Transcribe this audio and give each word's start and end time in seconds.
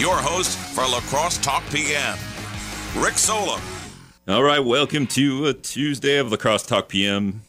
your 0.00 0.16
host 0.16 0.56
for 0.56 0.80
La 0.80 1.00
Crosse 1.00 1.36
Talk 1.36 1.62
PM, 1.70 2.16
Rick 2.96 3.18
Solem. 3.18 3.60
All 4.26 4.42
right, 4.42 4.58
welcome 4.58 5.06
to 5.08 5.48
a 5.48 5.52
Tuesday 5.52 6.16
of 6.16 6.30
La 6.30 6.38
Crosse 6.38 6.64
Talk 6.64 6.88
PM. 6.88 7.42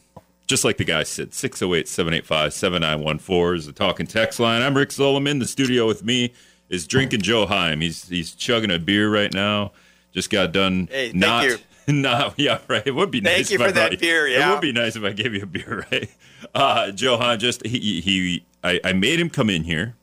Just 0.46 0.62
like 0.62 0.76
the 0.76 0.84
guy 0.84 1.02
said, 1.02 1.32
608 1.32 1.88
785 1.88 2.52
7914 2.52 3.56
is 3.58 3.64
the 3.64 3.72
talking 3.72 4.06
text 4.06 4.38
line. 4.38 4.60
I'm 4.60 4.76
Rick 4.76 4.92
Solem. 4.92 5.26
In 5.26 5.38
the 5.38 5.46
studio 5.46 5.86
with 5.86 6.04
me 6.04 6.34
is 6.68 6.86
drinking 6.86 7.22
Joe 7.22 7.46
Heim. 7.46 7.80
He's 7.80 8.06
he's 8.10 8.34
chugging 8.34 8.70
a 8.70 8.78
beer 8.78 9.10
right 9.10 9.32
now. 9.32 9.72
Just 10.12 10.28
got 10.28 10.52
done. 10.52 10.88
Hey, 10.90 11.06
thank 11.06 11.14
not, 11.14 11.44
you. 11.46 11.56
Not, 11.88 12.34
yeah, 12.38 12.58
right. 12.68 12.86
It 12.86 12.94
would 12.94 13.10
be 13.10 13.20
Thank 13.22 13.38
nice. 13.38 13.50
you 13.50 13.54
if 13.54 13.62
I 13.62 13.68
for 13.68 13.72
that 13.72 13.90
brought 13.92 14.00
beer, 14.00 14.26
It 14.26 14.46
would 14.46 14.60
be 14.60 14.72
nice 14.72 14.94
if 14.94 15.02
I 15.02 15.12
gave 15.12 15.34
you 15.34 15.42
a 15.42 15.46
beer, 15.46 15.86
right? 15.90 16.10
Uh, 16.54 16.90
Joe 16.92 17.16
Heim 17.16 17.38
just 17.38 17.64
he 17.66 18.02
he 18.02 18.44
I, 18.62 18.78
I 18.84 18.92
made 18.92 19.18
him 19.18 19.30
come 19.30 19.48
in 19.48 19.64
here, 19.64 19.96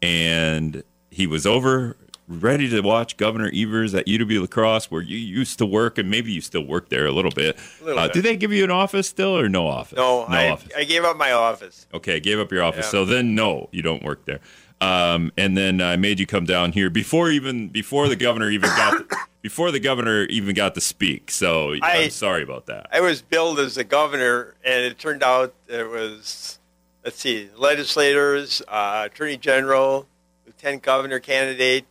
and 0.00 0.82
he 1.16 1.26
was 1.26 1.46
over 1.46 1.96
ready 2.28 2.68
to 2.68 2.80
watch 2.80 3.16
Governor 3.16 3.50
Evers 3.54 3.94
at 3.94 4.06
UW 4.06 4.40
La 4.40 4.46
Crosse, 4.46 4.90
where 4.90 5.00
you 5.00 5.16
used 5.16 5.58
to 5.58 5.66
work, 5.66 5.96
and 5.96 6.10
maybe 6.10 6.30
you 6.30 6.40
still 6.40 6.66
work 6.66 6.90
there 6.90 7.06
a 7.06 7.12
little 7.12 7.30
bit. 7.30 7.56
little 7.80 7.98
uh, 7.98 8.06
bit. 8.08 8.14
Do 8.14 8.22
they 8.22 8.36
give 8.36 8.52
you 8.52 8.64
an 8.64 8.70
office 8.70 9.08
still, 9.08 9.38
or 9.38 9.48
no 9.48 9.66
office? 9.66 9.96
No, 9.96 10.26
no 10.26 10.36
I, 10.36 10.50
office. 10.50 10.72
I 10.76 10.84
gave 10.84 11.04
up 11.04 11.16
my 11.16 11.32
office. 11.32 11.86
Okay, 11.94 12.20
gave 12.20 12.38
up 12.38 12.52
your 12.52 12.62
office. 12.62 12.86
Yeah. 12.86 12.90
So 12.90 13.04
then, 13.04 13.34
no, 13.34 13.68
you 13.72 13.80
don't 13.80 14.02
work 14.02 14.24
there. 14.26 14.40
Um, 14.80 15.32
and 15.38 15.56
then 15.56 15.80
I 15.80 15.96
made 15.96 16.20
you 16.20 16.26
come 16.26 16.44
down 16.44 16.72
here 16.72 16.90
before 16.90 17.30
even 17.30 17.68
before 17.68 18.08
the 18.08 18.16
governor 18.16 18.50
even 18.50 18.68
got 18.68 19.04
before 19.42 19.70
the 19.70 19.80
governor 19.80 20.24
even 20.24 20.54
got 20.54 20.74
to 20.74 20.82
speak. 20.82 21.30
So 21.30 21.72
I, 21.74 21.78
I- 21.82 21.96
am 21.96 22.10
sorry 22.10 22.42
about 22.42 22.66
that. 22.66 22.88
I 22.92 23.00
was 23.00 23.22
billed 23.22 23.58
as 23.58 23.76
the 23.76 23.84
governor, 23.84 24.54
and 24.62 24.84
it 24.84 24.98
turned 24.98 25.22
out 25.22 25.54
it 25.66 25.88
was, 25.88 26.58
let's 27.04 27.18
see, 27.18 27.48
legislators, 27.56 28.60
uh, 28.68 29.08
attorney 29.10 29.38
general, 29.38 30.06
lieutenant 30.56 30.82
governor 30.82 31.18
candidate. 31.20 31.84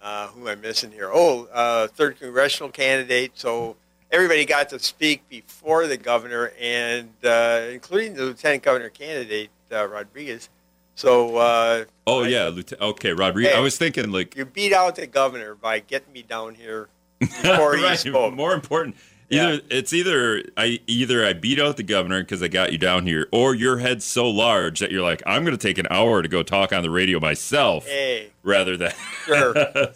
Uh, 0.00 0.28
who 0.28 0.40
am 0.42 0.48
I 0.48 0.54
missing 0.60 0.90
here? 0.90 1.10
Oh, 1.12 1.44
uh, 1.52 1.86
third 1.88 2.18
congressional 2.18 2.70
candidate. 2.70 3.32
So 3.34 3.76
everybody 4.10 4.44
got 4.44 4.68
to 4.70 4.78
speak 4.80 5.28
before 5.28 5.86
the 5.86 5.96
governor, 5.96 6.52
and 6.60 7.10
uh, 7.24 7.66
including 7.70 8.14
the 8.14 8.24
lieutenant 8.24 8.62
governor 8.64 8.88
candidate 8.88 9.50
uh, 9.70 9.86
Rodriguez. 9.88 10.48
So 10.96 11.36
uh, 11.36 11.84
oh 12.06 12.24
I- 12.24 12.28
yeah, 12.28 12.48
Lieutenant. 12.48 12.82
Okay, 12.82 13.12
Rodriguez. 13.12 13.52
Hey. 13.52 13.58
I 13.58 13.60
was 13.60 13.76
thinking 13.78 14.10
like 14.10 14.36
you 14.36 14.44
beat 14.44 14.72
out 14.72 14.96
the 14.96 15.06
governor 15.06 15.54
by 15.54 15.78
getting 15.78 16.12
me 16.12 16.22
down 16.22 16.54
here 16.56 16.88
before 17.20 17.76
he 17.76 17.96
spoke. 17.96 18.34
more 18.34 18.52
important. 18.54 18.96
Yeah. 19.32 19.52
Either 19.54 19.62
it's 19.70 19.92
either 19.92 20.42
I 20.56 20.78
either 20.86 21.24
I 21.26 21.32
beat 21.32 21.58
out 21.58 21.76
the 21.78 21.82
governor 21.82 22.20
because 22.22 22.42
I 22.42 22.48
got 22.48 22.70
you 22.72 22.78
down 22.78 23.06
here, 23.06 23.28
or 23.32 23.54
your 23.54 23.78
head's 23.78 24.04
so 24.04 24.28
large 24.28 24.78
that 24.80 24.90
you're 24.92 25.02
like, 25.02 25.22
I'm 25.26 25.42
going 25.44 25.56
to 25.56 25.62
take 25.66 25.78
an 25.78 25.86
hour 25.90 26.20
to 26.22 26.28
go 26.28 26.42
talk 26.42 26.72
on 26.72 26.82
the 26.82 26.90
radio 26.90 27.18
myself. 27.18 27.86
Hey, 27.86 28.30
rather 28.42 28.76
than 28.76 28.92
Sure. 29.24 29.54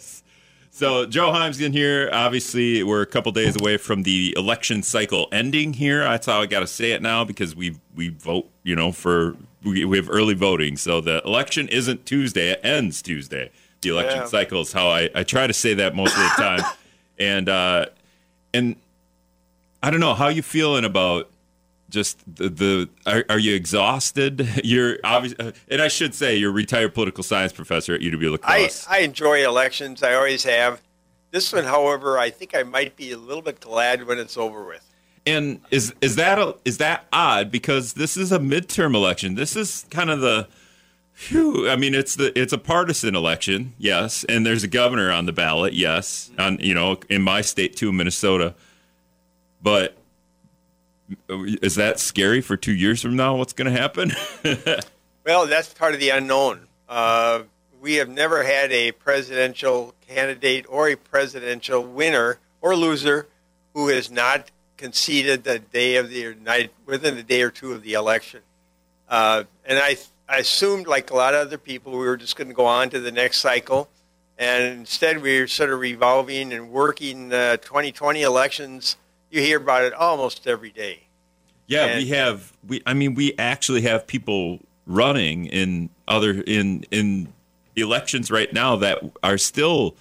so 0.71 1.05
Joe 1.05 1.31
Heim's 1.31 1.61
in 1.61 1.71
here. 1.73 2.09
Obviously, 2.11 2.83
we're 2.83 3.01
a 3.01 3.05
couple 3.07 3.31
days 3.31 3.55
away 3.59 3.77
from 3.77 4.03
the 4.03 4.33
election 4.37 4.83
cycle 4.83 5.27
ending 5.31 5.73
here. 5.73 6.03
That's 6.03 6.25
how 6.25 6.41
I 6.41 6.45
got 6.45 6.61
to 6.61 6.67
say 6.67 6.91
it 6.91 7.01
now 7.01 7.23
because 7.23 7.55
we 7.55 7.77
we 7.95 8.09
vote, 8.09 8.49
you 8.63 8.75
know, 8.75 8.91
for 8.91 9.35
we, 9.63 9.85
we 9.85 9.97
have 9.97 10.09
early 10.09 10.33
voting. 10.33 10.77
So 10.77 11.01
the 11.01 11.21
election 11.23 11.67
isn't 11.67 12.05
Tuesday; 12.05 12.51
it 12.51 12.61
ends 12.63 13.01
Tuesday. 13.01 13.51
The 13.81 13.89
election 13.89 14.21
Yeah. 14.21 14.25
cycle 14.25 14.61
is 14.61 14.73
how 14.73 14.87
I, 14.89 15.09
I 15.13 15.23
try 15.23 15.45
to 15.45 15.53
say 15.53 15.75
that 15.75 15.95
most 15.95 16.15
of 16.17 16.23
the 16.23 16.29
time, 16.41 16.61
and 17.19 17.47
uh, 17.49 17.85
and 18.53 18.75
I 19.81 19.89
don't 19.89 19.99
know 19.99 20.13
how 20.13 20.27
you 20.27 20.41
feeling 20.41 20.85
about 20.85 21.29
just 21.89 22.19
the, 22.35 22.49
the 22.49 22.89
are, 23.05 23.23
are 23.29 23.39
you 23.39 23.55
exhausted? 23.55 24.47
You're 24.63 24.97
obviously, 25.03 25.47
uh, 25.47 25.51
and 25.69 25.81
I 25.81 25.87
should 25.87 26.13
say 26.13 26.35
you're 26.35 26.49
a 26.49 26.53
retired 26.53 26.93
political 26.93 27.23
science 27.23 27.53
professor 27.53 27.93
at 27.93 28.01
UW 28.01 28.25
I, 28.25 28.29
La 28.29 28.37
Crosse. 28.37 28.87
I 28.89 28.99
enjoy 28.99 29.45
elections. 29.45 30.03
I 30.03 30.13
always 30.13 30.43
have. 30.43 30.81
This 31.31 31.53
one, 31.53 31.65
however, 31.65 32.17
I 32.17 32.29
think 32.29 32.55
I 32.55 32.63
might 32.63 32.95
be 32.95 33.11
a 33.11 33.17
little 33.17 33.41
bit 33.41 33.59
glad 33.59 34.03
when 34.05 34.17
it's 34.17 34.37
over 34.37 34.65
with. 34.65 34.83
and 35.25 35.61
is 35.71 35.93
is 36.01 36.15
that 36.15 36.39
a, 36.39 36.55
is 36.65 36.77
that 36.79 37.05
odd 37.13 37.51
because 37.51 37.93
this 37.93 38.17
is 38.17 38.31
a 38.31 38.39
midterm 38.39 38.95
election? 38.95 39.35
This 39.35 39.55
is 39.55 39.85
kind 39.89 40.09
of 40.09 40.21
the 40.21 40.47
Phew, 41.17 41.67
I 41.67 41.77
mean, 41.77 41.95
it's 41.95 42.15
the 42.15 42.37
it's 42.39 42.53
a 42.53 42.59
partisan 42.59 43.15
election, 43.15 43.73
yes, 43.79 44.23
and 44.29 44.45
there's 44.45 44.63
a 44.63 44.67
governor 44.67 45.11
on 45.11 45.25
the 45.25 45.33
ballot, 45.33 45.73
yes, 45.73 46.29
on 46.37 46.59
you 46.59 46.75
know 46.75 46.99
in 47.09 47.23
my 47.23 47.41
state 47.41 47.75
too, 47.75 47.91
Minnesota. 47.91 48.53
But 49.61 49.97
is 51.37 51.75
that 51.75 51.99
scary 51.99 52.41
for 52.41 52.57
two 52.57 52.73
years 52.73 53.01
from 53.01 53.15
now? 53.15 53.35
What's 53.35 53.53
going 53.53 53.73
to 53.73 53.79
happen? 53.79 54.11
Well, 55.27 55.45
that's 55.45 55.73
part 55.73 55.93
of 55.93 55.99
the 55.99 56.11
unknown. 56.11 56.67
Uh, 56.87 57.41
we 57.81 57.95
have 57.95 58.07
never 58.07 58.43
had 58.43 58.71
a 58.71 58.93
presidential 58.93 59.93
candidate 60.07 60.65
or 60.69 60.87
a 60.87 60.95
presidential 60.95 61.83
winner 61.83 62.39
or 62.61 62.77
loser 62.77 63.27
who 63.73 63.89
has 63.89 64.09
not 64.09 64.51
conceded 64.77 65.43
the 65.43 65.59
day 65.59 65.97
of 65.97 66.11
the 66.11 66.33
night 66.35 66.71
within 66.85 67.17
a 67.17 67.23
day 67.23 67.41
or 67.41 67.49
two 67.49 67.73
of 67.73 67.83
the 67.83 67.91
election. 67.91 68.39
Uh, 69.09 69.43
and 69.65 69.77
I, 69.77 69.97
I 70.29 70.37
assumed, 70.37 70.87
like 70.87 71.11
a 71.11 71.15
lot 71.15 71.33
of 71.33 71.41
other 71.41 71.57
people, 71.57 71.91
we 71.91 72.05
were 72.05 72.15
just 72.15 72.37
going 72.37 72.47
to 72.47 72.53
go 72.53 72.65
on 72.65 72.89
to 72.91 72.99
the 73.01 73.11
next 73.11 73.41
cycle. 73.41 73.89
And 74.37 74.79
instead, 74.79 75.21
we're 75.21 75.47
sort 75.47 75.71
of 75.71 75.81
revolving 75.81 76.53
and 76.53 76.71
working 76.71 77.33
uh, 77.33 77.57
2020 77.57 78.21
elections. 78.21 78.95
You 79.29 79.41
hear 79.41 79.57
about 79.57 79.83
it 79.83 79.93
almost 79.93 80.47
every 80.47 80.71
day. 80.71 81.03
Yeah, 81.67 81.85
And- 81.85 82.03
we 82.03 82.09
have. 82.09 82.53
We 82.65 82.81
I 82.85 82.93
mean, 82.93 83.13
we 83.13 83.33
actually 83.37 83.81
have 83.81 84.07
people 84.07 84.59
running 84.85 85.45
in 85.47 85.89
other 86.07 86.41
in 86.47 86.85
in 86.91 87.27
elections 87.75 88.31
right 88.31 88.51
now 88.51 88.77
that 88.77 88.99
are 89.23 89.37
still. 89.37 89.95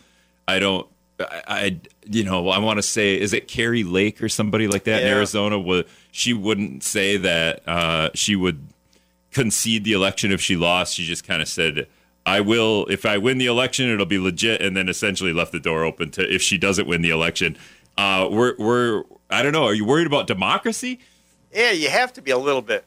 I 0.48 0.59
don't. 0.60 0.86
I, 1.19 1.42
I 1.48 1.81
you 2.09 2.22
know 2.22 2.48
I 2.50 2.59
want 2.59 2.78
to 2.78 2.82
say 2.82 3.20
is 3.20 3.32
it 3.32 3.48
Kari 3.48 3.82
Lake 3.82 4.22
or 4.22 4.28
somebody 4.28 4.69
like 4.69 4.84
that 4.84 5.03
in 5.03 5.09
Arizona? 5.09 5.59
Would 5.59 5.86
she 6.12 6.32
wouldn't 6.32 6.84
say 6.84 7.16
that 7.16 7.69
uh, 7.69 8.10
she 8.15 8.36
would 8.36 8.65
concede 9.32 9.84
the 9.84 9.92
election 9.92 10.31
if 10.31 10.41
she 10.41 10.56
lost? 10.56 10.94
She 10.94 11.04
just 11.04 11.26
kind 11.26 11.42
of 11.42 11.48
said. 11.48 11.86
I 12.25 12.41
will 12.41 12.86
if 12.86 13.06
I 13.06 13.19
win 13.19 13.38
the 13.38 13.47
election, 13.47 13.88
it'll 13.88 14.04
be 14.04 14.19
legit, 14.19 14.60
and 14.60 14.76
then 14.76 14.88
essentially 14.88 15.32
left 15.32 15.53
the 15.53 15.60
door 15.60 15.84
open 15.84 16.10
to 16.12 16.22
if 16.22 16.42
she 16.42 16.59
doesn't 16.59 16.88
win 16.88 17.00
the 17.00 17.10
election. 17.10 17.56
Uh, 17.97 18.28
we're 18.28 18.56
we're 18.59 19.04
I 19.31 19.42
don't 19.42 19.53
know. 19.53 19.64
Are 19.64 19.75
you 19.75 19.84
worried 19.84 20.06
about 20.06 20.26
democracy? 20.26 21.00
Yeah, 21.53 21.70
you 21.72 21.88
have 21.88 22.12
to 22.14 22.22
be 22.22 22.31
a 22.31 22.38
little 22.38 22.62
bit. 22.62 22.84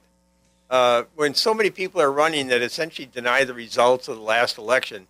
Uh, 0.70 1.04
when 1.16 1.34
so 1.34 1.54
many 1.54 1.70
people 1.72 2.00
are 2.02 2.12
running 2.12 2.48
that 2.48 2.62
essentially 2.62 3.08
deny 3.12 3.44
the 3.44 3.54
results 3.54 4.08
of 4.08 4.16
the 4.18 4.22
last 4.22 4.58
election, 4.58 5.08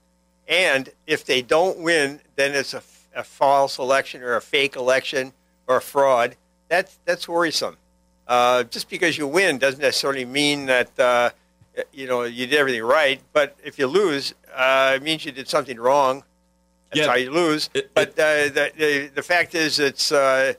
and 0.47 0.89
if 1.05 1.25
they 1.25 1.41
don't 1.41 1.77
win, 1.79 2.21
then 2.35 2.55
it's 2.55 2.73
a, 2.73 2.81
a 3.15 3.23
false 3.23 3.77
election 3.77 4.23
or 4.23 4.35
a 4.35 4.41
fake 4.41 4.75
election 4.75 5.33
or 5.67 5.77
a 5.77 5.81
fraud. 5.81 6.35
That's 6.69 6.97
that's 7.05 7.27
worrisome. 7.27 7.77
Uh, 8.27 8.63
just 8.63 8.89
because 8.89 9.17
you 9.17 9.27
win 9.27 9.57
doesn't 9.57 9.81
necessarily 9.81 10.23
mean 10.25 10.67
that 10.67 10.97
uh, 10.99 11.31
you 11.91 12.07
know 12.07 12.23
you 12.23 12.47
did 12.47 12.57
everything 12.57 12.83
right. 12.83 13.19
But 13.33 13.57
if 13.63 13.77
you 13.77 13.87
lose, 13.87 14.33
uh, 14.55 14.93
it 14.95 15.03
means 15.03 15.25
you 15.25 15.31
did 15.33 15.49
something 15.49 15.77
wrong. 15.77 16.23
That's 16.89 17.01
Yeah. 17.01 17.07
how 17.07 17.15
you 17.15 17.31
lose. 17.31 17.69
It- 17.73 17.93
but 17.93 18.11
uh, 18.11 18.47
the, 18.49 18.71
the 18.77 19.11
the 19.15 19.23
fact 19.23 19.53
is, 19.55 19.77
it's 19.79 20.11
uh, 20.11 20.53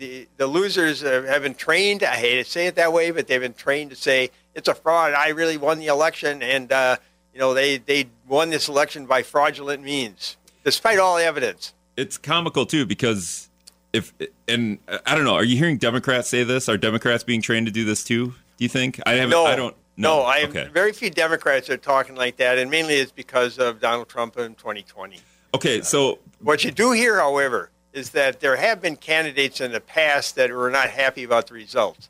the 0.00 0.26
the 0.38 0.46
losers 0.48 1.04
uh, 1.04 1.22
have 1.28 1.42
been 1.42 1.54
trained. 1.54 2.02
I 2.02 2.16
hate 2.16 2.42
to 2.42 2.50
say 2.50 2.66
it 2.66 2.74
that 2.74 2.92
way, 2.92 3.10
but 3.12 3.28
they've 3.28 3.40
been 3.40 3.54
trained 3.54 3.90
to 3.90 3.96
say 3.96 4.30
it's 4.54 4.66
a 4.66 4.74
fraud. 4.74 5.12
I 5.12 5.28
really 5.28 5.56
won 5.56 5.78
the 5.78 5.86
election, 5.86 6.42
and 6.42 6.72
uh, 6.72 6.96
you 7.32 7.38
know 7.38 7.54
they 7.54 7.78
they 7.78 8.06
won 8.26 8.50
this 8.50 8.68
election 8.68 9.06
by 9.06 9.22
fraudulent 9.22 9.82
means, 9.84 10.36
despite 10.64 10.98
all 10.98 11.18
evidence. 11.18 11.74
it's 11.96 12.18
comical 12.18 12.66
too 12.66 12.86
because 12.86 13.48
if 13.92 14.12
and 14.48 14.78
I 15.06 15.14
don't 15.14 15.24
know, 15.24 15.34
are 15.34 15.44
you 15.44 15.56
hearing 15.56 15.76
Democrats 15.78 16.28
say 16.28 16.42
this? 16.42 16.68
Are 16.68 16.76
Democrats 16.76 17.22
being 17.22 17.42
trained 17.42 17.66
to 17.66 17.72
do 17.72 17.84
this 17.84 18.02
too? 18.02 18.26
Do 18.56 18.64
you 18.64 18.68
think? 18.68 19.00
I 19.06 19.12
haven't. 19.12 19.30
No, 19.30 19.44
I 19.44 19.54
don't. 19.54 19.76
No, 19.96 20.16
No, 20.16 20.22
I 20.22 20.44
okay. 20.44 20.68
very 20.72 20.92
few 20.92 21.10
Democrats 21.10 21.68
are 21.68 21.76
talking 21.76 22.14
like 22.16 22.38
that, 22.38 22.56
and 22.58 22.70
mainly 22.70 22.94
it's 22.94 23.12
because 23.12 23.58
of 23.58 23.80
Donald 23.80 24.08
Trump 24.08 24.38
in 24.38 24.54
2020. 24.54 25.18
Okay, 25.52 25.82
so 25.82 26.20
What 26.40 26.64
you 26.64 26.70
do 26.70 26.92
hear, 26.92 27.16
however, 27.18 27.70
is 27.92 28.10
that 28.10 28.40
there 28.40 28.56
have 28.56 28.80
been 28.80 28.96
candidates 28.96 29.60
in 29.60 29.72
the 29.72 29.80
past 29.80 30.36
that 30.36 30.50
were 30.50 30.70
not 30.70 30.90
happy 30.90 31.24
about 31.24 31.48
the 31.48 31.54
results. 31.54 32.08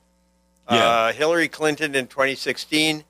Yeah. 0.70 0.76
Uh, 0.76 1.12
Hillary 1.12 1.48
Clinton 1.48 1.94
in 1.94 2.06
2016 2.06 3.04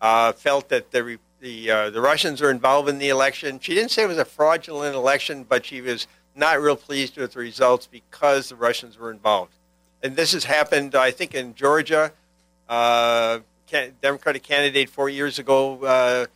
uh, 0.00 0.32
felt 0.32 0.68
that 0.70 0.90
the 0.90 1.18
the 1.40 1.70
uh, 1.70 1.90
the 1.90 2.00
Russians 2.00 2.40
were 2.40 2.50
involved 2.50 2.88
in 2.88 2.98
the 2.98 3.10
election. 3.10 3.60
She 3.60 3.74
didn't 3.74 3.90
say 3.90 4.02
it 4.04 4.08
was 4.08 4.18
a 4.18 4.24
fraudulent 4.24 4.96
election, 4.96 5.44
but 5.46 5.66
she 5.66 5.80
was 5.80 6.06
not 6.34 6.60
real 6.60 6.76
pleased 6.76 7.16
with 7.16 7.34
the 7.34 7.38
results 7.40 7.86
because 7.86 8.48
the 8.48 8.56
Russians 8.56 8.98
were 8.98 9.10
involved. 9.10 9.52
And 10.02 10.16
this 10.16 10.32
has 10.32 10.44
happened, 10.44 10.94
I 10.94 11.10
think, 11.10 11.34
in 11.34 11.54
Georgia. 11.54 12.12
Uh, 12.68 13.40
can, 13.66 13.92
Democratic 14.00 14.42
candidate 14.42 14.88
four 14.88 15.08
years 15.08 15.38
ago 15.38 15.84
uh, 15.84 16.26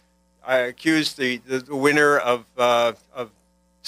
I 0.48 0.58
accused 0.58 1.18
the, 1.18 1.38
the, 1.38 1.58
the 1.58 1.76
winner 1.76 2.18
of 2.18 2.46
uh, 2.56 2.92
of 3.14 3.30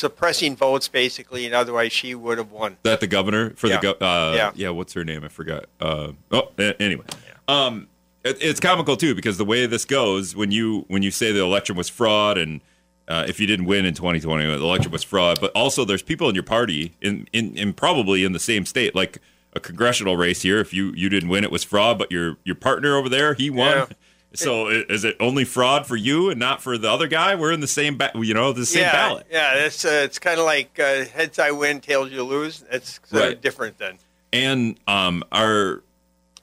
suppressing 0.01 0.57
votes, 0.57 0.89
basically, 0.89 1.47
and 1.47 1.55
otherwise 1.55 1.93
she 1.93 2.15
would 2.15 2.39
have 2.39 2.51
won. 2.51 2.77
that 2.83 3.01
the 3.01 3.07
governor 3.07 3.51
for 3.51 3.69
Yeah. 3.69 3.77
the 3.81 3.95
go- 3.99 4.05
uh, 4.07 4.33
Yeah. 4.35 4.51
yeah. 4.55 4.71
What's 4.71 4.93
her 4.95 5.05
name? 5.05 5.23
I 5.25 5.29
forgot. 5.29 5.67
Uh, 5.81 6.13
oh, 6.33 6.49
anyway. 6.59 7.05
Um, 7.47 7.87
it, 8.25 8.39
it's 8.41 8.61
comical 8.61 8.97
too 8.97 9.15
because 9.15 9.39
the 9.39 9.45
way 9.45 9.67
this 9.67 9.85
goes 9.85 10.35
when 10.37 10.51
you 10.51 10.85
when 10.89 11.03
you 11.03 11.11
say 11.11 11.33
the 11.33 11.41
election 11.43 11.77
was 11.77 11.89
fraud 11.89 12.37
and 12.39 12.61
uh, 13.09 13.25
if 13.27 13.41
you 13.41 13.47
didn't 13.47 13.67
win 13.67 13.85
in 13.85 13.93
2020, 13.95 14.47
the 14.47 14.53
election 14.53 14.93
was 14.93 15.03
fraud. 15.03 15.39
But 15.41 15.51
also, 15.53 15.85
there's 15.85 16.03
people 16.03 16.29
in 16.29 16.35
your 16.37 16.45
party 16.45 16.93
in, 17.01 17.27
in, 17.33 17.57
in 17.57 17.73
probably 17.73 18.23
in 18.23 18.31
the 18.33 18.39
same 18.39 18.65
state, 18.65 18.95
like 18.95 19.19
a 19.53 19.59
congressional 19.59 20.17
race 20.17 20.43
here. 20.43 20.61
If 20.61 20.73
you, 20.73 20.93
you 20.95 21.09
didn't 21.09 21.29
win, 21.29 21.43
it 21.43 21.51
was 21.51 21.65
fraud. 21.65 21.99
But 21.99 22.13
your 22.13 22.37
your 22.45 22.55
partner 22.55 22.95
over 22.97 23.09
there, 23.09 23.35
he 23.35 23.51
won. 23.51 23.71
Yeah. 23.71 23.87
So 24.33 24.69
is 24.69 25.05
it 25.05 25.17
only 25.19 25.45
fraud 25.45 25.87
for 25.87 25.97
you 25.97 26.31
and 26.31 26.39
not 26.39 26.63
for 26.63 26.79
the 26.79 26.89
other 26.89 27.09
guy? 27.09 27.35
We're 27.35 27.51
in 27.53 27.61
the 27.61 27.67
same, 27.67 27.99
ba- 27.99 28.13
you 28.15 28.33
know, 28.33 28.53
the 28.53 28.65
same 28.65 28.83
yeah, 28.83 28.93
ballot. 28.93 29.27
Yeah, 29.31 29.55
it's 29.67 29.85
uh, 29.85 30.03
it's 30.05 30.21
kind 30.21 30.39
of 30.39 30.47
like 30.47 30.79
uh, 30.79 31.05
heads 31.07 31.39
I 31.41 31.51
win, 31.51 31.81
tails 31.81 32.13
you 32.13 32.23
lose. 32.23 32.65
It's 32.71 33.01
sort 33.07 33.23
Right. 33.23 33.33
of 33.33 33.41
different 33.41 33.79
then. 33.79 33.99
and 34.33 34.79
um, 34.87 35.25
are 35.33 35.83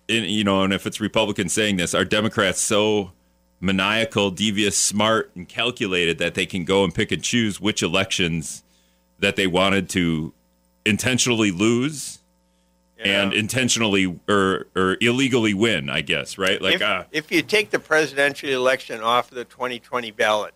in, 0.09 0.25
you 0.25 0.43
know, 0.43 0.63
and 0.63 0.73
if 0.73 0.85
it's 0.85 0.99
Republicans 0.99 1.53
saying 1.53 1.77
this, 1.77 1.93
are 1.95 2.03
Democrats 2.03 2.59
so 2.59 3.13
maniacal, 3.61 4.31
devious, 4.31 4.77
smart, 4.77 5.31
and 5.35 5.47
calculated 5.47 6.17
that 6.17 6.33
they 6.35 6.45
can 6.45 6.65
go 6.65 6.83
and 6.83 6.93
pick 6.93 7.11
and 7.13 7.23
choose 7.23 7.59
which 7.61 7.81
elections 7.81 8.63
that 9.19 9.35
they 9.37 9.47
wanted 9.47 9.89
to 9.89 10.33
intentionally 10.85 11.51
lose 11.51 12.19
Yeah. 12.99 13.21
and 13.23 13.33
intentionally 13.33 14.19
or 14.27 14.65
or 14.75 14.97
illegally 15.01 15.53
win? 15.53 15.89
I 15.89 16.01
guess 16.01 16.37
right, 16.37 16.61
like 16.61 16.75
if, 16.75 16.81
uh, 16.81 17.03
if 17.11 17.31
you 17.31 17.41
take 17.43 17.69
the 17.69 17.79
presidential 17.79 18.49
election 18.49 19.01
off 19.01 19.31
of 19.31 19.35
the 19.37 19.45
2020 19.45 20.09
ballot 20.11 20.53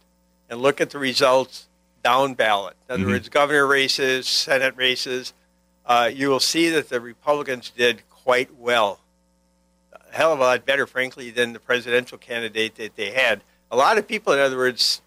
and 0.49 0.59
look 0.61 0.81
at 0.81 0.89
the 0.89 0.97
results 0.99 1.67
down 2.03 2.33
ballot, 2.33 2.75
in 2.89 2.93
other 2.95 3.03
Mhm. 3.03 3.11
words, 3.11 3.29
governor 3.29 3.67
races, 3.67 4.27
Senate 4.27 4.73
races, 4.75 5.33
uh, 5.85 6.09
you 6.11 6.29
will 6.29 6.39
see 6.39 6.69
that 6.69 6.89
the 6.89 6.99
Republicans 6.99 7.69
did 7.69 8.01
quite 8.09 8.49
well. 8.55 8.99
A 9.93 10.15
hell 10.15 10.33
of 10.33 10.39
a 10.39 10.43
lot 10.43 10.65
better, 10.65 10.87
frankly, 10.87 11.29
than 11.29 11.53
the 11.53 11.59
presidential 11.59 12.17
candidate 12.17 12.75
that 12.75 12.95
they 12.95 13.11
had. 13.11 13.41
A 13.69 13.75
lot 13.75 13.97
of 13.99 14.07
people, 14.07 14.33
in 14.33 14.39
other 14.39 14.57
words, 14.57 15.01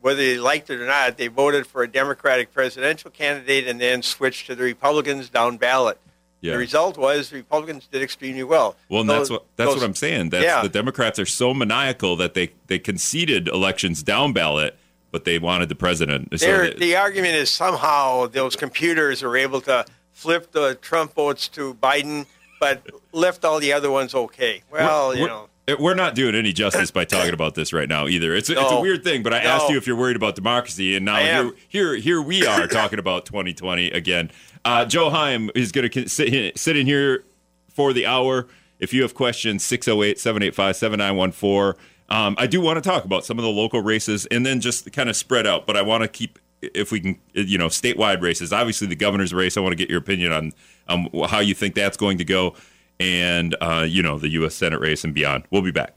whether 0.00 0.16
they 0.20 0.36
liked 0.38 0.68
it 0.70 0.80
or 0.80 0.86
not, 0.86 1.16
they 1.16 1.28
voted 1.28 1.66
for 1.66 1.82
a 1.82 1.88
Democratic 1.88 2.52
presidential 2.52 3.10
candidate 3.10 3.66
and 3.68 3.80
then 3.80 4.02
switched 4.02 4.46
to 4.46 4.54
the 4.56 4.64
Republicans 4.64 5.28
down 5.30 5.56
ballot. 5.56 5.98
Yeah. 6.44 6.52
The 6.52 6.58
result 6.58 6.98
was 6.98 7.32
Republicans 7.32 7.88
did 7.90 8.02
extremely 8.02 8.42
well. 8.44 8.76
Well, 8.88 9.00
and 9.00 9.10
Those- 9.10 9.28
that's 9.28 9.30
what 9.30 9.44
that's 9.56 9.70
those- 9.70 9.80
what 9.80 9.86
I'm 9.86 9.94
saying. 9.94 10.30
That's 10.30 10.44
Yeah. 10.44 10.62
the 10.62 10.68
Democrats 10.68 11.18
are 11.18 11.26
so 11.26 11.54
maniacal 11.54 12.16
that 12.16 12.34
they 12.34 12.50
they 12.66 12.78
conceded 12.78 13.48
elections 13.48 14.02
down 14.02 14.32
ballot, 14.32 14.76
but 15.10 15.24
they 15.24 15.38
wanted 15.38 15.68
the 15.68 15.74
president. 15.74 16.28
So 16.38 16.46
they- 16.46 16.74
the 16.74 16.96
argument 16.96 17.34
is 17.36 17.50
somehow 17.50 18.26
those 18.26 18.56
computers 18.56 19.22
are 19.22 19.36
able 19.36 19.60
to 19.62 19.84
flip 20.12 20.52
the 20.52 20.74
Trump 20.80 21.14
votes 21.14 21.48
to 21.48 21.74
Biden, 21.74 22.26
but 22.60 22.82
left 23.12 23.44
all 23.44 23.58
the 23.58 23.72
other 23.72 23.90
ones 23.90 24.14
okay. 24.14 24.62
Well, 24.70 25.08
We're- 25.08 25.20
you 25.20 25.26
know, 25.26 25.48
it- 25.66 25.80
We're 25.80 25.94
not 25.94 26.14
doing 26.14 26.34
any 26.34 26.52
justice 26.52 26.90
by 26.90 27.04
talking 27.04 27.32
about 27.34 27.54
this 27.54 27.72
right 27.72 27.88
now 27.88 28.06
either. 28.06 28.34
It's 28.34 28.50
a, 28.50 28.60
it's 28.60 28.72
a 28.72 28.80
weird 28.80 29.02
thing, 29.04 29.22
but 29.22 29.32
I 29.32 29.42
No. 29.42 29.50
asked 29.50 29.70
you 29.70 29.76
if 29.76 29.86
you're 29.86 29.96
worried 29.96 30.16
about 30.16 30.34
democracy, 30.34 30.94
and 30.96 31.04
now 31.04 31.16
here, 31.18 31.52
here 31.68 31.94
here 31.96 32.22
we 32.22 32.46
are 32.46 32.66
talking 32.66 32.98
about 32.98 33.26
2020 33.26 33.90
again. 33.90 34.30
Uh, 34.64 34.84
Joe 34.84 35.10
Heim 35.10 35.50
is 35.54 35.72
going 35.72 35.88
to 35.90 36.08
sit, 36.08 36.32
in- 36.32 36.52
sit 36.56 36.76
in 36.76 36.86
here 36.86 37.24
for 37.72 37.92
the 37.92 38.06
hour. 38.06 38.46
If 38.78 38.92
you 38.92 39.02
have 39.02 39.14
questions, 39.14 39.64
608 39.64 40.18
785 40.18 40.76
7914. 40.76 41.80
Um, 42.10 42.34
I 42.38 42.46
do 42.46 42.60
want 42.60 42.82
to 42.82 42.88
talk 42.88 43.04
about 43.04 43.24
some 43.24 43.38
of 43.38 43.44
the 43.44 43.50
local 43.50 43.80
races 43.80 44.26
and 44.26 44.44
then 44.44 44.60
just 44.60 44.92
kind 44.92 45.08
of 45.08 45.16
spread 45.16 45.46
out, 45.46 45.66
but 45.66 45.76
I 45.76 45.82
want 45.82 46.02
to 46.02 46.08
keep, 46.08 46.38
if 46.60 46.92
we 46.92 47.00
can, 47.00 47.18
you 47.32 47.56
know, 47.56 47.68
statewide 47.68 48.20
races. 48.20 48.52
Obviously, 48.52 48.86
the 48.86 48.96
governor's 48.96 49.32
race, 49.32 49.56
I 49.56 49.60
want 49.60 49.72
to 49.72 49.76
get 49.76 49.88
your 49.88 49.98
opinion 50.00 50.32
on 50.32 50.52
um, 50.88 51.08
how 51.28 51.38
you 51.40 51.54
think 51.54 51.74
that's 51.74 51.96
going 51.96 52.18
to 52.18 52.24
go, 52.24 52.54
and, 53.00 53.56
uh, 53.60 53.84
you 53.88 54.02
know, 54.02 54.18
the 54.18 54.28
U.S. 54.30 54.54
Senate 54.54 54.80
race 54.80 55.04
and 55.04 55.14
beyond. 55.14 55.44
We'll 55.50 55.62
be 55.62 55.70
back. 55.72 55.94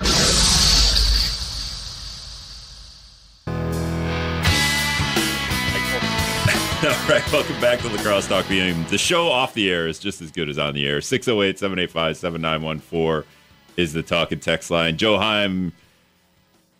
All 6.82 6.88
right, 7.10 7.22
welcome 7.30 7.60
back 7.60 7.80
to 7.80 7.88
La 7.88 8.00
Crosse 8.02 8.26
Talk 8.26 8.46
PM. 8.46 8.86
The 8.88 8.96
show 8.96 9.28
off 9.28 9.52
the 9.52 9.70
air 9.70 9.86
is 9.86 9.98
just 9.98 10.22
as 10.22 10.30
good 10.30 10.48
as 10.48 10.58
on 10.58 10.72
the 10.72 10.86
air. 10.86 11.02
608 11.02 11.58
785 11.58 12.16
7914 12.16 13.30
is 13.76 13.92
the 13.92 14.02
talk 14.02 14.32
and 14.32 14.40
text 14.40 14.70
line. 14.70 14.96
Joe 14.96 15.18
Heim, 15.18 15.72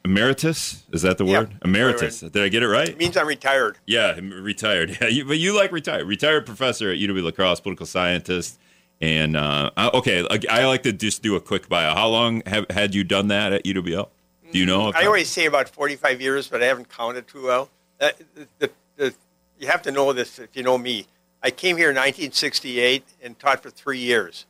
emeritus? 0.02 0.84
Is 0.90 1.02
that 1.02 1.18
the 1.18 1.26
Yeah, 1.26 1.40
word? 1.40 1.50
Emeritus. 1.62 2.20
Did 2.20 2.38
I 2.38 2.48
get 2.48 2.62
it 2.62 2.68
right? 2.68 2.88
it 2.88 2.96
means 2.96 3.14
I'm 3.18 3.26
retired. 3.26 3.76
Yeah, 3.84 4.14
I'm 4.16 4.30
retired. 4.30 4.96
Yeah, 5.02 5.08
you, 5.08 5.26
but 5.26 5.36
you 5.38 5.54
like 5.54 5.70
retired. 5.70 6.06
Retired 6.06 6.46
professor 6.46 6.90
at 6.90 6.96
UW 6.98 7.22
La 7.22 7.30
Crosse, 7.30 7.60
political 7.60 7.84
scientist. 7.84 8.58
And 9.00 9.36
uh, 9.36 9.70
okay, 9.94 10.26
I, 10.30 10.38
I 10.50 10.66
like 10.66 10.82
to 10.82 10.92
just 10.92 11.22
do 11.22 11.34
a 11.36 11.40
quick 11.40 11.68
bio. 11.68 11.94
How 11.94 12.08
long 12.08 12.42
have 12.46 12.66
had 12.70 12.94
you 12.94 13.02
done 13.02 13.28
that 13.28 13.52
at 13.52 13.64
UWL? 13.64 14.08
Do 14.52 14.58
you 14.58 14.66
know? 14.66 14.92
I 14.94 15.06
always 15.06 15.28
say 15.28 15.46
about 15.46 15.68
45 15.68 16.20
years, 16.20 16.48
but 16.48 16.62
I 16.62 16.66
haven't 16.66 16.88
counted 16.90 17.26
too 17.28 17.44
well. 17.44 17.70
Uh, 18.00 18.10
the, 18.34 18.48
the, 18.58 18.70
the, 18.96 19.14
you 19.58 19.68
have 19.68 19.80
to 19.82 19.90
know 19.92 20.12
this 20.12 20.38
if 20.38 20.54
you 20.54 20.62
know 20.62 20.76
me. 20.76 21.06
I 21.42 21.50
came 21.50 21.76
here 21.76 21.88
in 21.90 21.96
1968 21.96 23.04
and 23.22 23.38
taught 23.38 23.62
for 23.62 23.70
three 23.70 23.98
years, 23.98 24.44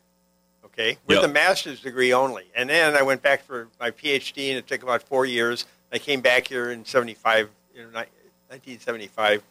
okay, 0.64 0.98
with 1.06 1.18
Yep. 1.18 1.30
a 1.30 1.32
master's 1.32 1.80
degree 1.80 2.12
only. 2.12 2.46
And 2.56 2.68
then 2.70 2.96
I 2.96 3.02
went 3.02 3.22
back 3.22 3.44
for 3.44 3.68
my 3.78 3.90
PhD, 3.92 4.48
and 4.48 4.58
it 4.58 4.66
took 4.66 4.82
about 4.82 5.02
four 5.02 5.26
years. 5.26 5.66
I 5.92 5.98
came 5.98 6.20
back 6.20 6.48
here 6.48 6.72
in 6.72 6.84
75, 6.84 7.48
you 7.74 7.82
know, 7.82 7.86
1975, 8.48 9.42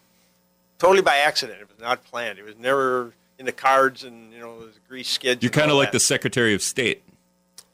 totally 0.79 1.01
by 1.01 1.17
accident. 1.17 1.61
It 1.61 1.69
was 1.69 1.79
not 1.79 2.03
planned. 2.03 2.39
It 2.39 2.43
was 2.43 2.57
never 2.57 3.13
in 3.39 3.45
the 3.45 3.51
cards, 3.51 4.03
and 4.03 4.31
you 4.31 4.39
know, 4.39 4.59
the 4.59 4.73
grease 4.87 5.09
skids. 5.09 5.41
You're 5.41 5.49
kind 5.51 5.71
of 5.71 5.77
like 5.77 5.87
that. 5.89 5.93
the 5.93 5.99
Secretary 6.01 6.53
of 6.53 6.61
State. 6.61 7.03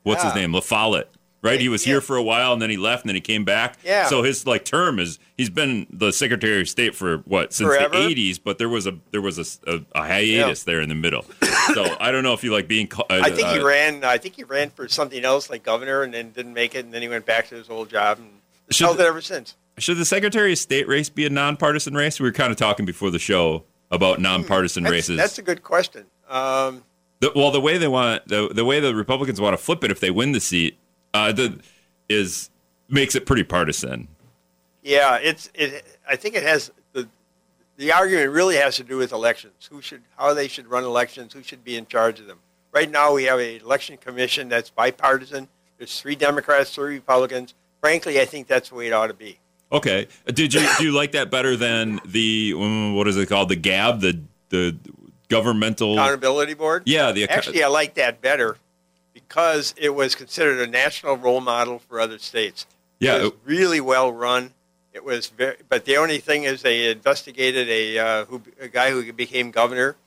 What's 0.03 0.23
his 0.23 0.35
name? 0.35 0.53
La 0.53 0.59
Follette, 0.61 1.09
right? 1.41 1.59
He 1.59 1.67
was 1.67 1.85
Yeah. 1.85 1.93
here 1.93 2.01
for 2.01 2.15
a 2.15 2.21
while 2.21 2.53
and 2.53 2.61
then 2.61 2.69
he 2.69 2.77
left 2.77 3.03
and 3.03 3.09
then 3.09 3.15
he 3.15 3.21
came 3.21 3.43
back. 3.43 3.77
Yeah. 3.83 4.05
So 4.05 4.21
his 4.21 4.45
like 4.45 4.63
term 4.65 4.99
is 4.99 5.17
he's 5.35 5.49
been 5.49 5.87
the 5.89 6.11
Secretary 6.13 6.61
of 6.61 6.69
State 6.69 6.93
for 6.95 7.17
what 7.25 7.53
since 7.53 7.67
Forever. 7.67 7.97
the 7.97 8.13
80s, 8.13 8.39
but 8.43 8.59
there 8.59 8.69
was 8.69 8.85
a 8.85 8.99
there 9.11 9.21
was 9.21 9.39
a, 9.39 9.45
a, 9.71 9.81
a 9.95 10.01
hiatus 10.05 10.63
there 10.63 10.79
in 10.79 10.89
the 10.89 10.95
middle. 10.95 11.25
so 11.73 11.97
I 11.99 12.11
don't 12.11 12.21
know 12.23 12.33
if 12.33 12.43
you 12.43 12.51
like 12.53 12.67
being. 12.67 12.87
Uh, 12.95 13.03
I 13.09 13.31
think 13.31 13.47
he 13.47 13.59
uh, 13.59 13.65
ran. 13.65 14.03
I 14.03 14.19
think 14.19 14.35
he 14.35 14.43
ran 14.43 14.69
for 14.69 14.87
something 14.87 15.25
else, 15.25 15.49
like 15.49 15.63
governor, 15.63 16.03
and 16.03 16.13
then 16.13 16.29
didn't 16.29 16.53
make 16.53 16.75
it, 16.75 16.85
and 16.85 16.93
then 16.93 17.01
he 17.01 17.07
went 17.07 17.25
back 17.25 17.47
to 17.47 17.55
his 17.55 17.67
old 17.69 17.89
job 17.89 18.19
and 18.19 18.29
held 18.77 18.99
it 18.99 19.05
ever 19.07 19.21
since. 19.21 19.55
Should 19.79 19.97
the 19.97 20.05
Secretary 20.05 20.51
of 20.53 20.59
State 20.59 20.87
race 20.87 21.09
be 21.09 21.25
a 21.25 21.29
nonpartisan 21.31 21.95
race? 21.95 22.19
We 22.19 22.25
were 22.27 22.31
kind 22.31 22.51
of 22.51 22.57
talking 22.57 22.85
before 22.85 23.09
the 23.09 23.19
show 23.19 23.63
about 23.91 24.19
nonpartisan 24.19 24.83
That's, 24.83 24.91
races. 24.91 25.17
that's 25.17 25.37
a 25.37 25.41
good 25.41 25.63
question. 25.63 26.05
Um, 26.29 26.83
The, 27.19 27.31
well, 27.35 27.51
the 27.51 27.61
way 27.61 27.77
they 27.77 27.87
want 27.87 28.27
the 28.27 28.49
the 28.53 28.65
way 28.65 28.79
the 28.79 28.93
Republicans 28.95 29.39
want 29.39 29.53
to 29.57 29.63
flip 29.63 29.83
it 29.83 29.91
if 29.91 29.99
they 29.99 30.11
win 30.11 30.31
the 30.31 30.39
seat, 30.41 30.77
uh, 31.13 31.31
the, 31.31 31.59
is 32.09 32.49
makes 32.89 33.15
it 33.15 33.25
pretty 33.25 33.43
partisan. 33.43 34.07
yeah, 34.83 35.17
it's. 35.17 35.49
It, 35.53 35.83
I 36.07 36.15
think 36.15 36.35
it 36.35 36.43
has 36.43 36.71
the. 36.93 37.07
The 37.77 37.91
argument 37.91 38.31
really 38.31 38.55
has 38.57 38.75
to 38.77 38.83
do 38.83 38.97
with 38.97 39.11
elections. 39.11 39.67
Who 39.71 39.81
should, 39.81 40.01
how 40.17 40.33
they 40.33 40.47
should 40.47 40.67
run 40.67 40.83
elections? 40.83 41.33
Who 41.33 41.43
should 41.43 41.63
be 41.63 41.77
in 41.77 41.85
charge 41.87 42.19
of 42.19 42.27
them? 42.27 42.39
Right 42.71 42.89
now, 42.89 43.13
we 43.13 43.23
have 43.25 43.39
an 43.39 43.61
election 43.61 43.97
commission 43.97 44.49
that's 44.49 44.69
bipartisan. 44.69 45.47
There's 45.77 45.99
three 45.99 46.15
Democrats, 46.15 46.73
three 46.75 46.95
Republicans. 46.95 47.53
Frankly, 47.81 48.19
I 48.19 48.25
think 48.25 48.47
that's 48.47 48.69
the 48.69 48.75
way 48.75 48.87
it 48.87 48.93
ought 48.93 49.07
to 49.07 49.13
be. 49.13 49.39
Okay, 49.75 50.07
did 50.27 50.53
you 50.53 50.65
do 50.77 50.85
you 50.85 50.93
like 50.93 51.11
that 51.11 51.29
better 51.29 51.57
than 51.57 51.99
the 52.05 52.53
um, 52.55 52.95
what 52.95 53.09
is 53.09 53.17
it 53.17 53.27
called 53.27 53.49
the 53.49 53.57
GAB 53.57 53.99
the 53.99 54.21
the 54.47 54.77
governmental? 55.27 55.95
Accountability 55.95 56.53
board. 56.53 56.83
Yeah, 56.85 57.11
the 57.11 57.27
Actually, 57.27 57.61
I 57.61 57.67
like 57.67 57.95
that 57.95 58.21
better 58.21 58.57
because 59.13 59.73
it 59.75 59.93
was 59.93 60.15
considered 60.15 60.65
a 60.65 60.71
national 60.71 61.17
role 61.17 61.41
model 61.41 61.79
for 61.79 61.99
other 61.99 62.19
states. 62.19 62.65
Yeah, 62.99 63.17
it 63.17 63.23
was 63.23 63.33
really 63.43 63.81
well 63.81 64.13
run. 64.13 64.53
It 64.93 65.03
was 65.03 65.27
very, 65.27 65.57
but 65.67 65.83
the 65.83 65.97
only 65.97 66.19
thing 66.19 66.43
is 66.45 66.61
they 66.61 66.89
investigated 66.89 67.67
a 67.67 67.99
uh, 67.99 68.25
who 68.25 68.41
a 68.61 68.69
guy 68.69 68.91
who 68.91 69.11
became 69.11 69.51
governor, 69.51 69.97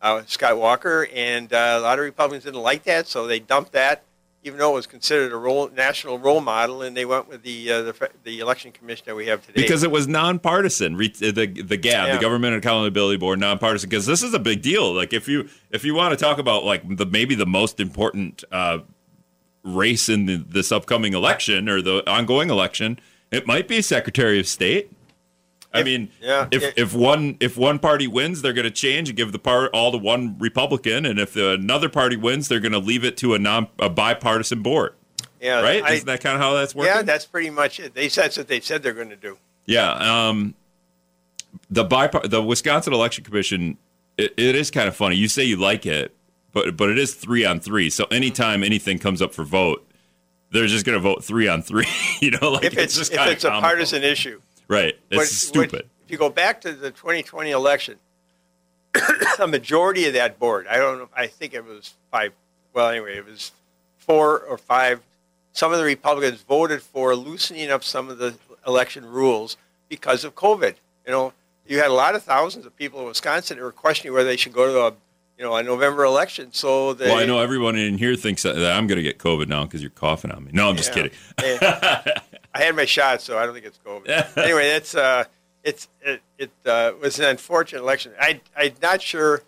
uh, 0.00 0.22
Scott 0.26 0.58
Walker, 0.58 1.06
and 1.14 1.52
uh, 1.52 1.76
a 1.78 1.80
lot 1.80 2.00
of 2.00 2.04
Republicans 2.04 2.42
didn't 2.42 2.60
like 2.60 2.82
that, 2.84 3.06
so 3.06 3.28
they 3.28 3.38
dumped 3.38 3.70
that, 3.70 4.02
even 4.44 4.58
though 4.58 4.72
it 4.72 4.74
was 4.74 4.86
considered 4.86 5.32
a 5.32 5.36
role, 5.36 5.68
national 5.70 6.18
role 6.18 6.40
model, 6.40 6.82
and 6.82 6.96
they 6.96 7.04
went 7.04 7.28
with 7.28 7.42
the 7.42 7.70
uh, 7.70 7.82
the, 7.82 8.10
the 8.24 8.40
election 8.40 8.72
commission 8.72 9.04
that 9.06 9.14
we 9.14 9.26
have 9.26 9.44
today. 9.46 9.62
because 9.62 9.82
it 9.82 9.90
was 9.90 10.08
nonpartisan. 10.08 10.96
Re- 10.96 11.08
the 11.08 11.30
the 11.46 11.76
GAB, 11.76 11.84
Yeah. 12.08 12.14
the 12.16 12.20
Government 12.20 12.56
Accountability 12.56 13.18
Board, 13.18 13.38
nonpartisan. 13.38 13.88
Because 13.88 14.06
this 14.06 14.22
is 14.22 14.34
a 14.34 14.38
big 14.40 14.62
deal. 14.62 14.92
Like 14.92 15.12
if 15.12 15.28
you 15.28 15.48
if 15.70 15.84
you 15.84 15.94
want 15.94 16.18
to 16.18 16.22
talk 16.22 16.38
about 16.38 16.64
like 16.64 16.96
the 16.96 17.06
maybe 17.06 17.34
the 17.34 17.46
most 17.46 17.78
important 17.80 18.42
uh, 18.50 18.78
race 19.62 20.08
in 20.08 20.26
the, 20.26 20.36
this 20.36 20.72
upcoming 20.72 21.14
election 21.14 21.68
or 21.68 21.80
the 21.80 22.08
ongoing 22.10 22.50
election, 22.50 22.98
it 23.30 23.46
might 23.46 23.68
be 23.68 23.80
Secretary 23.80 24.40
of 24.40 24.46
State. 24.48 24.90
I 25.74 25.80
If- 25.80 25.86
mean, 25.86 26.10
yeah, 26.20 26.48
if 26.50 26.62
it- 26.62 26.74
if 26.76 26.92
one 26.94 27.36
if 27.40 27.56
one 27.56 27.78
party 27.78 28.06
wins, 28.06 28.42
they're 28.42 28.52
going 28.52 28.64
to 28.64 28.70
change 28.70 29.08
and 29.08 29.16
give 29.16 29.32
the 29.32 29.38
part 29.38 29.70
all 29.72 29.90
to 29.92 29.98
one 29.98 30.36
Republican, 30.38 31.06
and 31.06 31.18
if 31.18 31.34
another 31.36 31.88
party 31.88 32.16
wins, 32.16 32.48
they're 32.48 32.60
going 32.60 32.72
to 32.72 32.78
leave 32.78 33.04
it 33.04 33.16
to 33.18 33.34
a 33.34 33.38
non 33.38 33.68
a 33.78 33.88
bipartisan 33.88 34.62
board. 34.62 34.94
yeah, 35.40 35.60
Right? 35.62 35.82
I- 35.82 35.92
Isn't 35.94 36.06
that 36.06 36.20
kind 36.20 36.34
of 36.36 36.42
how 36.42 36.54
that's 36.54 36.74
working? 36.74 36.94
yeah, 36.94 37.02
that's 37.02 37.24
pretty 37.26 37.50
much 37.50 37.80
it. 37.80 37.94
They 37.94 38.08
said 38.08 38.24
that's 38.24 38.36
what 38.38 38.48
they 38.48 38.60
said 38.60 38.82
they're 38.82 38.92
going 38.92 39.08
to 39.10 39.16
do. 39.16 39.38
Yeah, 39.66 39.92
um, 39.92 40.54
the 41.70 41.84
bipar- 41.84 42.28
the 42.28 42.42
Wisconsin 42.42 42.92
Election 42.92 43.24
Commission. 43.24 43.78
It, 44.18 44.34
it 44.36 44.54
is 44.54 44.70
kind 44.70 44.88
of 44.88 44.94
funny. 44.96 45.16
You 45.16 45.26
say 45.28 45.42
you 45.44 45.56
like 45.56 45.86
it, 45.86 46.14
but 46.52 46.76
but 46.76 46.90
it 46.90 46.98
is 46.98 47.14
three 47.14 47.44
on 47.46 47.60
three. 47.60 47.88
So 47.90 48.04
anytime 48.10 48.62
anything 48.62 48.98
comes 48.98 49.22
up 49.22 49.32
for 49.32 49.42
vote, 49.44 49.88
they're 50.50 50.66
just 50.66 50.84
going 50.84 50.96
to 50.96 51.00
vote 51.00 51.24
three 51.24 51.48
on 51.48 51.62
three. 51.62 51.86
you 52.20 52.30
know, 52.32 52.50
like 52.52 52.64
If 52.64 52.76
it's, 52.76 52.94
just 52.96 53.12
if 53.12 53.20
it's 53.26 53.44
a 53.44 53.48
comical. 53.48 53.62
partisan 53.70 54.02
issue. 54.02 54.40
Right. 54.68 54.98
It's 55.10 55.18
What- 55.18 55.28
stupid. 55.28 55.88
if 56.04 56.10
you 56.10 56.18
go 56.18 56.28
back 56.30 56.60
to 56.62 56.72
the 56.72 56.90
2020 56.90 57.50
election, 57.50 57.98
a 59.38 59.46
majority 59.46 60.06
of 60.06 60.14
that 60.14 60.38
board, 60.38 60.66
I 60.68 60.76
don't 60.76 60.98
know, 60.98 61.08
I 61.16 61.26
think 61.26 61.54
it 61.54 61.64
was 61.64 61.94
five, 62.10 62.32
well, 62.74 62.88
anyway, 62.88 63.16
it 63.16 63.26
was 63.26 63.52
four 63.98 64.38
or 64.40 64.58
five. 64.58 65.00
Some 65.52 65.72
of 65.72 65.78
the 65.78 65.84
Republicans 65.84 66.42
voted 66.42 66.82
for 66.82 67.14
loosening 67.14 67.70
up 67.70 67.84
some 67.84 68.08
of 68.08 68.18
the 68.18 68.34
election 68.66 69.04
rules 69.06 69.56
because 69.88 70.24
of 70.24 70.34
COVID. 70.34 70.74
You 71.06 71.12
know, 71.12 71.32
you 71.66 71.78
had 71.78 71.88
a 71.88 71.94
lot 71.94 72.14
of 72.14 72.22
thousands 72.22 72.64
of 72.66 72.76
people 72.76 73.00
in 73.00 73.06
Wisconsin 73.06 73.58
who 73.58 73.64
were 73.64 73.72
questioning 73.72 74.12
whether 74.14 74.28
they 74.28 74.36
should 74.36 74.52
go 74.52 74.66
to 74.66 74.80
a, 74.86 74.90
you 75.38 75.44
know, 75.44 75.54
a 75.56 75.62
November 75.62 76.04
election. 76.04 76.48
So 76.52 76.92
they, 76.94 77.06
well, 77.08 77.18
I 77.18 77.26
know 77.26 77.38
everyone 77.40 77.76
in 77.76 77.98
here 77.98 78.16
thinks 78.16 78.42
that, 78.44 78.56
that 78.56 78.76
I'm 78.76 78.86
going 78.86 78.96
to 78.96 79.02
get 79.02 79.18
COVID 79.18 79.48
now 79.48 79.64
because 79.64 79.80
you're 79.82 79.90
coughing 79.90 80.30
on 80.32 80.44
me. 80.44 80.50
No, 80.54 80.68
I'm 80.70 80.76
just 80.76 80.94
Yeah. 80.94 81.08
kidding. 81.38 82.22
I 82.54 82.62
had 82.62 82.76
my 82.76 82.84
shot, 82.84 83.22
so 83.22 83.38
I 83.38 83.44
don't 83.44 83.54
think 83.54 83.66
it's 83.66 83.78
COVID. 83.84 84.36
anyway, 84.36 84.70
it's 84.70 84.94
uh, 84.94 85.24
it's 85.62 85.88
it, 86.02 86.20
it 86.38 86.50
uh, 86.66 86.92
was 87.00 87.18
an 87.18 87.26
unfortunate 87.26 87.80
election. 87.80 88.12
I 88.20 88.40
I'm 88.56 88.74
not 88.82 89.02
sure. 89.02 89.42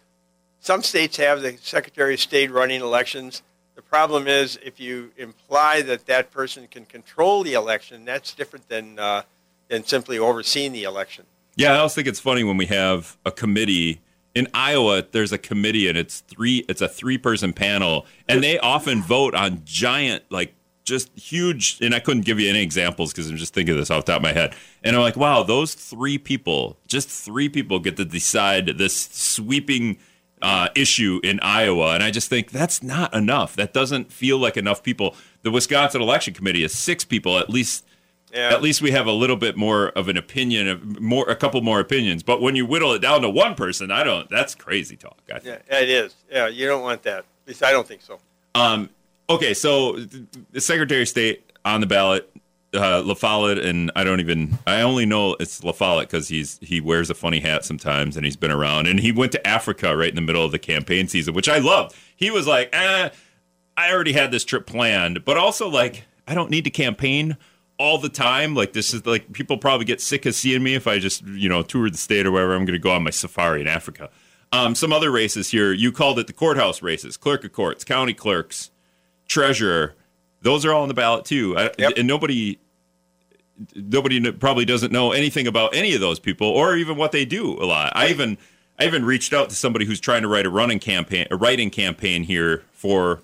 Some 0.60 0.82
states 0.82 1.18
have 1.18 1.42
the 1.42 1.58
Secretary 1.58 2.14
of 2.14 2.20
State 2.20 2.50
running 2.50 2.80
elections. 2.80 3.42
The 3.74 3.82
problem 3.82 4.26
is 4.26 4.58
if 4.64 4.80
you 4.80 5.12
imply 5.16 5.82
that 5.82 6.06
that 6.06 6.30
person 6.30 6.66
can 6.68 6.86
control 6.86 7.42
the 7.42 7.54
election, 7.54 8.04
that's 8.04 8.32
different 8.32 8.68
than 8.68 8.98
uh, 8.98 9.22
than 9.68 9.84
simply 9.84 10.18
overseeing 10.18 10.72
the 10.72 10.84
election. 10.84 11.26
Yeah, 11.56 11.74
I 11.74 11.78
also 11.78 11.96
think 11.96 12.08
it's 12.08 12.20
funny 12.20 12.44
when 12.44 12.56
we 12.56 12.66
have 12.66 13.16
a 13.24 13.30
committee 13.30 14.00
in 14.34 14.48
Iowa. 14.54 15.04
There's 15.10 15.32
a 15.32 15.38
committee, 15.38 15.88
and 15.88 15.96
it's 15.96 16.20
three. 16.20 16.64
It's 16.68 16.80
a 16.80 16.88
three-person 16.88 17.52
panel, 17.52 18.06
and 18.28 18.42
they 18.42 18.58
often 18.58 19.02
vote 19.02 19.34
on 19.34 19.62
giant, 19.64 20.24
like 20.30 20.54
just 20.84 21.10
huge. 21.18 21.78
And 21.80 21.94
I 21.94 21.98
couldn't 22.00 22.24
give 22.24 22.38
you 22.38 22.48
any 22.48 22.62
examples 22.62 23.12
because 23.12 23.28
I'm 23.30 23.36
just 23.36 23.54
thinking 23.54 23.72
of 23.74 23.78
this 23.78 23.90
off 23.90 24.04
the 24.04 24.12
top 24.12 24.18
of 24.20 24.22
my 24.22 24.32
head. 24.32 24.54
And 24.82 24.94
I'm 24.94 25.02
like, 25.02 25.16
wow, 25.16 25.42
those 25.42 25.74
three 25.74 26.18
people, 26.18 26.76
just 26.86 27.08
three 27.08 27.48
people, 27.48 27.78
get 27.80 27.96
to 27.96 28.04
decide 28.04 28.66
this 28.78 28.94
sweeping 28.94 29.98
uh, 30.42 30.68
issue 30.74 31.20
in 31.24 31.40
Iowa. 31.40 31.94
And 31.94 32.02
I 32.02 32.10
just 32.10 32.28
think 32.28 32.50
that's 32.50 32.82
not 32.82 33.14
enough. 33.14 33.56
That 33.56 33.72
doesn't 33.72 34.12
feel 34.12 34.38
like 34.38 34.56
enough 34.56 34.82
people. 34.82 35.16
The 35.42 35.50
Wisconsin 35.50 36.02
Election 36.02 36.34
Committee 36.34 36.62
is 36.64 36.76
six 36.76 37.04
people 37.04 37.38
at 37.38 37.48
least 37.50 37.84
Yeah. 38.32 38.50
at 38.52 38.60
least 38.62 38.82
we 38.82 38.90
have 38.90 39.06
a 39.06 39.12
little 39.12 39.36
bit 39.36 39.56
more 39.56 39.88
of 39.90 40.08
an 40.08 40.16
opinion 40.16 40.66
of 40.68 41.00
more 41.00 41.28
a 41.30 41.36
couple 41.36 41.60
more 41.62 41.78
opinions 41.80 42.22
but 42.24 42.40
when 42.42 42.56
you 42.56 42.66
whittle 42.66 42.92
it 42.92 42.98
down 43.00 43.20
to 43.22 43.30
one 43.30 43.54
person 43.54 43.90
i 43.92 44.02
don't 44.02 44.28
that's 44.28 44.56
crazy 44.56 44.96
talk 44.96 45.18
I 45.32 45.38
think. 45.38 45.60
Yeah, 45.70 45.78
it 45.80 45.88
is. 45.88 46.16
Yeah, 46.30 46.48
you 46.48 46.66
don't 46.66 46.82
want 46.82 47.04
that. 47.04 47.18
At 47.20 47.24
least 47.46 47.62
I 47.62 47.70
don't 47.70 47.86
think 47.86 48.02
so. 48.02 48.18
um 48.56 48.90
okay 49.28 49.54
so 49.54 49.96
the 50.52 50.60
secretary 50.60 51.02
of 51.02 51.08
state 51.08 51.50
on 51.64 51.80
the 51.80 51.86
ballot 51.86 52.30
uh 52.74 53.02
La 53.04 53.14
Follette 53.14 53.58
and 53.58 53.90
i 53.96 54.04
don't 54.04 54.20
even 54.20 54.58
i 54.66 54.80
only 54.80 55.06
know 55.06 55.36
it's 55.40 55.62
La 55.62 55.72
Follette 55.72 56.08
because 56.08 56.28
he's 56.28 56.58
he 56.60 56.80
wears 56.80 57.10
a 57.10 57.14
funny 57.14 57.40
hat 57.40 57.64
sometimes 57.64 58.16
and 58.16 58.24
he's 58.24 58.36
been 58.36 58.50
around. 58.50 58.86
And 58.86 59.00
he 59.00 59.12
went 59.12 59.32
to 59.32 59.46
africa 59.46 59.96
right 59.96 60.08
in 60.08 60.14
the 60.16 60.20
middle 60.20 60.44
of 60.44 60.52
the 60.52 60.58
campaign 60.58 61.08
season 61.08 61.34
which 61.34 61.48
i 61.48 61.58
loved. 61.58 61.94
He 62.16 62.30
was 62.30 62.46
like 62.46 62.70
eh, 62.72 63.10
i 63.76 63.92
already 63.92 64.12
had 64.12 64.30
this 64.30 64.44
trip 64.44 64.66
planned. 64.66 65.24
But 65.24 65.36
also 65.36 65.68
like 65.68 66.04
i 66.26 66.34
don't 66.34 66.50
need 66.50 66.64
to 66.64 66.70
campaign 66.70 67.36
all 67.78 67.98
the 67.98 68.08
time. 68.08 68.54
Like 68.54 68.72
this 68.72 68.94
is 68.94 69.04
like 69.04 69.32
people 69.32 69.58
probably 69.58 69.84
get 69.84 70.00
sick 70.00 70.26
of 70.26 70.34
seeing 70.34 70.62
me 70.62 70.74
if 70.74 70.86
i 70.86 70.98
just 70.98 71.24
you 71.26 71.48
know 71.48 71.62
tour 71.62 71.88
the 71.90 71.98
state 71.98 72.26
or 72.26 72.32
wherever. 72.32 72.54
I'm 72.54 72.64
going 72.64 72.78
to 72.78 72.78
go 72.78 72.90
on 72.90 73.02
my 73.04 73.10
safari 73.10 73.60
in 73.60 73.68
africa. 73.68 74.10
Um, 74.52 74.76
some 74.76 74.92
other 74.92 75.10
races 75.10 75.50
here. 75.50 75.72
You 75.72 75.90
called 75.90 76.18
it 76.20 76.26
the 76.28 76.32
courthouse 76.32 76.82
races 76.82 77.16
clerk 77.16 77.44
of 77.44 77.52
courts 77.52 77.84
county 77.84 78.14
clerks 78.14 78.70
treasurer 79.28 79.94
those 80.42 80.64
are 80.64 80.72
all 80.72 80.82
on 80.82 80.88
the 80.88 80.94
ballot 80.94 81.24
too 81.24 81.56
I, 81.56 81.70
Yep. 81.78 81.92
and 81.96 82.06
nobody 82.08 82.58
nobody 83.74 84.32
probably 84.32 84.64
doesn't 84.64 84.92
know 84.92 85.12
anything 85.12 85.46
about 85.46 85.74
any 85.74 85.94
of 85.94 86.00
those 86.00 86.18
people 86.18 86.48
or 86.48 86.76
even 86.76 86.96
what 86.96 87.12
they 87.12 87.24
do 87.24 87.52
a 87.62 87.64
lot 87.66 87.92
i 87.94 88.08
even 88.08 88.36
i 88.78 88.84
even 88.84 89.04
reached 89.04 89.32
out 89.32 89.48
to 89.50 89.54
somebody 89.56 89.84
who's 89.84 90.00
trying 90.00 90.22
to 90.22 90.28
write 90.28 90.44
a 90.46 90.50
running 90.50 90.78
campaign 90.80 91.26
a 91.30 91.36
writing 91.36 91.70
campaign 91.70 92.24
here 92.24 92.62
for 92.72 93.20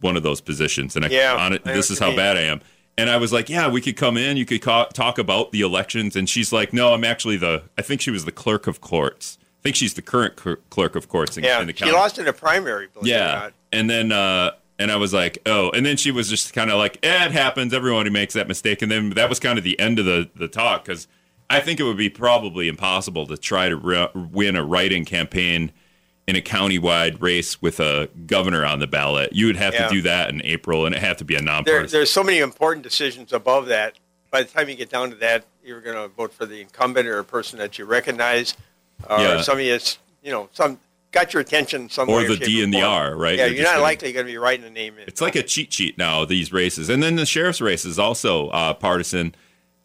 one 0.00 0.16
of 0.16 0.22
those 0.22 0.40
positions 0.40 0.96
and 0.96 1.04
I, 1.04 1.08
Mm-hmm. 1.08 1.14
Yeah, 1.14 1.36
on 1.36 1.52
it 1.52 1.64
this 1.64 1.90
is 1.90 1.98
how 1.98 2.08
mean. 2.08 2.16
bad 2.16 2.36
i 2.36 2.40
am 2.42 2.60
and 2.98 3.08
i 3.08 3.16
was 3.16 3.32
like 3.32 3.48
yeah 3.48 3.68
we 3.70 3.80
could 3.80 3.96
come 3.96 4.16
in 4.16 4.36
you 4.36 4.44
could 4.44 4.60
ca- 4.62 4.86
talk 4.86 5.18
about 5.18 5.52
the 5.52 5.60
elections 5.62 6.14
and 6.16 6.28
she's 6.28 6.52
like 6.52 6.72
no 6.72 6.92
i'm 6.92 7.04
actually 7.04 7.36
the 7.36 7.62
i 7.78 7.82
think 7.82 8.00
she 8.00 8.10
was 8.10 8.24
the 8.24 8.32
clerk 8.32 8.66
of 8.66 8.80
courts 8.80 9.38
think 9.62 9.76
she's 9.76 9.94
the 9.94 10.02
current 10.02 10.36
cler- 10.36 10.58
clerk 10.70 10.96
of 10.96 11.08
courts 11.08 11.36
in, 11.36 11.44
Yeah, 11.44 11.60
in 11.60 11.66
the 11.66 11.72
county. 11.72 11.90
she 11.92 11.96
lost 11.96 12.18
in 12.18 12.26
a 12.28 12.32
primary. 12.32 12.88
Believe 12.92 13.08
yeah. 13.12 13.50
And 13.72 13.88
then 13.88 14.12
uh 14.12 14.52
and 14.78 14.90
I 14.90 14.96
was 14.96 15.12
like, 15.12 15.38
"Oh." 15.46 15.70
And 15.70 15.86
then 15.86 15.96
she 15.96 16.10
was 16.10 16.28
just 16.28 16.52
kind 16.54 16.70
of 16.70 16.78
like, 16.78 16.98
eh, 17.04 17.26
"It 17.26 17.32
happens. 17.32 17.72
Everybody 17.72 18.10
makes 18.10 18.34
that 18.34 18.48
mistake." 18.48 18.82
And 18.82 18.90
then 18.90 19.10
that 19.10 19.28
was 19.28 19.38
kind 19.38 19.56
of 19.58 19.64
the 19.64 19.78
end 19.78 19.98
of 19.98 20.04
the 20.04 20.28
the 20.34 20.48
talk 20.48 20.84
cuz 20.86 21.06
I 21.50 21.60
think 21.60 21.78
it 21.80 21.82
would 21.84 21.96
be 21.98 22.08
probably 22.08 22.66
impossible 22.68 23.26
to 23.26 23.36
try 23.36 23.68
to 23.68 23.76
re- 23.76 24.08
win 24.14 24.56
a 24.56 24.64
write-in 24.64 25.04
campaign 25.04 25.70
in 26.26 26.34
a 26.34 26.40
countywide 26.40 27.20
race 27.20 27.60
with 27.60 27.78
a 27.80 28.08
governor 28.26 28.64
on 28.64 28.78
the 28.78 28.86
ballot. 28.86 29.32
You 29.34 29.46
would 29.46 29.56
have 29.56 29.74
Yeah. 29.74 29.88
to 29.88 29.94
do 29.94 30.02
that 30.02 30.30
in 30.30 30.40
April 30.44 30.86
and 30.86 30.94
it 30.94 31.00
have 31.02 31.16
to 31.18 31.24
be 31.24 31.34
a 31.34 31.42
there, 31.64 31.86
there's 31.86 32.10
so 32.10 32.22
many 32.24 32.38
important 32.38 32.82
decisions 32.84 33.32
above 33.32 33.66
that. 33.66 33.94
By 34.30 34.44
the 34.44 34.48
time 34.48 34.68
you 34.70 34.76
get 34.76 34.88
down 34.88 35.10
to 35.10 35.16
that, 35.16 35.44
you're 35.62 35.80
going 35.82 35.96
to 35.96 36.08
vote 36.08 36.32
for 36.32 36.46
the 36.46 36.60
incumbent 36.62 37.06
or 37.06 37.18
a 37.18 37.24
person 37.24 37.58
that 37.58 37.76
you 37.78 37.84
recognize, 37.84 38.54
or 39.10 39.18
Yeah. 39.18 39.40
somebody 39.42 39.68
that's 39.70 39.98
you 40.22 40.30
know 40.32 40.48
some 40.52 40.78
got 41.10 41.34
your 41.34 41.40
attention 41.42 41.90
some 41.90 42.08
Or 42.08 42.24
the 42.26 42.36
D 42.36 42.62
and 42.64 42.72
the. 42.72 42.82
R, 42.82 43.14
right? 43.16 43.36
Yeah, 43.36 43.46
You're 43.46 43.54
you're, 43.56 43.64
not 43.64 43.72
gonna- 43.72 43.82
likely 43.82 44.12
going 44.12 44.26
to 44.26 44.32
be 44.32 44.38
writing 44.38 44.64
a 44.64 44.70
name 44.70 44.96
in. 44.98 45.04
It's 45.06 45.20
like 45.20 45.36
a 45.36 45.42
cheat 45.42 45.72
sheet 45.72 45.98
now. 45.98 46.24
These 46.24 46.52
races, 46.52 46.88
and 46.88 47.02
then 47.02 47.16
the 47.16 47.26
sheriff's 47.26 47.60
race 47.60 47.84
is 47.84 47.98
also 47.98 48.48
uh, 48.48 48.74
partisan. 48.74 49.34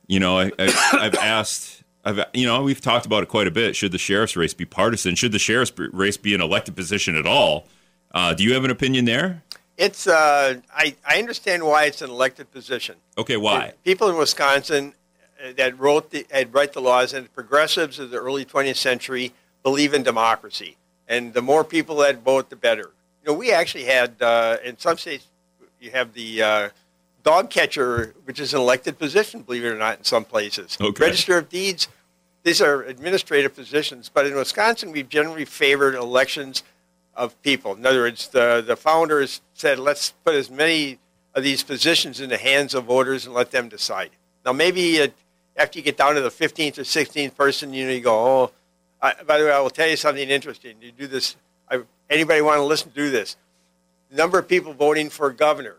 You 0.07 0.19
know, 0.21 0.39
I, 0.39 0.51
I, 0.57 0.74
I've 0.93 1.15
asked, 1.21 1.83
I've 2.05 2.24
you 2.33 2.45
know, 2.45 2.62
we've 2.63 2.79
talked 2.79 3.05
about 3.05 3.24
it 3.24 3.29
quite 3.29 3.47
a 3.47 3.51
bit. 3.51 3.75
Should 3.75 3.91
the 3.91 3.97
sheriff's 3.97 4.38
race 4.38 4.53
be 4.53 4.63
partisan? 4.65 5.15
Should 5.15 5.33
the 5.33 5.39
sheriff's 5.39 5.74
race 5.77 6.15
be 6.17 6.33
an 6.33 6.39
elected 6.41 6.75
position 6.77 7.15
at 7.17 7.25
all? 7.25 7.67
Uh, 8.13 8.33
do 8.33 8.43
you 8.45 8.53
have 8.53 8.63
an 8.63 8.71
opinion 8.71 9.03
there? 9.03 9.43
It's 9.77 10.07
uh, 10.07 10.62
I 10.74 10.95
I 11.05 11.19
understand 11.19 11.63
why 11.65 11.86
it's 11.86 12.01
an 12.01 12.09
elected 12.09 12.50
position. 12.51 12.95
Okay, 13.17 13.36
why? 13.38 13.74
People 13.83 14.09
in 14.09 14.15
Wisconsin 14.17 14.93
that 15.56 15.77
wrote 15.79 16.12
the 16.12 16.25
uh, 16.34 16.46
write 16.51 16.74
the 16.74 16.82
laws 16.82 17.13
and 17.13 17.34
progressives 17.34 18.00
of 18.00 18.10
the 18.10 18.17
early 18.17 18.46
20th 18.46 18.77
century 18.77 19.34
believe 19.63 19.94
in 19.94 20.03
democracy, 20.03 20.77
and 21.08 21.34
the 21.34 21.41
more 21.41 21.63
people 21.63 21.98
that 21.98 22.24
vote, 22.24 22.50
the 22.50 22.56
better. 22.56 22.91
You 23.24 23.32
know, 23.32 23.34
we 23.34 23.51
actually 23.51 23.86
had 23.86 24.22
uh, 24.22 24.58
in 24.63 24.77
some 24.77 24.98
states 24.98 25.27
you 25.79 25.91
have 25.91 26.13
the 26.13 26.41
uh, 26.41 26.70
dog 27.24 27.50
catcher, 27.50 28.13
which 28.25 28.39
is 28.39 28.53
an 28.53 28.60
elected 28.60 28.98
position, 28.98 29.41
believe 29.41 29.65
it 29.65 29.70
or 29.70 29.77
not, 29.77 29.98
in 29.98 30.03
some 30.03 30.25
places. 30.25 30.77
Okay. 30.79 31.06
Register 31.06 31.38
of 31.38 31.50
Deeds. 31.50 31.88
These 32.44 32.62
are 32.62 32.84
administrative 32.84 33.53
positions, 33.53 34.10
but 34.13 34.25
in 34.25 34.34
Wisconsin, 34.34 34.94
we've 34.94 35.10
generally 35.10 35.44
favored 35.44 35.96
elections 35.96 36.63
of 37.13 37.39
people. 37.41 37.75
In 37.75 37.86
other 37.86 38.00
words, 38.00 38.29
the, 38.29 38.63
the 38.65 38.77
founders 38.77 39.41
said, 39.53 39.79
let's 39.79 40.12
put 40.24 40.36
as 40.36 40.50
many 40.50 41.00
of 41.34 41.44
these 41.44 41.63
positions 41.63 42.22
in 42.22 42.29
the 42.29 42.38
hands 42.38 42.74
of 42.74 42.86
voters 42.86 43.25
and 43.25 43.36
let 43.36 43.51
them 43.51 43.67
decide. 43.67 44.12
Now, 44.46 44.53
maybe 44.53 45.01
uh, 45.01 45.08
after 45.57 45.79
you 45.79 45.83
get 45.83 45.97
down 45.97 46.15
to 46.15 46.21
the 46.21 46.29
15th 46.29 46.77
or 46.77 46.83
16th 46.83 47.35
person, 47.35 47.73
you 47.73 47.85
know, 47.85 47.91
you 47.91 48.01
go, 48.01 48.13
oh, 48.15 48.51
I, 49.01 49.13
by 49.25 49.37
the 49.37 49.45
way, 49.45 49.51
I 49.51 49.59
will 49.59 49.69
tell 49.69 49.87
you 49.87 49.97
something 49.97 50.29
interesting. 50.29 50.75
You 50.81 50.91
do 50.91 51.07
this, 51.07 51.35
I, 51.69 51.81
anybody 52.09 52.41
want 52.41 52.57
to 52.57 52.63
listen 52.63 52.91
to 52.91 53.09
this? 53.09 53.35
The 54.09 54.17
number 54.17 54.39
of 54.39 54.47
people 54.47 54.73
voting 54.73 55.09
for 55.09 55.31
governor, 55.31 55.77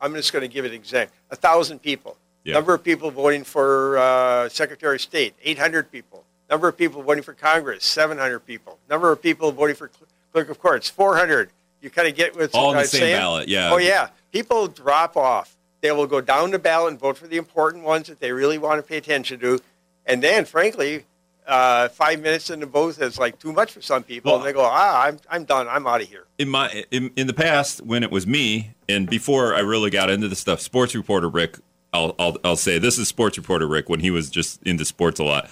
I'm 0.00 0.14
just 0.14 0.32
going 0.32 0.42
to 0.42 0.48
give 0.48 0.64
an 0.64 0.72
example, 0.72 1.14
a 1.30 1.36
thousand 1.36 1.80
people. 1.82 2.16
Yeah. 2.44 2.54
Number 2.54 2.74
of 2.74 2.84
people 2.84 3.10
voting 3.10 3.42
for 3.42 3.98
uh, 3.98 4.48
Secretary 4.48 4.96
of 4.96 5.00
State, 5.00 5.34
800 5.42 5.90
people. 5.90 6.24
Number 6.48 6.68
of 6.68 6.76
people 6.76 7.02
voting 7.02 7.24
for 7.24 7.34
Congress, 7.34 7.84
700 7.84 8.40
people. 8.40 8.78
Number 8.88 9.10
of 9.10 9.20
people 9.20 9.50
voting 9.50 9.74
for 9.74 9.90
cl- 9.92 10.06
clerk 10.32 10.48
of 10.48 10.60
courts, 10.60 10.88
400. 10.88 11.50
You 11.82 11.90
kind 11.90 12.06
of 12.06 12.14
get 12.14 12.36
what's 12.36 12.54
All 12.54 12.72
the 12.72 12.84
same 12.84 13.00
saying? 13.00 13.16
ballot, 13.16 13.48
yeah. 13.48 13.70
Oh 13.72 13.78
yeah, 13.78 14.08
people 14.32 14.68
drop 14.68 15.16
off. 15.16 15.55
They 15.82 15.92
will 15.92 16.06
go 16.06 16.20
down 16.20 16.50
the 16.50 16.58
ballot 16.58 16.92
and 16.92 17.00
vote 17.00 17.16
for 17.18 17.26
the 17.26 17.36
important 17.36 17.84
ones 17.84 18.08
that 18.08 18.20
they 18.20 18.32
really 18.32 18.58
want 18.58 18.78
to 18.78 18.82
pay 18.82 18.96
attention 18.96 19.38
to, 19.40 19.60
and 20.06 20.22
then, 20.22 20.44
frankly, 20.44 21.04
uh, 21.46 21.88
five 21.90 22.20
minutes 22.20 22.50
in 22.50 22.58
the 22.60 22.66
booth 22.66 23.00
is 23.00 23.18
like 23.18 23.38
too 23.38 23.52
much 23.52 23.70
for 23.72 23.80
some 23.80 24.02
people, 24.02 24.32
Well- 24.32 24.40
and 24.40 24.48
they 24.48 24.52
go, 24.52 24.62
"Ah, 24.64 25.04
I'm 25.04 25.18
I'm 25.30 25.44
done. 25.44 25.68
I'm 25.68 25.86
out 25.86 26.00
of 26.00 26.08
here." 26.08 26.24
in 26.38 26.48
my 26.48 26.84
in, 26.90 27.10
in 27.16 27.26
the 27.26 27.32
past 27.34 27.80
when 27.82 28.02
it 28.02 28.10
was 28.10 28.26
me 28.26 28.72
and 28.88 29.08
before 29.08 29.54
I 29.54 29.60
really 29.60 29.90
got 29.90 30.10
into 30.10 30.28
the 30.28 30.36
stuff, 30.36 30.60
sports 30.60 30.94
reporter 30.94 31.28
Rick, 31.28 31.58
I'll 31.92 32.14
I'll, 32.18 32.36
I'll 32.44 32.56
say 32.56 32.78
this 32.78 32.98
is 32.98 33.06
sports 33.08 33.38
reporter 33.38 33.66
Rick 33.68 33.88
when 33.88 34.00
he 34.00 34.10
was 34.10 34.28
just 34.28 34.60
into 34.64 34.84
sports 34.84 35.20
a 35.20 35.24
lot. 35.24 35.48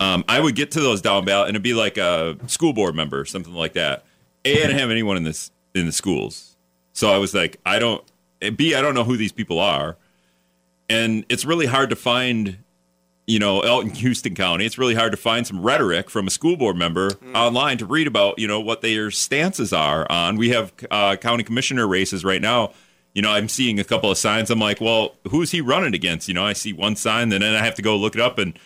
Um, 0.00 0.24
I 0.28 0.40
would 0.40 0.54
get 0.56 0.70
to 0.72 0.80
those 0.80 1.00
down 1.02 1.24
ballot 1.24 1.48
and 1.48 1.54
it'd 1.54 1.62
be 1.62 1.74
like 1.74 1.98
a 1.98 2.36
school 2.48 2.72
board 2.72 2.94
member 2.96 3.20
or 3.20 3.24
something 3.24 3.54
like 3.54 3.74
that. 3.74 4.04
A, 4.44 4.50
I 4.52 4.54
didn't 4.66 4.78
have 4.78 4.90
anyone 4.90 5.16
in 5.16 5.22
this 5.24 5.50
in 5.74 5.86
the 5.86 5.92
schools, 5.92 6.56
so 6.92 7.12
I 7.12 7.18
was 7.18 7.34
like, 7.34 7.58
I 7.66 7.78
don't. 7.78 8.02
And 8.40 8.56
B, 8.56 8.74
I 8.74 8.80
don't 8.80 8.94
know 8.94 9.04
who 9.04 9.16
these 9.16 9.32
people 9.32 9.58
are, 9.58 9.96
and 10.88 11.24
it's 11.28 11.44
really 11.44 11.66
hard 11.66 11.90
to 11.90 11.96
find 11.96 12.58
you 13.26 13.38
know, 13.38 13.64
out 13.64 13.84
in 13.84 13.88
Houston 13.88 14.34
County, 14.34 14.66
it's 14.66 14.76
really 14.76 14.94
hard 14.94 15.10
to 15.10 15.16
find 15.16 15.46
some 15.46 15.62
rhetoric 15.62 16.10
from 16.10 16.26
a 16.26 16.30
school 16.30 16.58
board 16.58 16.76
member 16.76 17.10
online 17.34 17.78
to 17.78 17.86
read 17.86 18.06
about, 18.06 18.38
you 18.38 18.46
know, 18.46 18.60
what 18.60 18.82
their 18.82 19.10
stances 19.10 19.72
are 19.72 20.06
on. 20.12 20.36
We 20.36 20.50
have 20.50 20.74
uh, 20.90 21.16
county 21.16 21.42
commissioner 21.42 21.88
races 21.88 22.22
right 22.22 22.42
now. 22.42 22.72
you 23.14 23.22
know, 23.22 23.30
I'm 23.30 23.48
seeing 23.48 23.78
a 23.78 23.84
couple 23.84 24.10
of 24.10 24.18
signs. 24.18 24.50
I'm 24.50 24.58
like, 24.58 24.80
well, 24.80 25.14
who's 25.30 25.52
he 25.52 25.60
running 25.60 25.94
against? 25.94 26.28
You 26.28 26.34
know, 26.34 26.44
I 26.44 26.52
see 26.52 26.72
one 26.72 26.96
sign, 26.96 27.32
and 27.32 27.42
then 27.42 27.54
I 27.54 27.64
have 27.64 27.76
to 27.76 27.82
go 27.82 27.96
look 27.96 28.14
it 28.14 28.20
up, 28.20 28.38
and 28.38 28.58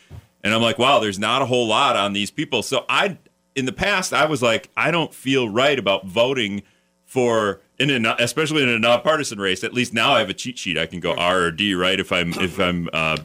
and 0.43 0.55
I'm 0.55 0.63
like, 0.63 0.79
wow, 0.79 0.99
there's 1.01 1.19
not 1.19 1.43
a 1.43 1.47
whole 1.47 1.67
lot 1.67 1.97
on 1.97 2.13
these 2.13 2.31
people. 2.31 2.63
So 2.63 2.85
I, 2.89 3.19
in 3.55 3.67
the 3.67 3.73
past, 3.73 4.13
I 4.13 4.25
was 4.25 4.43
like, 4.43 4.71
I 4.77 4.91
don't 4.91 5.13
feel 5.13 5.49
right 5.49 5.79
about 5.79 6.07
voting 6.07 6.63
for 7.09 7.61
in 7.79 8.05
a, 8.05 8.17
especially 8.21 8.63
in 8.63 8.69
a 8.69 8.79
nonpartisan 8.79 9.41
race. 9.41 9.65
At 9.65 9.73
least 9.73 9.93
now 9.93 10.13
I 10.13 10.21
have 10.21 10.29
a 10.29 10.35
cheat 10.35 10.59
sheet. 10.59 10.79
I 10.79 10.87
can 10.87 11.01
go 11.01 11.15
R 11.15 11.41
or 11.41 11.51
D, 11.51 11.75
right? 11.75 11.99
If 11.99 12.13
I'm 12.13 12.33
if 12.35 12.61
I'm 12.61 12.89
uh, 12.93 13.17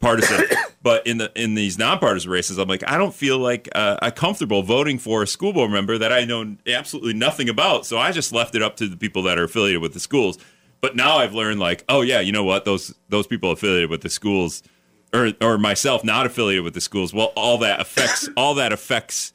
partisan. 0.00 0.44
but 0.82 1.06
in 1.06 1.18
the 1.18 1.30
in 1.34 1.54
these 1.54 1.76
nonpartisan 1.76 2.30
races, 2.30 2.56
I'm 2.56 2.68
like, 2.68 2.88
I 2.88 2.96
don't 2.96 3.14
feel 3.14 3.38
like 3.38 3.68
uh, 3.74 3.98
I'm 4.00 4.12
comfortable 4.12 4.62
voting 4.62 4.98
for 4.98 5.22
a 5.22 5.26
school 5.26 5.52
board 5.52 5.72
member 5.72 5.98
that 5.98 6.12
I 6.12 6.24
know 6.24 6.56
absolutely 6.66 7.14
nothing 7.14 7.48
about. 7.48 7.84
So 7.84 7.98
I 7.98 8.12
just 8.12 8.32
left 8.32 8.54
it 8.54 8.62
up 8.62 8.76
to 8.76 8.88
the 8.88 8.96
people 8.96 9.24
that 9.24 9.38
are 9.38 9.44
affiliated 9.44 9.82
with 9.82 9.92
the 9.92 10.00
schools. 10.00 10.38
But 10.80 10.96
now 10.96 11.18
I've 11.18 11.34
learned 11.34 11.60
like, 11.60 11.84
oh 11.88 12.02
yeah, 12.02 12.20
you 12.20 12.32
know 12.32 12.44
what? 12.44 12.64
Those 12.64 12.94
those 13.08 13.26
people 13.26 13.50
affiliated 13.50 13.90
with 13.90 14.02
the 14.02 14.10
schools, 14.10 14.62
or 15.12 15.32
or 15.40 15.58
myself 15.58 16.04
not 16.04 16.26
affiliated 16.26 16.62
with 16.62 16.74
the 16.74 16.80
schools. 16.80 17.12
Well, 17.12 17.32
all 17.36 17.58
that 17.58 17.80
affects 17.80 18.28
all 18.36 18.54
that 18.54 18.72
affects 18.72 19.32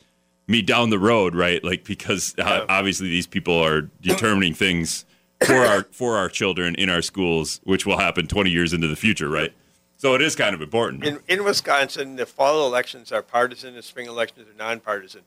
me 0.48 0.62
down 0.62 0.90
the 0.90 1.00
road, 1.00 1.36
right? 1.36 1.64
Like 1.64 1.84
because 1.84 2.36
uh, 2.38 2.66
obviously 2.70 3.10
these 3.10 3.28
people 3.28 3.58
are 3.58 3.82
determining 4.02 4.54
things 4.54 5.06
for 5.46 5.56
our 5.56 5.84
for 5.92 6.18
our 6.18 6.30
children 6.30 6.76
in 6.76 6.90
our 6.90 7.02
schools, 7.02 7.60
which 7.64 7.86
will 7.86 7.98
happen 7.98 8.28
20 8.28 8.50
years 8.50 8.74
into 8.74 8.88
the 8.88 8.96
future, 8.96 9.30
right? 9.30 9.54
So 9.98 10.14
it 10.14 10.22
is 10.22 10.36
kind 10.36 10.54
of 10.54 10.62
important. 10.62 11.04
In, 11.04 11.20
in 11.28 11.44
Wisconsin, 11.44 12.18
the 12.18 12.28
fall 12.28 12.68
elections 12.68 13.12
are 13.12 13.24
partisan, 13.24 13.74
the 13.74 13.82
spring 13.82 14.08
elections 14.08 14.48
are 14.48 14.58
nonpartisan. 14.58 15.22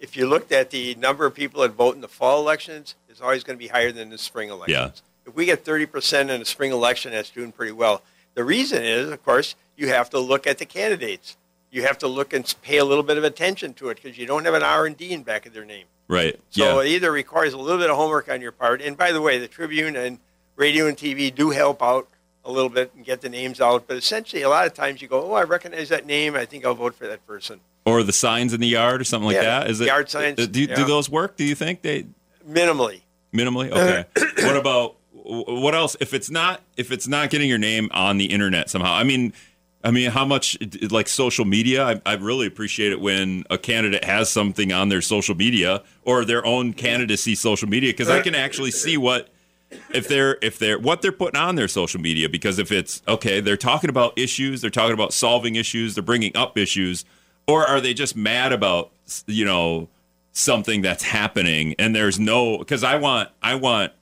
If 0.00 0.16
you 0.16 0.26
looked 0.26 0.50
at 0.50 0.70
the 0.70 0.94
number 0.94 1.26
of 1.26 1.34
people 1.34 1.60
that 1.62 1.72
vote 1.72 1.94
in 1.94 2.00
the 2.00 2.08
fall 2.08 2.40
elections, 2.40 2.94
it's 3.08 3.20
always 3.20 3.44
going 3.44 3.58
to 3.58 3.62
be 3.62 3.68
higher 3.68 3.92
than 3.92 4.08
the 4.08 4.16
spring 4.16 4.48
elections. 4.48 5.02
Yeah. 5.04 5.30
If 5.30 5.36
we 5.36 5.44
get 5.44 5.62
30% 5.64 6.30
in 6.30 6.40
a 6.40 6.44
spring 6.44 6.72
election, 6.72 7.12
that's 7.12 7.28
doing 7.28 7.52
pretty 7.52 7.72
well. 7.72 8.02
The 8.34 8.44
reason 8.44 8.82
is, 8.82 9.10
of 9.10 9.22
course, 9.24 9.56
you 9.76 9.88
have 9.88 10.08
to 10.10 10.18
look 10.18 10.46
at 10.46 10.58
the 10.58 10.64
candidates. 10.64 11.36
You 11.70 11.82
have 11.82 11.98
to 11.98 12.08
look 12.08 12.32
and 12.32 12.54
pay 12.62 12.78
a 12.78 12.84
little 12.84 13.02
bit 13.02 13.18
of 13.18 13.24
attention 13.24 13.74
to 13.74 13.90
it 13.90 14.00
because 14.02 14.16
you 14.16 14.26
don't 14.26 14.44
have 14.44 14.54
an 14.54 14.62
R 14.62 14.86
and 14.86 14.96
D 14.96 15.12
in 15.12 15.22
back 15.22 15.46
of 15.46 15.52
their 15.52 15.64
name. 15.64 15.84
Right. 16.08 16.40
So 16.50 16.80
yeah. 16.80 16.86
it 16.86 16.94
either 16.94 17.12
requires 17.12 17.52
a 17.52 17.58
little 17.58 17.78
bit 17.78 17.90
of 17.90 17.96
homework 17.96 18.30
on 18.30 18.40
your 18.40 18.52
part. 18.52 18.80
And 18.80 18.96
by 18.96 19.12
the 19.12 19.20
way, 19.20 19.38
the 19.38 19.48
Tribune 19.48 19.94
and 19.94 20.18
radio 20.56 20.86
and 20.86 20.96
TV 20.96 21.34
do 21.34 21.50
help 21.50 21.82
out 21.82 22.08
a 22.44 22.50
little 22.50 22.70
bit 22.70 22.92
and 22.96 23.04
get 23.04 23.20
the 23.20 23.28
names 23.28 23.60
out. 23.60 23.86
But 23.86 23.98
essentially, 23.98 24.42
a 24.42 24.48
lot 24.48 24.66
of 24.66 24.72
times 24.72 25.02
you 25.02 25.08
go, 25.08 25.30
"Oh, 25.30 25.34
I 25.34 25.42
recognize 25.42 25.90
that 25.90 26.06
name. 26.06 26.34
I 26.34 26.46
think 26.46 26.64
I'll 26.64 26.74
vote 26.74 26.94
for 26.94 27.06
that 27.06 27.26
person." 27.26 27.60
Or 27.84 28.02
the 28.02 28.12
signs 28.12 28.54
in 28.54 28.60
the 28.60 28.66
yard 28.66 29.00
or 29.00 29.04
something 29.04 29.26
like 29.26 29.36
Yeah, 29.36 29.60
that. 29.60 29.70
Is 29.70 29.80
it 29.80 29.86
yard 29.86 30.10
signs, 30.10 30.38
uh, 30.38 30.46
Do, 30.46 30.62
yeah. 30.62 30.74
do 30.74 30.84
those 30.84 31.08
work? 31.08 31.36
Do 31.36 31.44
you 31.44 31.54
think 31.54 31.82
they 31.82 32.06
Minimally, 32.48 33.02
minimally? 33.32 33.70
Okay. 33.70 34.04
what 34.46 34.56
about 34.56 34.96
what 35.12 35.74
else? 35.74 35.96
If 36.00 36.14
it's 36.14 36.30
not 36.30 36.62
if 36.78 36.90
it's 36.90 37.06
not 37.06 37.28
getting 37.28 37.48
your 37.48 37.58
name 37.58 37.90
on 37.92 38.16
the 38.16 38.26
internet 38.26 38.70
somehow. 38.70 38.94
I 38.94 39.04
mean. 39.04 39.34
I 39.84 39.92
mean, 39.92 40.10
how 40.10 40.24
much 40.24 40.58
like 40.90 41.08
social 41.08 41.44
media? 41.44 41.84
I, 41.84 42.00
I 42.04 42.14
really 42.14 42.46
appreciate 42.46 42.90
it 42.90 43.00
when 43.00 43.44
a 43.48 43.56
candidate 43.56 44.04
has 44.04 44.28
something 44.28 44.72
on 44.72 44.88
their 44.88 45.02
social 45.02 45.36
media 45.36 45.82
or 46.02 46.24
their 46.24 46.44
own 46.44 46.72
candidacy 46.72 47.36
social 47.36 47.68
media 47.68 47.92
because 47.92 48.08
I 48.08 48.20
can 48.20 48.34
actually 48.34 48.72
see 48.72 48.96
what 48.96 49.28
if 49.94 50.08
they're 50.08 50.36
if 50.42 50.58
they're 50.58 50.78
what 50.78 51.00
they're 51.00 51.12
putting 51.12 51.40
on 51.40 51.54
their 51.54 51.68
social 51.68 52.00
media. 52.00 52.28
Because 52.28 52.58
if 52.58 52.72
it's 52.72 53.02
okay 53.06 53.40
they're 53.40 53.56
talking 53.56 53.88
about 53.88 54.18
issues 54.18 54.62
they're 54.62 54.70
talking 54.70 54.94
about 54.94 55.12
solving 55.12 55.54
issues 55.54 55.94
they're 55.94 56.02
bringing 56.02 56.36
up 56.36 56.58
issues 56.58 57.04
or 57.46 57.64
are 57.64 57.80
they 57.80 57.94
just 57.94 58.16
mad 58.16 58.52
about 58.52 58.90
you 59.26 59.44
know 59.44 59.88
something 60.32 60.82
that's 60.82 61.04
happening? 61.04 61.76
And 61.78 61.94
there's 61.94 62.18
no 62.18 62.58
because 62.58 62.82
i 62.82 62.96
want 62.96 63.30
i 63.44 63.54
want 63.54 63.92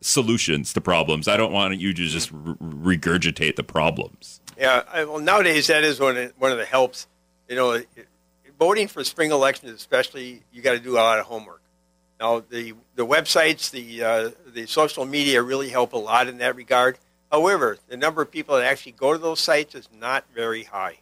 solutions 0.00 0.72
to 0.72 0.80
problems. 0.80 1.28
I 1.28 1.36
don't 1.36 1.52
want 1.52 1.78
you 1.78 1.92
to 1.92 2.06
just 2.06 2.32
regurgitate 2.32 3.56
the 3.56 3.64
problems 3.64 4.40
yeah. 4.58 4.82
I, 4.92 5.04
well, 5.04 5.18
nowadays 5.18 5.66
that 5.68 5.84
is 5.84 6.00
one 6.00 6.16
of, 6.16 6.32
one 6.38 6.52
of 6.52 6.58
the 6.58 6.64
helps. 6.64 7.06
You 7.48 7.56
know, 7.56 7.82
voting 8.58 8.88
for 8.88 9.04
spring 9.04 9.30
elections, 9.30 9.72
especially, 9.72 10.42
you 10.52 10.62
got 10.62 10.72
to 10.72 10.80
do 10.80 10.94
a 10.94 10.96
lot 10.96 11.18
of 11.18 11.26
homework. 11.26 11.60
Now, 12.18 12.42
the 12.48 12.74
the 12.94 13.06
websites, 13.06 13.70
the 13.70 14.02
uh, 14.02 14.30
the 14.46 14.66
social 14.66 15.04
media 15.04 15.42
really 15.42 15.68
help 15.68 15.92
a 15.92 15.98
lot 15.98 16.28
in 16.28 16.38
that 16.38 16.56
regard. 16.56 16.98
However, 17.30 17.76
the 17.88 17.96
number 17.96 18.22
of 18.22 18.30
people 18.30 18.56
that 18.56 18.64
actually 18.64 18.92
go 18.92 19.12
to 19.12 19.18
those 19.18 19.40
sites 19.40 19.74
is 19.74 19.88
not 19.92 20.24
very 20.34 20.64
high. 20.64 20.98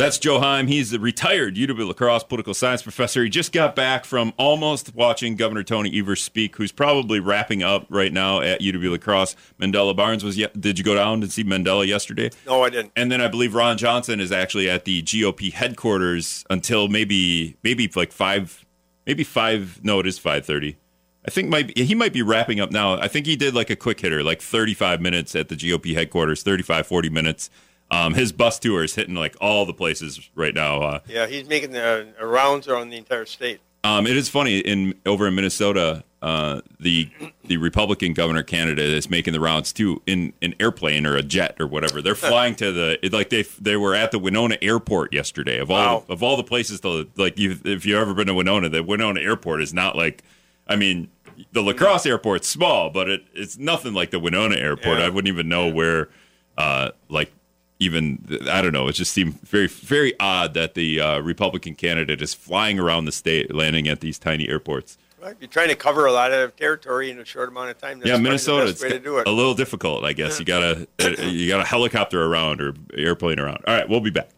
That's 0.00 0.18
Joe 0.18 0.40
Heim. 0.40 0.66
He's 0.66 0.94
a 0.94 0.98
retired 0.98 1.56
UW 1.56 1.88
La 1.88 1.92
Crosse 1.92 2.24
political 2.24 2.54
science 2.54 2.80
professor. 2.80 3.22
He 3.22 3.28
just 3.28 3.52
got 3.52 3.76
back 3.76 4.06
from 4.06 4.32
almost 4.38 4.94
watching 4.94 5.36
Governor 5.36 5.62
Tony 5.62 5.90
Evers 5.98 6.22
speak, 6.22 6.56
who's 6.56 6.72
probably 6.72 7.20
wrapping 7.20 7.62
up 7.62 7.84
right 7.90 8.10
now 8.10 8.40
at 8.40 8.62
UW 8.62 8.92
La 8.92 8.96
Crosse. 8.96 9.36
Mandela 9.60 9.94
Barnes 9.94 10.24
was. 10.24 10.36
Did 10.36 10.78
you 10.78 10.84
go 10.84 10.94
down 10.94 11.22
and 11.22 11.30
see 11.30 11.44
Mandela 11.44 11.86
yesterday? 11.86 12.30
No, 12.46 12.62
I 12.62 12.70
didn't. 12.70 12.92
And 12.96 13.12
then 13.12 13.20
I 13.20 13.28
believe 13.28 13.54
Ron 13.54 13.76
Johnson 13.76 14.20
is 14.20 14.32
actually 14.32 14.70
at 14.70 14.86
the 14.86 15.02
GOP 15.02 15.52
headquarters 15.52 16.46
until 16.48 16.88
maybe 16.88 17.58
maybe 17.62 17.86
like 17.94 18.10
five, 18.10 18.64
maybe 19.06 19.22
five. 19.22 19.80
No, 19.84 20.00
it 20.00 20.06
is 20.06 20.18
five 20.18 20.46
thirty. 20.46 20.78
I 21.26 21.30
think 21.30 21.50
might 21.50 21.76
he 21.76 21.94
might 21.94 22.14
be 22.14 22.22
wrapping 22.22 22.58
up 22.58 22.70
now. 22.70 22.94
I 22.98 23.08
think 23.08 23.26
he 23.26 23.36
did 23.36 23.54
like 23.54 23.68
a 23.68 23.76
quick 23.76 24.00
hitter, 24.00 24.22
like 24.22 24.40
35 24.40 25.02
minutes 25.02 25.36
at 25.36 25.50
the 25.50 25.56
GOP 25.56 25.92
headquarters, 25.92 26.42
35, 26.42 26.86
40 26.86 27.10
minutes. 27.10 27.50
Um, 27.90 28.14
his 28.14 28.30
bus 28.32 28.58
tour 28.58 28.84
is 28.84 28.94
hitting 28.94 29.14
like 29.14 29.36
all 29.40 29.66
the 29.66 29.74
places 29.74 30.30
right 30.34 30.54
now. 30.54 30.80
Uh, 30.82 31.00
Yeah, 31.08 31.26
he's 31.26 31.48
making 31.48 31.72
the 31.72 32.06
uh, 32.20 32.24
rounds 32.26 32.68
around 32.68 32.90
the 32.90 32.96
entire 32.96 33.24
state. 33.26 33.60
um, 33.82 34.06
it 34.06 34.16
is 34.16 34.28
funny 34.28 34.58
in 34.60 34.94
over 35.06 35.26
in 35.26 35.34
Minnesota, 35.34 36.04
uh, 36.22 36.60
the 36.78 37.08
the 37.46 37.56
Republican 37.56 38.12
governor 38.12 38.42
candidate 38.42 38.90
is 38.90 39.08
making 39.10 39.32
the 39.32 39.40
rounds 39.40 39.72
too 39.72 40.02
in 40.06 40.32
an 40.42 40.54
airplane 40.60 41.06
or 41.06 41.16
a 41.16 41.22
jet 41.22 41.56
or 41.58 41.66
whatever. 41.66 42.00
They're 42.02 42.14
flying 42.30 42.54
to 42.56 42.70
the 42.72 42.98
like 43.10 43.30
they 43.30 43.42
they 43.58 43.76
were 43.76 43.94
at 43.94 44.10
the 44.12 44.18
Winona 44.18 44.56
Airport 44.62 45.12
yesterday. 45.14 45.58
Of 45.58 45.70
all 45.70 45.78
Wow. 46.00 46.04
of 46.10 46.22
all 46.22 46.36
the 46.36 46.44
places 46.44 46.80
to 46.82 47.08
like 47.16 47.38
you 47.38 47.58
if 47.64 47.86
you 47.86 47.94
have 47.94 48.02
ever 48.02 48.14
been 48.14 48.26
to 48.28 48.34
Winona, 48.34 48.68
the 48.68 48.82
Winona 48.84 49.20
Airport 49.20 49.62
is 49.62 49.72
not 49.74 49.96
like 49.96 50.22
I 50.68 50.76
mean 50.76 51.08
the 51.52 51.62
La 51.62 51.72
Crosse 51.72 52.04
Airport's 52.06 52.46
small, 52.46 52.90
but 52.90 53.08
it 53.08 53.24
it's 53.34 53.56
nothing 53.56 53.94
like 53.94 54.10
the 54.10 54.20
Winona 54.20 54.56
Airport. 54.56 54.98
Yeah. 54.98 55.06
I 55.06 55.08
wouldn't 55.08 55.32
even 55.32 55.48
know 55.48 55.68
where 55.68 56.10
uh, 56.58 56.90
like 57.08 57.32
even 57.80 58.38
I 58.48 58.62
don't 58.62 58.72
know. 58.72 58.86
It 58.86 58.92
just 58.92 59.12
seemed 59.12 59.40
very 59.40 59.66
very 59.66 60.18
odd 60.20 60.54
that 60.54 60.74
the 60.74 61.00
uh, 61.00 61.18
Republican 61.20 61.74
candidate 61.74 62.22
is 62.22 62.34
flying 62.34 62.78
around 62.78 63.06
the 63.06 63.12
state, 63.12 63.52
landing 63.52 63.88
at 63.88 64.00
these 64.00 64.18
tiny 64.18 64.48
airports. 64.48 64.96
Right? 65.20 65.36
You're 65.38 65.48
trying 65.48 65.68
to 65.68 65.74
cover 65.74 66.06
a 66.06 66.12
lot 66.12 66.32
of 66.32 66.56
territory 66.56 67.10
in 67.10 67.18
a 67.18 67.24
short 67.26 67.50
amount 67.50 67.70
of 67.70 67.78
time. 67.78 67.98
That's 67.98 68.08
yeah, 68.08 68.16
Minnesota. 68.16 68.68
It's 68.68 68.82
way 68.82 68.90
to 68.90 68.98
do 68.98 69.18
it. 69.18 69.26
a 69.26 69.30
little 69.30 69.54
difficult, 69.54 70.04
I 70.04 70.14
guess. 70.14 70.38
You 70.38 70.46
gotta 70.46 70.86
uh, 71.02 71.08
you 71.22 71.48
got 71.48 71.58
to 71.58 71.64
helicopter 71.64 72.24
around 72.24 72.62
or 72.62 72.74
airplane 72.96 73.38
around. 73.38 73.64
All 73.66 73.74
right, 73.74 73.88
we'll 73.88 74.00
be 74.00 74.10
back. 74.10 74.30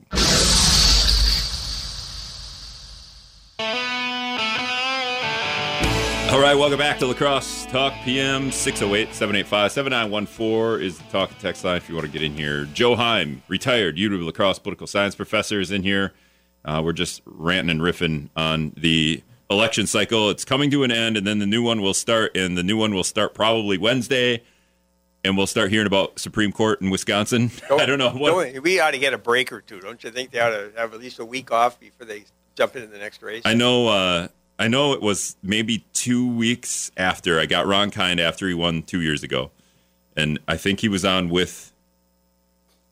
All 6.32 6.40
right, 6.40 6.54
welcome 6.54 6.78
back 6.78 6.98
to 7.00 7.06
La 7.06 7.12
Crosse 7.12 7.66
Talk 7.66 7.92
PM 8.06 8.50
608 8.50 9.14
785 9.14 9.70
7914 9.70 10.82
is 10.82 10.96
the 10.96 11.04
talk 11.10 11.30
and 11.30 11.38
text 11.38 11.62
line 11.62 11.76
if 11.76 11.90
you 11.90 11.94
want 11.94 12.06
to 12.06 12.10
get 12.12 12.22
in 12.22 12.34
here. 12.34 12.64
Joe 12.72 12.96
Heim, 12.96 13.42
retired 13.48 13.98
UW 13.98 14.24
La 14.24 14.32
Crosse 14.32 14.58
political 14.58 14.86
science 14.86 15.14
professor, 15.14 15.60
is 15.60 15.70
in 15.70 15.82
here. 15.82 16.14
Uh, 16.64 16.80
we're 16.82 16.94
just 16.94 17.20
ranting 17.26 17.68
and 17.68 17.82
riffing 17.82 18.30
on 18.34 18.72
the 18.78 19.22
election 19.50 19.86
cycle. 19.86 20.30
It's 20.30 20.42
coming 20.42 20.70
to 20.70 20.84
an 20.84 20.90
end, 20.90 21.18
and 21.18 21.26
then 21.26 21.38
the 21.38 21.46
new 21.46 21.62
one 21.62 21.82
will 21.82 21.92
start, 21.92 22.34
and 22.34 22.56
the 22.56 22.62
new 22.62 22.78
one 22.78 22.94
will 22.94 23.04
start 23.04 23.34
probably 23.34 23.76
Wednesday, 23.76 24.42
and 25.22 25.36
we'll 25.36 25.46
start 25.46 25.70
hearing 25.70 25.86
about 25.86 26.18
Supreme 26.18 26.50
Court 26.50 26.80
in 26.80 26.88
Wisconsin. 26.88 27.50
I 27.70 27.84
don't 27.84 27.98
know 27.98 28.10
what. 28.10 28.30
Don't- 28.30 28.62
we 28.62 28.80
ought 28.80 28.92
to 28.92 28.98
get 28.98 29.12
a 29.12 29.18
break 29.18 29.52
or 29.52 29.60
two, 29.60 29.80
don't 29.80 30.02
you 30.02 30.10
think? 30.10 30.30
They 30.30 30.40
ought 30.40 30.48
to 30.48 30.72
have 30.78 30.94
at 30.94 30.98
least 31.00 31.18
a 31.18 31.26
week 31.26 31.52
off 31.52 31.78
before 31.78 32.06
they 32.06 32.24
jump 32.54 32.74
into 32.74 32.88
the 32.88 32.98
next 32.98 33.22
race. 33.22 33.42
I 33.44 33.52
know. 33.52 33.88
Uh, 33.88 34.28
I 34.62 34.68
know 34.68 34.92
it 34.92 35.02
was 35.02 35.34
maybe 35.42 35.84
two 35.92 36.24
weeks 36.24 36.92
after 36.96 37.40
I 37.40 37.46
got 37.46 37.66
Ron 37.66 37.90
Kind 37.90 38.20
after 38.20 38.46
he 38.46 38.54
won 38.54 38.84
two 38.84 39.00
years 39.00 39.24
ago, 39.24 39.50
and 40.16 40.38
I 40.46 40.56
think 40.56 40.78
he 40.78 40.88
was 40.88 41.04
on 41.04 41.30
with. 41.30 41.72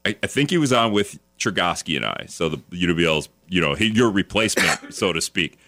I, 0.05 0.17
I 0.21 0.27
think 0.27 0.51
he 0.51 0.59
was 0.59 0.73
on 0.73 0.91
with 0.91 1.21
Chergosky 1.39 1.95
and 1.95 2.05
I, 2.05 2.27
so 2.27 2.49
the 2.49 2.57
UWL's, 2.73 3.29
you 3.49 3.61
know, 3.61 3.75
he, 3.75 3.87
your 3.87 4.11
replacement, 4.11 4.93
so 4.93 5.13
to 5.13 5.21
speak. 5.21 5.59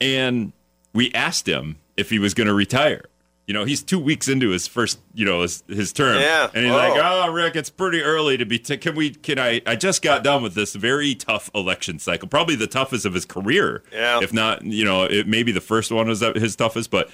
And 0.00 0.54
we 0.94 1.12
asked 1.12 1.46
him 1.46 1.76
if 1.98 2.08
he 2.08 2.18
was 2.18 2.32
going 2.32 2.46
to 2.46 2.54
retire. 2.54 3.04
You 3.46 3.54
know, 3.54 3.64
he's 3.64 3.82
two 3.82 3.98
weeks 3.98 4.28
into 4.28 4.50
his 4.50 4.68
first, 4.68 5.00
you 5.14 5.24
know, 5.26 5.42
his, 5.42 5.64
his 5.68 5.92
term, 5.92 6.20
Yeah. 6.20 6.48
and 6.54 6.64
he's 6.64 6.72
Oh. 6.72 6.76
like, 6.76 6.92
"Oh, 6.96 7.28
Rick, 7.32 7.56
it's 7.56 7.70
pretty 7.70 8.00
early 8.00 8.36
to 8.36 8.46
be. 8.46 8.58
T- 8.58 8.76
can 8.76 8.94
we? 8.94 9.10
Can 9.10 9.38
I? 9.38 9.60
I 9.66 9.74
just 9.74 10.00
got 10.00 10.22
done 10.22 10.42
with 10.44 10.54
this 10.54 10.74
very 10.74 11.14
tough 11.16 11.50
election 11.52 11.98
cycle, 11.98 12.28
probably 12.28 12.54
the 12.54 12.68
toughest 12.68 13.04
of 13.04 13.14
his 13.14 13.24
career. 13.24 13.82
Yeah. 13.92 14.20
If 14.22 14.32
not, 14.32 14.64
you 14.64 14.84
know, 14.84 15.02
it, 15.04 15.26
maybe 15.26 15.50
the 15.50 15.60
first 15.60 15.90
one 15.90 16.06
was 16.08 16.20
his 16.20 16.56
toughest, 16.56 16.90
but." 16.90 17.10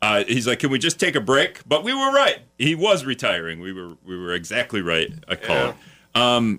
Uh, 0.00 0.24
he's 0.24 0.48
like, 0.48 0.58
"Can 0.58 0.70
we 0.70 0.80
just 0.80 0.98
take 0.98 1.14
a 1.14 1.20
break?" 1.20 1.60
But 1.64 1.84
we 1.84 1.94
were 1.94 2.10
right. 2.12 2.38
He 2.58 2.74
was 2.74 3.04
retiring. 3.04 3.60
We 3.60 3.72
were 3.72 3.94
we 4.04 4.16
were 4.18 4.34
exactly 4.34 4.82
right. 4.82 5.12
I 5.28 5.36
called. 5.36 5.74
Um, 6.14 6.58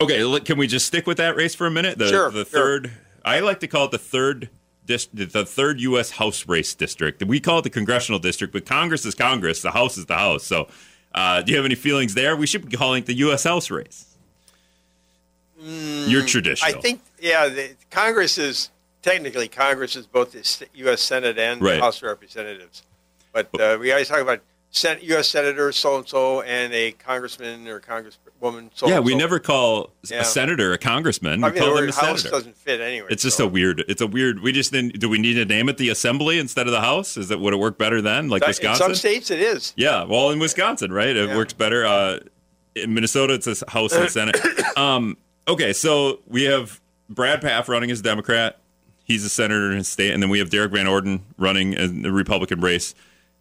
okay, 0.00 0.40
can 0.40 0.58
we 0.58 0.66
just 0.66 0.86
stick 0.86 1.06
with 1.06 1.16
that 1.16 1.36
race 1.36 1.54
for 1.54 1.66
a 1.66 1.70
minute? 1.70 1.96
The, 1.98 2.08
Sure, 2.08 2.30
The 2.30 2.44
sure. 2.44 2.44
third. 2.44 2.90
I 3.24 3.40
like 3.40 3.60
to 3.60 3.66
call 3.66 3.86
it 3.86 3.90
the 3.92 3.98
third 3.98 4.50
dis- 4.90 5.08
the 5.12 5.46
third 5.46 5.80
U.S. 5.80 6.10
House 6.10 6.46
race 6.48 6.74
district. 6.74 7.22
We 7.24 7.40
call 7.40 7.60
it 7.60 7.62
the 7.62 7.70
congressional 7.70 8.18
district, 8.18 8.52
but 8.52 8.66
Congress 8.66 9.06
is 9.06 9.14
Congress. 9.14 9.62
The 9.62 9.70
House 9.70 9.96
is 9.96 10.06
the 10.06 10.16
House. 10.16 10.44
So, 10.44 10.68
uh, 11.14 11.42
do 11.42 11.52
you 11.52 11.56
have 11.56 11.64
any 11.64 11.76
feelings 11.76 12.14
there? 12.14 12.36
We 12.36 12.46
should 12.46 12.68
be 12.68 12.76
calling 12.76 13.02
it 13.02 13.06
the 13.06 13.14
U.S. 13.14 13.44
House 13.44 13.70
race. 13.70 14.06
You're 15.62 16.26
traditional. 16.26 16.72
Mm, 16.72 16.76
I 16.76 16.80
think, 16.80 17.00
yeah, 17.20 17.48
the, 17.48 17.70
Congress 17.90 18.38
is 18.38 18.70
technically 19.02 19.46
Congress 19.46 19.94
is 19.94 20.06
both 20.06 20.32
the 20.32 20.66
U.S. 20.74 21.00
Senate 21.02 21.38
and 21.38 21.60
Right. 21.62 21.76
the 21.76 21.82
House 21.82 21.98
of 21.98 22.08
Representatives, 22.08 22.82
but 23.32 23.48
uh, 23.60 23.76
we 23.78 23.92
always 23.92 24.08
talk 24.08 24.20
about 24.20 24.40
Sen- 24.72 24.98
U.S. 25.02 25.28
Senator 25.28 25.72
so 25.72 25.98
and 25.98 26.08
so 26.08 26.42
and 26.42 26.72
a 26.72 26.92
congressman 26.92 27.66
or 27.66 27.80
congresswoman. 27.80 28.70
So 28.74 28.86
yeah, 28.88 29.00
we 29.00 29.16
never 29.16 29.40
call 29.40 29.90
Yeah. 30.08 30.20
a 30.20 30.24
senator 30.24 30.72
a 30.72 30.78
congressman. 30.78 31.40
We 31.40 31.48
I 31.48 31.50
mean, 31.50 31.60
call 31.62 31.74
the 31.74 31.80
them 31.80 31.90
a 31.90 31.92
House 31.92 32.22
senator. 32.22 32.30
doesn't 32.30 32.56
fit 32.56 32.80
anyway. 32.80 33.08
It's 33.10 33.22
just 33.24 33.38
so. 33.38 33.46
a 33.46 33.48
weird. 33.48 33.84
It's 33.88 34.00
a 34.00 34.06
weird. 34.06 34.40
We 34.40 34.52
just 34.52 34.70
didn't. 34.72 35.00
Do 35.00 35.08
we 35.08 35.18
need 35.18 35.34
to 35.34 35.44
name 35.44 35.68
it 35.68 35.76
the 35.76 35.88
Assembly 35.88 36.38
instead 36.38 36.66
of 36.68 36.72
the 36.72 36.80
House? 36.80 37.16
Is 37.16 37.28
that 37.28 37.40
would 37.40 37.52
it 37.52 37.56
work 37.58 37.78
better 37.78 38.00
then, 38.00 38.28
like 38.28 38.42
In 38.42 38.48
Wisconsin? 38.48 38.84
some 38.86 38.94
states, 38.94 39.30
it 39.32 39.40
is. 39.40 39.72
Yeah, 39.76 40.04
well, 40.04 40.30
in 40.30 40.38
Wisconsin, 40.38 40.92
right? 40.92 41.16
It 41.16 41.28
Yeah. 41.30 41.36
works 41.36 41.52
better. 41.52 41.84
Uh, 41.84 42.20
in 42.76 42.94
Minnesota, 42.94 43.34
it's 43.34 43.48
a 43.62 43.70
House 43.70 43.92
and 43.92 44.08
Senate. 44.08 44.36
Um, 44.76 45.16
okay, 45.48 45.72
so 45.72 46.20
we 46.28 46.44
have 46.44 46.80
Brad 47.08 47.42
Pfaff 47.42 47.66
running 47.68 47.90
as 47.90 48.00
Democrat. 48.00 48.58
He's 49.04 49.24
a 49.24 49.28
senator 49.28 49.72
in 49.72 49.78
his 49.78 49.88
state, 49.88 50.12
and 50.12 50.22
then 50.22 50.30
we 50.30 50.38
have 50.38 50.48
Derrick 50.48 50.70
Van 50.70 50.86
Orden 50.86 51.22
running 51.36 51.72
in 51.72 52.02
the 52.02 52.12
Republican 52.12 52.60
race. 52.60 52.94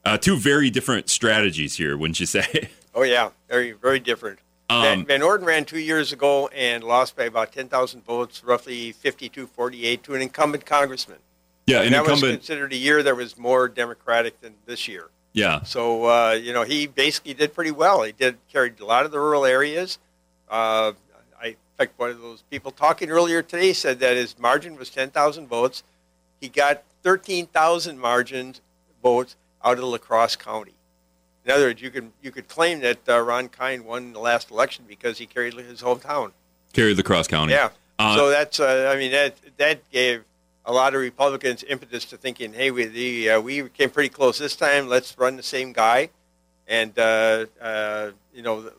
Uh, 0.05 0.17
two 0.17 0.37
very 0.37 0.69
different 0.69 1.09
strategies 1.09 1.75
here, 1.75 1.97
wouldn't 1.97 2.19
you 2.19 2.25
say? 2.25 2.69
Oh 2.95 3.03
yeah, 3.03 3.29
very 3.47 3.71
very 3.73 3.99
different. 3.99 4.39
Um, 4.67 4.81
Van, 4.81 5.05
Van 5.05 5.21
Orden 5.21 5.45
ran 5.45 5.63
two 5.63 5.79
years 5.79 6.11
ago 6.11 6.47
and 6.47 6.83
lost 6.83 7.15
by 7.15 7.25
about 7.25 7.51
ten 7.53 7.69
thousand 7.69 8.03
votes, 8.03 8.43
roughly 8.43 8.93
52-48, 8.93 10.01
to 10.01 10.15
an 10.15 10.21
incumbent 10.23 10.65
congressman. 10.65 11.19
yeah, 11.67 11.77
And 11.77 11.93
an 11.93 12.03
that 12.03 12.11
was 12.11 12.19
considered 12.21 12.73
a 12.73 12.75
year 12.75 13.03
that 13.03 13.15
was 13.15 13.37
more 13.37 13.69
Democratic 13.69 14.41
than 14.41 14.55
this 14.65 14.87
year. 14.87 15.09
Yeah, 15.33 15.61
So 15.61 16.05
uh, 16.05 16.31
you 16.31 16.51
know 16.51 16.63
he 16.63 16.87
basically 16.87 17.35
did 17.35 17.53
pretty 17.53 17.71
well. 17.71 18.01
He 18.01 18.11
did 18.11 18.37
carried 18.51 18.79
a 18.79 18.85
lot 18.85 19.05
of 19.05 19.11
the 19.11 19.19
rural 19.19 19.45
areas. 19.45 19.99
Uh, 20.49 20.93
I 21.39 21.49
in 21.49 21.55
fact 21.77 21.93
one 21.97 22.09
of 22.09 22.19
those 22.21 22.41
people 22.49 22.71
talking 22.71 23.11
earlier 23.11 23.43
today 23.43 23.71
said 23.73 23.99
that 23.99 24.17
his 24.17 24.37
margin 24.39 24.75
was 24.75 24.89
ten 24.89 25.11
thousand 25.11 25.47
votes. 25.47 25.83
He 26.41 26.49
got 26.49 26.83
thirteen 27.03 27.45
thousand 27.45 27.99
margin 27.99 28.55
votes 29.03 29.35
out 29.63 29.77
of 29.77 29.83
La 29.83 29.97
Crosse 29.97 30.35
County. 30.35 30.73
In 31.45 31.51
other 31.51 31.65
words, 31.65 31.81
you 31.81 31.89
could 31.89 32.11
you 32.21 32.31
could 32.31 32.47
claim 32.47 32.79
that 32.81 32.99
uh, 33.07 33.19
Ron 33.19 33.49
Kind 33.49 33.85
won 33.85 34.13
the 34.13 34.19
last 34.19 34.51
election 34.51 34.85
because 34.87 35.17
he 35.17 35.25
carried 35.25 35.53
his 35.53 35.81
hometown. 35.81 36.31
carried 36.73 36.97
the 36.97 37.03
cross 37.03 37.27
county. 37.27 37.53
Yeah. 37.53 37.69
Uh, 37.97 38.15
so 38.15 38.29
that's 38.29 38.59
uh, 38.59 38.91
I 38.93 38.97
mean 38.97 39.11
that 39.11 39.35
that 39.57 39.89
gave 39.91 40.23
a 40.65 40.73
lot 40.73 40.93
of 40.93 41.01
Republicans 41.01 41.63
impetus 41.63 42.05
to 42.05 42.17
thinking, 42.17 42.53
hey, 42.53 42.71
we 42.71 42.85
the 42.85 43.31
uh, 43.31 43.41
we 43.41 43.67
came 43.69 43.89
pretty 43.89 44.09
close 44.09 44.37
this 44.37 44.55
time. 44.55 44.87
Let's 44.87 45.17
run 45.17 45.37
the 45.37 45.43
same 45.43 45.73
guy, 45.73 46.09
and 46.67 46.97
uh, 46.99 47.45
uh, 47.59 48.11
you 48.33 48.41
know, 48.41 48.71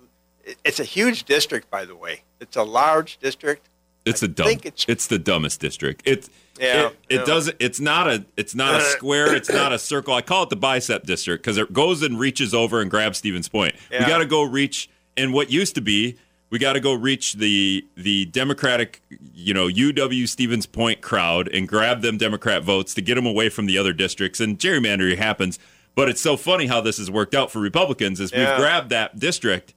it, 0.45 0.57
it's 0.65 0.81
a 0.81 0.85
huge 0.85 1.25
district, 1.25 1.71
by 1.71 1.85
the 1.85 1.97
way. 1.97 2.23
It's 2.41 2.57
a 2.57 2.63
large 2.63 3.19
district. 3.19 3.69
It's 4.05 4.23
I 4.23 4.27
a 4.27 4.29
dumb. 4.29 4.49
It's, 4.65 4.85
it's- 4.85 5.07
the 5.07 5.19
dumbest 5.19 5.61
district. 5.61 6.03
It 6.07 6.29
Yeah, 6.59 6.87
it, 6.89 6.97
it 7.09 7.15
yeah. 7.21 7.25
doesn't. 7.25 7.57
It's 7.61 7.81
not 7.81 8.09
a. 8.09 8.25
It's 8.37 8.55
not 8.55 8.81
a 8.81 8.81
square. 8.97 9.35
It's 9.35 9.51
not 9.51 9.73
a 9.73 9.79
circle. 9.79 10.15
I 10.15 10.23
call 10.23 10.43
it 10.45 10.51
the 10.51 10.57
bicep 10.57 11.05
district 11.05 11.45
because 11.45 11.59
it 11.59 11.73
goes 11.73 12.03
and 12.03 12.19
reaches 12.19 12.55
over 12.55 12.81
and 12.81 12.91
grabs 12.91 13.19
Stevens 13.19 13.49
Point. 13.49 13.75
We 13.91 13.99
got 14.01 14.19
to 14.19 14.27
go 14.27 14.43
reach. 14.43 14.89
And 15.17 15.33
what 15.35 15.51
used 15.51 15.75
to 15.75 15.81
be, 15.83 16.17
we 16.51 16.59
got 16.59 16.75
to 16.75 16.81
go 16.81 16.95
reach 16.95 17.35
the 17.35 17.85
the 17.97 18.25
Democratic, 18.27 19.03
you 19.35 19.53
know, 19.53 19.67
UW 19.69 20.27
Stevens 20.29 20.67
Point 20.67 21.03
crowd 21.03 21.49
and 21.49 21.69
grab 21.69 22.01
them 22.01 22.17
Democrat 22.17 22.63
votes 22.63 22.95
to 22.95 23.03
get 23.03 23.17
them 23.17 23.27
away 23.27 23.49
from 23.51 23.67
the 23.67 23.77
other 23.77 23.93
districts. 23.93 24.41
And 24.41 24.59
gerrymandering 24.59 25.19
happens. 25.19 25.59
But 25.97 26.09
it's 26.09 26.21
so 26.21 26.37
funny 26.37 26.67
how 26.67 26.81
this 26.81 26.99
has 26.99 27.11
worked 27.11 27.35
out 27.35 27.51
for 27.51 27.59
Republicans 27.59 28.21
is 28.21 28.33
Yeah. 28.33 28.51
we've 28.53 28.61
grabbed 28.61 28.91
that 28.91 29.19
district 29.19 29.75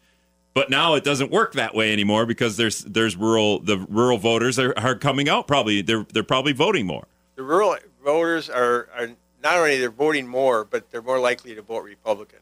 but 0.54 0.70
now 0.70 0.96
it 0.96 1.04
doesn't 1.04 1.32
work 1.32 1.54
that 1.54 1.74
way 1.74 1.92
anymore 1.92 2.26
because 2.26 2.58
there's 2.58 2.80
there's 2.82 3.16
rural 3.16 3.60
the 3.60 3.78
rural 3.90 4.18
voters 4.18 4.60
are, 4.60 4.74
are 4.78 4.96
coming 4.96 5.30
out 5.30 5.48
probably 5.48 5.82
they're 5.82 6.06
they're 6.14 6.24
probably 6.24 6.54
voting 6.54 6.86
more. 6.86 7.06
The 7.36 7.44
rural 7.44 7.78
voters 8.04 8.50
are, 8.50 8.88
are 8.96 9.10
not 9.44 9.58
only 9.58 9.80
they're 9.80 9.90
voting 9.90 10.28
more, 10.28 10.64
but 10.64 10.90
they're 10.92 11.02
more 11.02 11.20
likely 11.20 11.56
to 11.56 11.62
vote 11.62 11.84
Republican. 11.84 12.40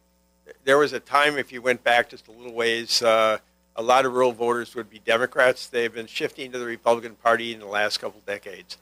There 0.64 0.78
was 0.78 0.94
a 0.94 1.00
time, 1.00 1.38
if 1.38 1.52
you 1.52 1.62
went 1.62 1.84
back 1.84 2.10
just 2.10 2.28
a 2.28 2.32
little 2.32 2.54
ways, 2.54 3.02
uh, 3.02 3.40
a 3.76 3.82
lot 3.82 4.06
of 4.06 4.14
rural 4.14 4.32
voters 4.32 4.76
would 4.76 4.90
be 4.90 5.00
Democrats. 5.00 5.68
They've 5.68 5.94
been 5.94 6.08
shifting 6.08 6.52
to 6.52 6.60
the 6.60 6.66
Republican 6.66 7.16
Party 7.16 7.54
in 7.54 7.60
the 7.60 7.68
last 7.68 8.00
couple 8.00 8.22
decades. 8.26 8.78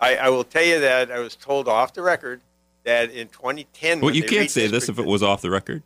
I, 0.00 0.16
I 0.16 0.28
will 0.30 0.42
tell 0.42 0.64
you 0.64 0.80
that 0.80 1.12
I 1.12 1.20
was 1.20 1.36
told 1.36 1.68
off 1.68 1.92
the 1.92 2.02
record 2.02 2.40
that 2.84 3.10
in 3.10 3.28
2010. 3.28 4.00
Well, 4.00 4.14
you 4.14 4.24
can't 4.24 4.50
say 4.50 4.66
this 4.66 4.88
if 4.88 4.98
it 4.98 5.04
was 5.06 5.22
off 5.22 5.42
the 5.42 5.50
record. 5.50 5.82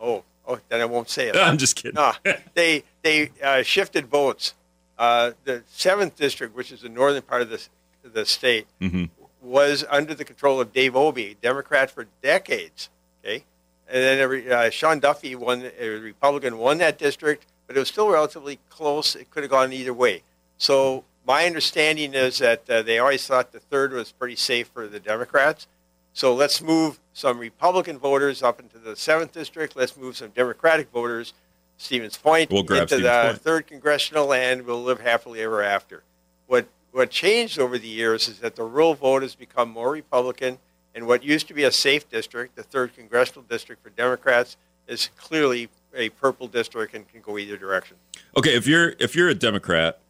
Oh, 0.00 0.24
oh, 0.46 0.58
then 0.68 0.80
I 0.80 0.84
won't 0.84 1.08
say 1.10 1.28
it. 1.28 1.36
I'm 1.48 1.58
just 1.58 1.76
kidding. 1.76 1.94
No, 1.94 2.12
they 2.54 2.82
they 3.02 3.30
uh, 3.42 3.62
shifted 3.62 4.06
votes. 4.06 4.54
Uh, 4.98 5.32
the 5.44 5.62
seventh 5.68 6.16
district, 6.16 6.56
which 6.56 6.72
is 6.72 6.80
the 6.80 6.88
northern 6.88 7.22
part 7.22 7.42
of 7.42 7.50
the 7.50 7.66
the 8.02 8.24
state, 8.24 8.66
Mhm. 8.80 9.10
was 9.42 9.84
under 9.90 10.14
the 10.14 10.24
control 10.24 10.60
of 10.60 10.72
Dave 10.72 10.94
Obey, 10.96 11.34
Democrat 11.42 11.90
for 11.90 12.06
decades. 12.22 12.88
Okay, 13.24 13.44
and 13.88 14.02
then 14.02 14.18
every, 14.18 14.50
uh, 14.50 14.70
Sean 14.70 15.00
Duffy 15.00 15.34
won, 15.34 15.70
a 15.78 15.88
Republican, 15.88 16.58
won 16.58 16.78
that 16.78 16.98
district, 16.98 17.46
but 17.66 17.76
it 17.76 17.80
was 17.80 17.88
still 17.88 18.08
relatively 18.08 18.58
close. 18.70 19.14
It 19.16 19.30
could 19.30 19.42
have 19.42 19.50
gone 19.50 19.72
either 19.72 19.92
way. 19.92 20.22
So 20.58 21.04
my 21.26 21.44
understanding 21.46 22.14
is 22.14 22.38
that 22.38 22.68
uh, 22.70 22.82
they 22.82 22.98
always 23.00 23.26
thought 23.26 23.50
the 23.52 23.58
third 23.60 23.92
was 23.92 24.12
pretty 24.12 24.36
safe 24.36 24.68
for 24.68 24.86
the 24.86 25.00
Democrats. 25.00 25.66
So 26.14 26.32
let's 26.34 26.62
move 26.62 26.98
some 27.16 27.38
Republican 27.38 27.98
voters 27.98 28.42
up 28.42 28.60
into 28.60 28.76
the 28.76 28.94
seventh 28.94 29.32
district. 29.32 29.74
Let's 29.74 29.96
move 29.96 30.18
some 30.18 30.28
Democratic 30.30 30.90
voters, 30.90 31.32
Stevens 31.78 32.18
Point, 32.18 32.50
We'll 32.50 32.60
into 32.60 32.86
Stevens 32.86 33.04
the 33.04 33.22
Point. 33.28 33.40
third 33.40 33.66
congressional, 33.66 34.34
and 34.34 34.66
we'll 34.66 34.82
live 34.82 35.00
happily 35.00 35.40
ever 35.40 35.62
after. 35.62 36.02
What 36.46 36.68
what 36.92 37.08
changed 37.08 37.58
over 37.58 37.78
the 37.78 37.88
years 37.88 38.28
is 38.28 38.40
that 38.40 38.54
the 38.54 38.64
rural 38.64 38.92
vote 38.92 39.22
has 39.22 39.34
become 39.34 39.70
more 39.70 39.92
Republican, 39.92 40.58
and 40.94 41.06
what 41.06 41.24
used 41.24 41.48
to 41.48 41.54
be 41.54 41.64
a 41.64 41.72
safe 41.72 42.06
district, 42.10 42.54
the 42.54 42.62
third 42.62 42.94
congressional 42.94 43.44
district 43.48 43.82
for 43.82 43.88
Democrats, 43.90 44.58
is 44.86 45.08
clearly 45.16 45.70
a 45.94 46.10
purple 46.10 46.48
district 46.48 46.94
and 46.94 47.08
can 47.08 47.22
go 47.22 47.38
either 47.38 47.56
direction. 47.56 47.96
Okay, 48.36 48.54
if 48.54 48.66
you're 48.66 48.92
if 48.98 49.16
you're 49.16 49.30
a 49.30 49.34
Democrat 49.34 50.00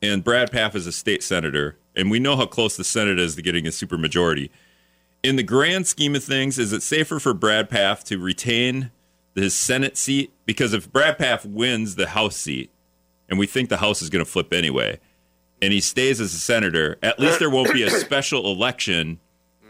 and 0.00 0.22
Brad 0.22 0.52
Pfaff 0.52 0.76
is 0.76 0.86
a 0.86 0.92
state 0.92 1.24
senator, 1.24 1.76
and 1.96 2.08
we 2.08 2.20
know 2.20 2.36
how 2.36 2.46
close 2.46 2.76
the 2.76 2.84
Senate 2.84 3.18
is 3.18 3.34
to 3.34 3.42
getting 3.42 3.66
a 3.66 3.70
supermajority, 3.70 4.50
in 5.26 5.36
the 5.36 5.42
grand 5.42 5.86
scheme 5.86 6.14
of 6.14 6.22
things, 6.22 6.58
is 6.58 6.72
it 6.72 6.82
safer 6.82 7.18
for 7.18 7.34
Brad 7.34 7.68
Pfaff 7.68 8.04
to 8.04 8.18
retain 8.18 8.92
his 9.34 9.54
Senate 9.54 9.96
seat? 9.96 10.32
Because 10.44 10.72
if 10.72 10.90
Brad 10.92 11.18
Pfaff 11.18 11.44
wins 11.44 11.96
the 11.96 12.08
House 12.08 12.36
seat, 12.36 12.70
and 13.28 13.38
we 13.38 13.46
think 13.46 13.68
the 13.68 13.78
House 13.78 14.02
is 14.02 14.08
going 14.08 14.24
to 14.24 14.30
flip 14.30 14.52
anyway, 14.52 15.00
and 15.60 15.72
he 15.72 15.80
stays 15.80 16.20
as 16.20 16.32
a 16.32 16.38
senator, 16.38 16.96
at 17.02 17.18
least 17.18 17.40
there 17.40 17.50
won't 17.50 17.72
be 17.72 17.82
a 17.82 17.90
special 17.90 18.46
election 18.52 19.18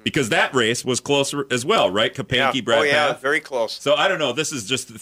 because 0.06 0.28
that 0.28 0.54
race 0.54 0.84
was 0.84 1.00
closer 1.00 1.48
as 1.50 1.66
well, 1.66 1.90
right? 1.90 2.14
Kapanke, 2.14 2.64
Brad 2.64 2.78
oh 2.78 2.82
yeah, 2.84 3.08
Pfaff. 3.08 3.18
very 3.20 3.40
close. 3.40 3.72
So 3.72 3.96
I 3.96 4.06
don't 4.06 4.20
know. 4.20 4.32
This 4.32 4.52
is 4.52 4.64
just 4.64 4.92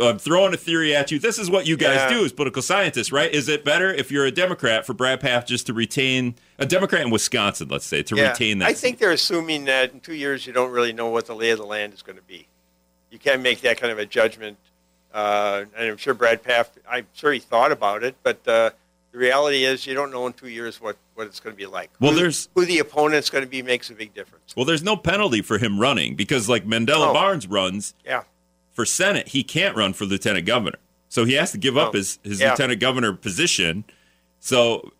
I'm 0.00 0.20
throwing 0.20 0.54
a 0.54 0.56
theory 0.56 0.94
at 0.94 1.10
you. 1.10 1.18
This 1.18 1.40
is 1.40 1.50
what 1.50 1.66
you 1.66 1.76
guys 1.76 1.96
Yeah. 2.08 2.18
do 2.18 2.24
as 2.24 2.32
political 2.32 2.62
scientists, 2.62 3.10
right? 3.10 3.32
Is 3.34 3.48
it 3.48 3.64
better 3.64 3.92
if 3.92 4.12
you're 4.12 4.26
a 4.26 4.30
Democrat 4.30 4.86
for 4.86 4.94
Brad 4.94 5.20
Pfaff 5.20 5.44
just 5.44 5.66
to 5.66 5.72
retain 5.72 6.36
a 6.56 6.66
Democrat 6.66 7.02
in 7.02 7.10
Wisconsin, 7.10 7.66
let's 7.68 7.84
say, 7.84 8.04
to 8.04 8.14
Yeah, 8.14 8.28
retain 8.28 8.58
that? 8.58 8.68
I 8.68 8.74
think 8.74 8.98
they're 8.98 9.10
assuming 9.10 9.64
that 9.64 9.92
in 9.92 9.98
two 9.98 10.14
years 10.14 10.46
you 10.46 10.52
don't 10.52 10.70
really 10.70 10.92
know 10.92 11.08
what 11.08 11.26
the 11.26 11.34
lay 11.34 11.50
of 11.50 11.58
the 11.58 11.66
land 11.66 11.92
is 11.94 12.02
going 12.02 12.14
to 12.16 12.22
be. 12.22 12.46
You 13.10 13.18
can't 13.18 13.42
make 13.42 13.62
that 13.62 13.76
kind 13.80 13.90
of 13.90 13.98
a 13.98 14.06
judgment. 14.06 14.56
Uh, 15.12 15.64
and 15.76 15.90
I'm 15.90 15.96
sure 15.96 16.14
Brad 16.14 16.44
Pfaff, 16.44 16.66
I'm 16.88 17.08
sure 17.12 17.32
he 17.32 17.40
thought 17.40 17.72
about 17.72 18.04
it, 18.04 18.14
but 18.22 18.46
uh, 18.46 18.70
the 19.18 19.24
reality 19.24 19.64
is 19.64 19.86
you 19.86 19.94
don't 19.94 20.10
know 20.12 20.26
in 20.26 20.32
two 20.32 20.48
years 20.48 20.80
what, 20.80 20.96
what 21.14 21.26
it's 21.26 21.40
going 21.40 21.54
to 21.54 21.56
be 21.58 21.66
like. 21.66 21.90
Well, 22.00 22.12
who, 22.12 22.18
there's- 22.18 22.48
who 22.54 22.64
the 22.64 22.78
opponent's 22.78 23.30
going 23.30 23.42
to 23.44 23.50
be 23.50 23.62
makes 23.62 23.90
a 23.90 23.94
big 23.94 24.14
difference. 24.14 24.54
well, 24.56 24.64
there's 24.64 24.82
no 24.82 24.96
penalty 24.96 25.42
for 25.42 25.58
him 25.58 25.78
running 25.80 26.14
because, 26.14 26.48
like 26.48 26.64
Mandela 26.66 27.08
Oh. 27.08 27.12
Barnes 27.12 27.46
runs 27.46 27.94
Yeah, 28.04 28.22
for 28.72 28.84
Senate, 28.84 29.28
he 29.28 29.42
can't 29.42 29.76
run 29.76 29.92
for 29.92 30.04
lieutenant 30.04 30.46
governor, 30.46 30.78
so 31.08 31.24
he 31.24 31.34
has 31.34 31.50
to 31.52 31.58
give 31.58 31.76
up 31.76 31.88
Oh. 31.94 31.98
his 31.98 32.18
his 32.22 32.40
Yeah. 32.40 32.50
lieutenant 32.52 32.80
governor 32.80 33.12
position. 33.12 33.84
So, 34.40 34.92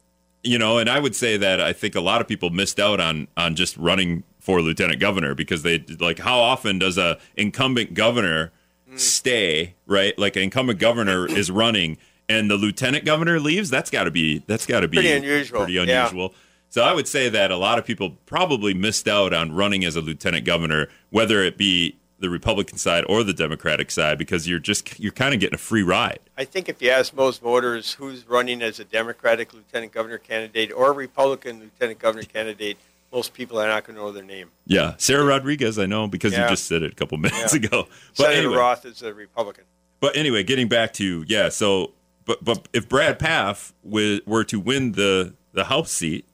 you 0.42 0.58
know, 0.58 0.78
and 0.78 0.88
I 0.90 0.98
would 0.98 1.14
say 1.14 1.36
that 1.36 1.60
I 1.60 1.72
think 1.72 1.94
a 1.94 2.00
lot 2.00 2.20
of 2.20 2.26
people 2.28 2.50
missed 2.50 2.80
out 2.80 2.98
on 3.00 3.28
on 3.36 3.54
just 3.54 3.76
running 3.76 4.24
for 4.40 4.60
lieutenant 4.62 4.98
governor 5.00 5.34
because 5.34 5.62
they 5.62 5.84
like 6.00 6.18
how 6.18 6.38
often 6.40 6.78
does 6.78 6.98
a 6.98 7.18
incumbent 7.36 7.94
governor 7.94 8.50
Mm. 8.90 8.98
stay 8.98 9.74
right? 9.86 10.18
Like 10.18 10.34
an 10.36 10.42
incumbent 10.42 10.78
governor 10.78 11.26
is 11.40 11.50
running 11.50 11.98
and 12.28 12.50
the 12.50 12.56
lieutenant 12.56 13.04
governor 13.04 13.40
leaves. 13.40 13.70
That's 13.70 13.90
got 13.90 14.04
to 14.04 14.10
be 14.10 14.42
that's 14.46 14.66
got 14.66 14.80
to 14.80 14.88
be 14.88 14.96
Pretty 14.98 15.12
unusual, 15.12 15.60
Pretty 15.60 15.74
yeah. 15.74 15.82
unusual. 16.08 16.34
So 16.70 16.82
I 16.82 16.92
would 16.92 17.08
say 17.08 17.28
that 17.30 17.50
a 17.50 17.56
lot 17.56 17.78
of 17.78 17.86
people 17.86 18.10
probably 18.26 18.74
missed 18.74 19.08
out 19.08 19.32
on 19.32 19.52
running 19.52 19.84
as 19.84 19.96
a 19.96 20.00
lieutenant 20.02 20.44
governor, 20.44 20.88
whether 21.10 21.42
it 21.42 21.56
be 21.56 21.96
the 22.20 22.28
Republican 22.28 22.76
side 22.78 23.04
or 23.08 23.22
the 23.24 23.32
Democratic 23.32 23.90
side, 23.90 24.18
because 24.18 24.46
you're 24.48 24.58
just 24.58 24.98
you're 25.00 25.12
kind 25.12 25.32
of 25.32 25.40
getting 25.40 25.54
a 25.54 25.58
free 25.58 25.82
ride. 25.82 26.18
I 26.36 26.44
think 26.44 26.68
if 26.68 26.82
you 26.82 26.90
ask 26.90 27.14
most 27.14 27.40
voters 27.40 27.94
who's 27.94 28.28
running 28.28 28.60
as 28.60 28.80
a 28.80 28.84
Democratic 28.84 29.54
lieutenant 29.54 29.92
governor 29.92 30.18
candidate 30.18 30.72
or 30.72 30.90
a 30.90 30.92
Republican 30.92 31.60
lieutenant 31.60 32.00
governor 32.00 32.24
candidate, 32.24 32.76
most 33.12 33.32
people 33.32 33.58
are 33.58 33.68
not 33.68 33.84
going 33.84 33.96
to 33.96 34.02
know 34.02 34.12
their 34.12 34.22
name. 34.24 34.50
Yeah, 34.66 34.94
Sarah 34.98 35.24
Rodriguez, 35.24 35.78
I 35.78 35.86
know 35.86 36.06
because 36.08 36.32
Yeah. 36.34 36.42
you 36.44 36.50
just 36.50 36.66
said 36.66 36.82
it 36.82 36.92
a 36.92 36.94
couple 36.94 37.16
minutes 37.26 37.54
Yeah. 37.54 37.60
ago. 37.66 37.88
But 38.16 38.24
Senator 38.24 38.38
anyway, 38.40 38.56
Roth 38.56 38.84
is 38.84 39.00
a 39.02 39.14
Republican. 39.14 39.64
but 40.00 40.16
anyway, 40.16 40.42
getting 40.42 40.68
back 40.68 40.92
to 40.94 41.24
yeah, 41.28 41.48
so 41.48 41.92
but 42.28 42.44
but 42.44 42.68
if 42.72 42.88
Brad 42.88 43.18
Pfaff 43.18 43.72
wi- 43.84 44.20
were 44.26 44.44
to 44.44 44.60
win 44.60 44.92
the 44.92 45.34
the 45.52 45.64
House 45.64 45.90
seat, 45.90 46.24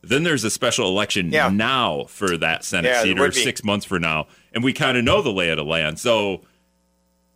then 0.00 0.22
there's 0.22 0.44
a 0.44 0.50
special 0.50 0.86
election 0.88 1.30
Yeah. 1.30 1.48
now 1.50 2.04
for 2.04 2.36
that 2.38 2.64
Senate 2.64 2.88
Yeah, 2.88 3.02
seat, 3.02 3.18
or 3.20 3.30
six 3.32 3.62
months 3.62 3.84
for 3.84 3.98
now, 3.98 4.26
and 4.54 4.64
we 4.64 4.72
kind 4.72 4.96
of 4.96 5.04
know 5.04 5.20
the 5.20 5.32
lay 5.32 5.50
of 5.50 5.56
the 5.58 5.64
land. 5.64 5.98
So, 5.98 6.40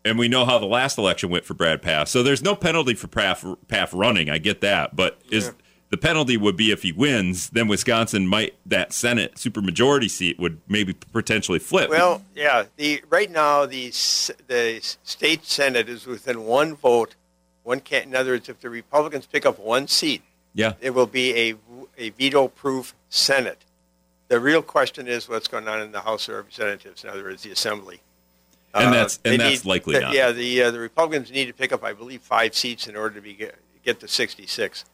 and 0.04 0.18
we 0.18 0.28
know 0.28 0.44
how 0.46 0.58
the 0.58 0.66
last 0.66 0.96
election 0.96 1.28
went 1.28 1.44
for 1.44 1.54
Brad 1.54 1.82
Pfaff. 1.82 2.08
So 2.08 2.22
there's 2.22 2.42
no 2.42 2.54
penalty 2.54 2.94
for 2.94 3.08
Pfaff, 3.08 3.56
Pfaff 3.66 3.90
running. 3.92 4.30
I 4.30 4.38
get 4.38 4.60
that, 4.62 4.94
but 4.96 5.18
is 5.30 5.46
Yeah. 5.46 5.50
the 5.90 5.96
penalty 5.96 6.36
would 6.36 6.56
be 6.56 6.70
if 6.70 6.82
he 6.82 6.92
wins, 6.92 7.50
then 7.50 7.66
Wisconsin 7.66 8.26
might 8.26 8.54
that 8.64 8.92
Senate 8.92 9.34
supermajority 9.34 10.08
seat 10.10 10.38
would 10.38 10.60
maybe 10.68 10.92
potentially 11.12 11.58
flip. 11.58 11.90
Well, 11.90 12.22
yeah. 12.34 12.64
The 12.76 13.02
right 13.10 13.30
now 13.30 13.66
the 13.66 13.88
the 14.46 14.78
state 15.02 15.44
senate 15.46 15.88
is 15.88 16.06
within 16.06 16.44
one 16.44 16.76
vote. 16.76 17.14
One 17.68 17.80
can't. 17.80 18.06
In 18.06 18.14
other 18.14 18.30
words, 18.30 18.48
if 18.48 18.60
the 18.60 18.70
Republicans 18.70 19.26
pick 19.26 19.44
up 19.44 19.58
one 19.58 19.88
seat, 19.88 20.22
yeah, 20.54 20.72
it 20.80 20.90
will 20.94 21.06
be 21.06 21.36
a 21.50 21.54
a 21.98 22.08
veto-proof 22.10 22.94
Senate. 23.10 23.58
The 24.28 24.40
real 24.40 24.62
question 24.62 25.06
is 25.06 25.28
what's 25.28 25.48
going 25.48 25.68
on 25.68 25.82
in 25.82 25.92
the 25.92 26.00
House 26.00 26.28
of 26.28 26.36
Representatives. 26.36 27.04
In 27.04 27.10
other 27.10 27.24
words, 27.24 27.42
the 27.42 27.50
Assembly. 27.50 28.00
And 28.74 28.88
Uh, 28.88 28.90
that's- 28.92 29.18
and 29.22 29.34
they 29.34 29.50
that's 29.50 29.66
likely 29.66 29.94
the- 29.96 30.00
not. 30.00 30.14
Yeah, 30.14 30.32
the 30.32 30.62
uh, 30.62 30.70
the 30.70 30.78
Republicans 30.78 31.30
need 31.30 31.44
to 31.46 31.52
pick 31.52 31.70
up, 31.72 31.84
I 31.84 31.92
believe, 31.92 32.22
five 32.22 32.54
seats 32.54 32.86
in 32.86 32.96
order 32.96 33.16
to 33.16 33.20
be 33.20 33.34
get, 33.34 33.54
get 33.84 34.00
to 34.00 34.08
66. 34.08 34.86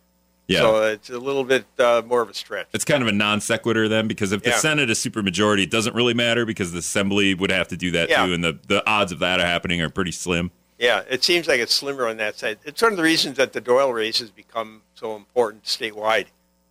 yeah. 0.49 0.59
So 0.59 0.83
it's 0.83 1.11
a 1.11 1.19
little 1.19 1.45
bit 1.45 1.67
uh, 1.79 2.03
more 2.05 2.23
of 2.23 2.29
a 2.29 2.35
stretch. 2.35 2.67
It's 2.73 2.85
kind 2.85 3.03
of 3.05 3.09
a 3.09 3.13
non 3.13 3.41
sequitur 3.41 3.89
then, 3.89 4.09
because 4.09 4.33
if 4.33 4.43
the 4.43 4.51
Yeah. 4.51 4.57
Senate 4.59 4.91
is 4.91 4.99
supermajority, 4.99 5.63
it 5.63 5.71
doesn't 5.71 5.95
really 5.95 6.15
matter 6.15 6.45
because 6.45 6.73
the 6.73 6.79
Assembly 6.81 7.35
would 7.35 7.53
have 7.53 7.69
to 7.69 7.77
do 7.77 7.93
that 7.93 8.09
Yeah. 8.11 8.27
too, 8.27 8.33
and 8.35 8.43
the, 8.43 8.59
the 8.67 8.85
odds 8.85 9.13
of 9.13 9.21
that 9.21 9.39
happening 9.39 9.81
are 9.81 9.91
pretty 9.91 10.13
slim. 10.13 10.51
Yeah, 10.85 11.03
it 11.09 11.25
seems 11.25 11.49
like 11.49 11.61
it's 11.61 11.73
slimmer 11.73 12.07
on 12.07 12.19
that 12.19 12.37
side. 12.37 12.59
It's 12.63 12.83
one 12.83 12.93
of 12.93 12.99
the 12.99 13.03
reasons 13.03 13.39
that 13.39 13.55
the 13.55 13.61
Doyle 13.63 13.91
race 13.91 14.19
has 14.19 14.31
become 14.31 14.83
so 14.95 15.17
important 15.17 15.65
statewide, 15.65 16.27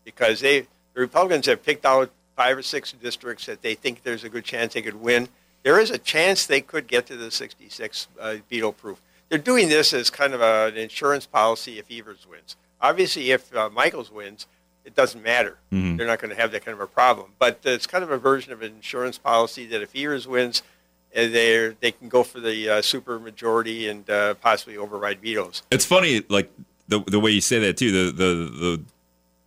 because 0.05 0.39
they 0.41 0.67
the 0.93 1.01
Republicans 1.01 1.47
have 1.47 1.63
picked 1.63 1.83
out 1.83 2.11
five 2.35 2.55
or 2.55 2.61
six 2.61 2.91
districts 2.91 3.47
that 3.47 3.63
they 3.63 3.73
think 3.73 4.03
there's 4.03 4.23
a 4.23 4.29
good 4.29 4.43
chance 4.45 4.75
they 4.75 4.83
could 4.83 5.01
win. 5.01 5.29
There 5.63 5.79
is 5.79 5.89
a 5.89 5.97
chance 5.97 6.45
they 6.45 6.61
could 6.61 6.85
get 6.85 7.07
to 7.07 7.17
the 7.17 7.31
66 7.31 8.07
uh, 8.19 8.35
veto 8.47 8.71
proof. 8.71 9.01
They're 9.29 9.39
doing 9.39 9.69
this 9.69 9.93
as 9.93 10.11
kind 10.11 10.35
of 10.35 10.41
a, 10.41 10.65
an 10.67 10.77
insurance 10.77 11.25
policy 11.25 11.79
if 11.79 11.89
Evers 11.89 12.27
wins. 12.29 12.55
Obviously, 12.81 13.31
if 13.31 13.55
uh, 13.55 13.71
Michels 13.71 14.11
wins, 14.11 14.45
it 14.85 14.93
doesn't 14.93 15.23
matter. 15.23 15.57
Mhm. 15.71 15.97
They're 15.97 16.05
not 16.05 16.19
going 16.19 16.29
to 16.35 16.39
have 16.39 16.51
that 16.51 16.63
kind 16.63 16.75
of 16.75 16.81
a 16.81 16.87
problem. 16.87 17.31
But 17.39 17.61
it's 17.63 17.87
kind 17.87 18.03
of 18.03 18.11
a 18.11 18.17
version 18.19 18.53
of 18.53 18.61
an 18.61 18.75
insurance 18.75 19.17
policy 19.17 19.65
that 19.67 19.81
if 19.81 19.95
Evers 19.95 20.27
wins, 20.27 20.61
they 21.13 21.75
they 21.79 21.91
can 21.91 22.09
go 22.09 22.23
for 22.23 22.39
the 22.39 22.69
uh, 22.69 22.81
super 22.81 23.19
majority 23.19 23.87
and 23.87 24.09
uh, 24.09 24.33
possibly 24.35 24.77
override 24.77 25.21
vetoes. 25.21 25.63
It's 25.71 25.85
funny, 25.85 26.23
like 26.29 26.51
the 26.87 26.99
the 27.07 27.19
way 27.19 27.31
you 27.31 27.41
say 27.41 27.59
that 27.59 27.77
too. 27.77 27.91
The 27.91 28.11
the 28.11 28.33
the 28.33 28.83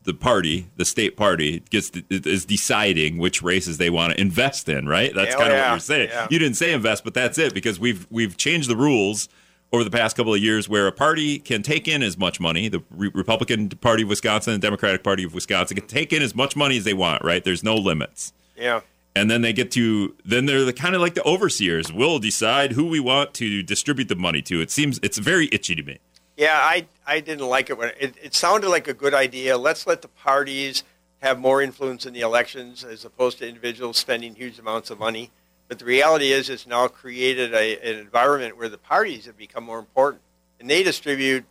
the 0.05 0.14
party, 0.14 0.68
the 0.76 0.85
state 0.85 1.16
party, 1.16 1.61
gets 1.70 1.90
is 2.11 2.44
deciding 2.44 3.18
which 3.18 3.42
races 3.42 3.79
they 3.79 3.90
want 3.90 4.14
to 4.14 4.20
invest 4.20 4.68
in. 4.68 4.88
Right? 4.88 5.12
That's 5.14 5.35
kind 5.35 5.48
of 5.48 5.55
yeah, 5.55 5.62
what 5.64 5.70
you're 5.72 5.81
saying. 5.81 6.09
yeah. 6.11 6.26
You 6.31 6.38
didn't 6.38 6.57
say 6.57 6.72
invest, 6.72 7.05
but 7.05 7.14
that's 7.14 7.38
it 7.38 7.52
because 7.52 7.79
we've 7.79 8.07
we've 8.11 8.37
changed 8.37 8.70
the 8.70 8.76
rules 8.76 9.29
over 9.72 9.83
the 9.83 9.90
past 9.90 10.16
couple 10.16 10.33
of 10.33 10.40
years 10.40 10.68
where 10.68 10.87
a 10.87 10.92
party 10.92 11.40
can 11.40 11.62
take 11.62 11.88
in 11.88 12.02
as 12.02 12.16
much 12.16 12.38
money. 12.38 12.68
The 12.68 12.83
Re- 12.90 13.11
Republican 13.12 13.68
Party 13.68 14.05
of 14.05 14.09
Wisconsin, 14.09 14.52
the 14.52 14.61
Democratic 14.61 15.02
Party 15.02 15.24
of 15.24 15.35
Wisconsin 15.35 15.76
can 15.76 15.87
take 15.88 16.12
in 16.12 16.22
as 16.22 16.35
much 16.35 16.55
money 16.55 16.79
as 16.79 16.85
they 16.85 16.94
want. 16.94 17.24
Right? 17.24 17.42
There's 17.42 17.64
no 17.64 17.74
limits. 17.74 18.33
Yeah, 18.57 18.81
and 19.16 19.31
then 19.31 19.42
they 19.42 19.52
get 19.52 19.70
to 19.72 20.14
then 20.24 20.46
they're 20.46 20.64
the 20.64 20.72
kind 20.72 20.94
of 20.94 21.00
like 21.00 21.14
the 21.14 21.24
overseers 21.24 21.92
we'll 21.92 22.18
decide 22.18 22.72
who 22.72 22.87
we 22.87 23.00
want 23.00 23.35
to 23.35 23.62
distribute 23.62 24.09
the 24.09 24.16
money 24.16 24.42
to 24.42 24.61
it 24.61 24.70
seems 24.70 25.00
it's 25.02 25.18
very 25.18 25.48
itchy 25.52 25.74
to 25.74 25.83
me 25.83 25.98
yeah. 26.37 26.59
I 26.59 26.87
I 27.07 27.20
didn't 27.20 27.48
like 27.48 27.70
it 27.70 27.79
when 27.79 27.92
it, 27.98 28.14
it 28.22 28.35
sounded 28.35 28.68
like 28.68 28.88
a 28.88 28.94
good 28.94 29.14
idea. 29.14 29.57
Let's 29.57 29.87
let 29.87 30.02
the 30.02 30.09
parties 30.09 30.85
have 31.20 31.38
more 31.38 31.62
influence 31.62 32.05
in 32.05 32.12
the 32.12 32.20
elections 32.20 32.85
as 32.85 33.05
opposed 33.05 33.38
to 33.38 33.48
individuals 33.48 33.96
spending 33.96 34.35
huge 34.35 34.59
amounts 34.59 34.90
of 34.90 34.98
money. 34.98 35.31
But 35.68 35.79
the 35.79 35.85
reality 35.85 36.31
is, 36.31 36.48
it's 36.48 36.66
now 36.66 36.87
created 36.88 37.52
a, 37.52 37.79
an 37.81 37.98
environment 37.98 38.57
where 38.57 38.68
the 38.68 38.79
parties 38.79 39.26
have 39.26 39.37
become 39.37 39.64
more 39.64 39.81
important, 39.81 40.22
and 40.61 40.70
they 40.70 40.85
distribute 40.85 41.44